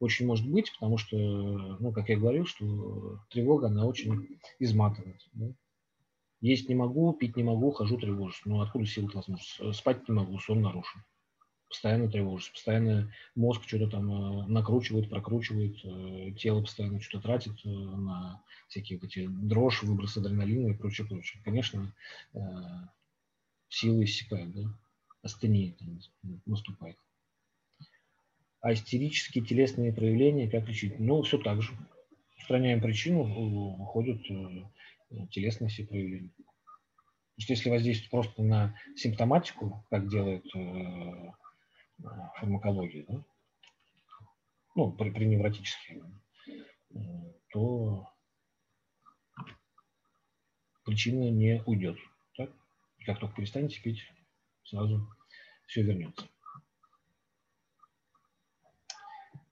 очень 0.00 0.26
может 0.26 0.48
быть, 0.48 0.72
потому 0.72 0.98
что, 0.98 1.16
ну, 1.16 1.92
как 1.92 2.08
я 2.08 2.16
говорил, 2.16 2.46
что 2.46 3.18
тревога, 3.30 3.68
она 3.68 3.86
очень 3.86 4.38
изматывает. 4.58 5.20
Да? 5.32 5.46
Есть 6.40 6.68
не 6.68 6.74
могу, 6.74 7.12
пить 7.12 7.36
не 7.36 7.42
могу, 7.42 7.70
хожу 7.70 7.98
тревожусь. 7.98 8.40
Ну, 8.44 8.60
откуда 8.60 8.86
силы 8.86 9.10
возможность? 9.12 9.76
Спать 9.76 10.08
не 10.08 10.14
могу, 10.14 10.38
сон 10.38 10.62
нарушен 10.62 11.02
постоянно 11.68 12.08
тревожишься, 12.08 12.52
постоянно 12.52 13.12
мозг 13.34 13.62
что-то 13.66 13.88
там 13.88 14.10
э, 14.10 14.46
накручивает, 14.46 15.10
прокручивает, 15.10 15.76
э, 15.84 16.32
тело 16.38 16.60
постоянно 16.62 17.00
что-то 17.00 17.24
тратит 17.24 17.54
э, 17.64 17.68
на 17.68 18.42
всякие 18.68 18.98
эти 19.02 19.26
дрожь, 19.26 19.82
выброс 19.82 20.16
адреналина 20.16 20.68
и 20.68 20.74
прочее, 20.74 21.06
прочее. 21.06 21.42
Конечно, 21.44 21.92
силы 23.68 24.04
иссякают, 24.04 24.52
да? 24.54 24.62
Астения 25.26 25.76
наступает. 26.46 26.96
А 28.60 28.72
истерические 28.72 29.44
телесные 29.44 29.92
проявления 29.92 30.50
как 30.50 30.66
лечить? 30.66 30.98
Ну, 30.98 31.22
все 31.22 31.38
так 31.38 31.62
же. 31.62 31.72
Устраняем 32.38 32.80
причину, 32.80 33.22
выходят 33.76 34.22
телесные 35.30 35.68
все 35.68 35.86
проявления. 35.86 36.32
Потому 36.36 37.44
что 37.44 37.52
если 37.52 37.70
воздействовать 37.70 38.10
просто 38.10 38.42
на 38.42 38.74
симптоматику, 38.96 39.84
как 39.90 40.08
делают 40.08 40.46
фармакологии, 42.36 43.04
да? 43.08 43.24
ну, 44.74 44.92
при, 44.92 45.10
при 45.10 45.24
невротических, 45.24 46.04
то 47.50 48.08
причина 50.84 51.30
не 51.30 51.62
уйдет. 51.66 51.98
Так? 52.36 52.50
Как 53.04 53.18
только 53.18 53.36
перестанете 53.36 53.80
пить, 53.80 54.02
сразу 54.64 55.08
все 55.66 55.82
вернется. 55.82 56.28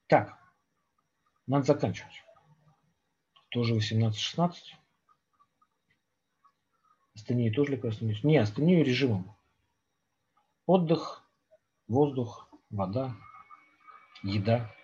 Так, 0.07 0.39
надо 1.47 1.65
заканчивать. 1.65 2.23
Тоже 3.51 3.75
18-16. 3.75 4.53
Астению 7.15 7.55
тоже 7.55 7.73
лекарственный. 7.73 8.19
Не, 8.23 8.39
астению 8.39 8.85
режимом. 8.85 9.37
Отдых, 10.67 11.29
воздух, 11.87 12.49
вода, 12.71 13.15
еда, 14.23 14.75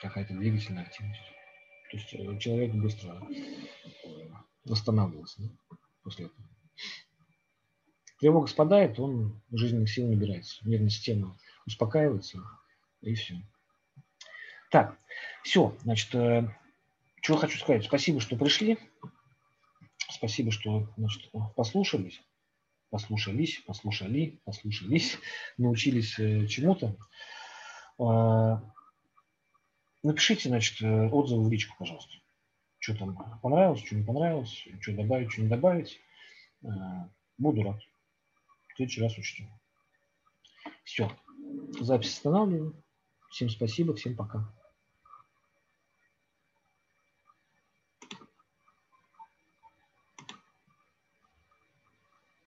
какая-то 0.00 0.34
двигательная 0.34 0.84
активность. 0.84 1.20
То 1.90 1.96
есть 1.96 2.14
э, 2.14 2.38
человек 2.38 2.72
быстро 2.74 3.20
восстанавливается 4.64 5.42
да, 5.42 5.76
после 6.02 6.26
этого. 6.26 6.48
Тревога 8.18 8.46
спадает, 8.46 8.98
он 8.98 9.42
жизненных 9.52 9.90
сил 9.90 10.08
набирается, 10.08 10.66
нервная 10.66 10.90
система 10.90 11.36
успокаивается, 11.66 12.38
и 13.00 13.14
все. 13.14 13.34
Так, 14.70 14.96
все, 15.42 15.76
значит, 15.82 16.14
э, 16.14 16.48
что 17.22 17.36
хочу 17.36 17.58
сказать. 17.58 17.84
Спасибо, 17.84 18.20
что 18.20 18.36
пришли. 18.36 18.78
Спасибо, 20.10 20.50
что 20.50 20.88
значит, 20.96 21.30
послушались 21.56 22.20
послушались, 22.94 23.60
послушали, 23.66 24.38
послушались, 24.44 25.18
научились 25.58 26.16
э, 26.20 26.46
чему-то. 26.46 26.96
А, 27.98 28.62
напишите, 30.04 30.48
значит, 30.48 30.80
э, 30.80 31.08
отзывы 31.08 31.48
в 31.48 31.50
личку, 31.50 31.74
пожалуйста. 31.76 32.14
Что 32.78 32.94
там 32.94 33.40
понравилось, 33.42 33.84
что 33.84 33.96
не 33.96 34.04
понравилось, 34.04 34.64
что 34.80 34.92
добавить, 34.92 35.32
что 35.32 35.42
не 35.42 35.48
добавить. 35.48 35.98
А, 36.64 37.08
буду 37.36 37.64
рад. 37.64 37.80
В 38.74 38.76
следующий 38.76 39.02
раз 39.02 39.16
учтем. 39.16 39.48
Все. 40.82 41.08
Запись 41.78 42.14
останавливаю. 42.14 42.82
Всем 43.30 43.48
спасибо, 43.48 43.94
всем 43.94 44.16
пока. 44.16 44.52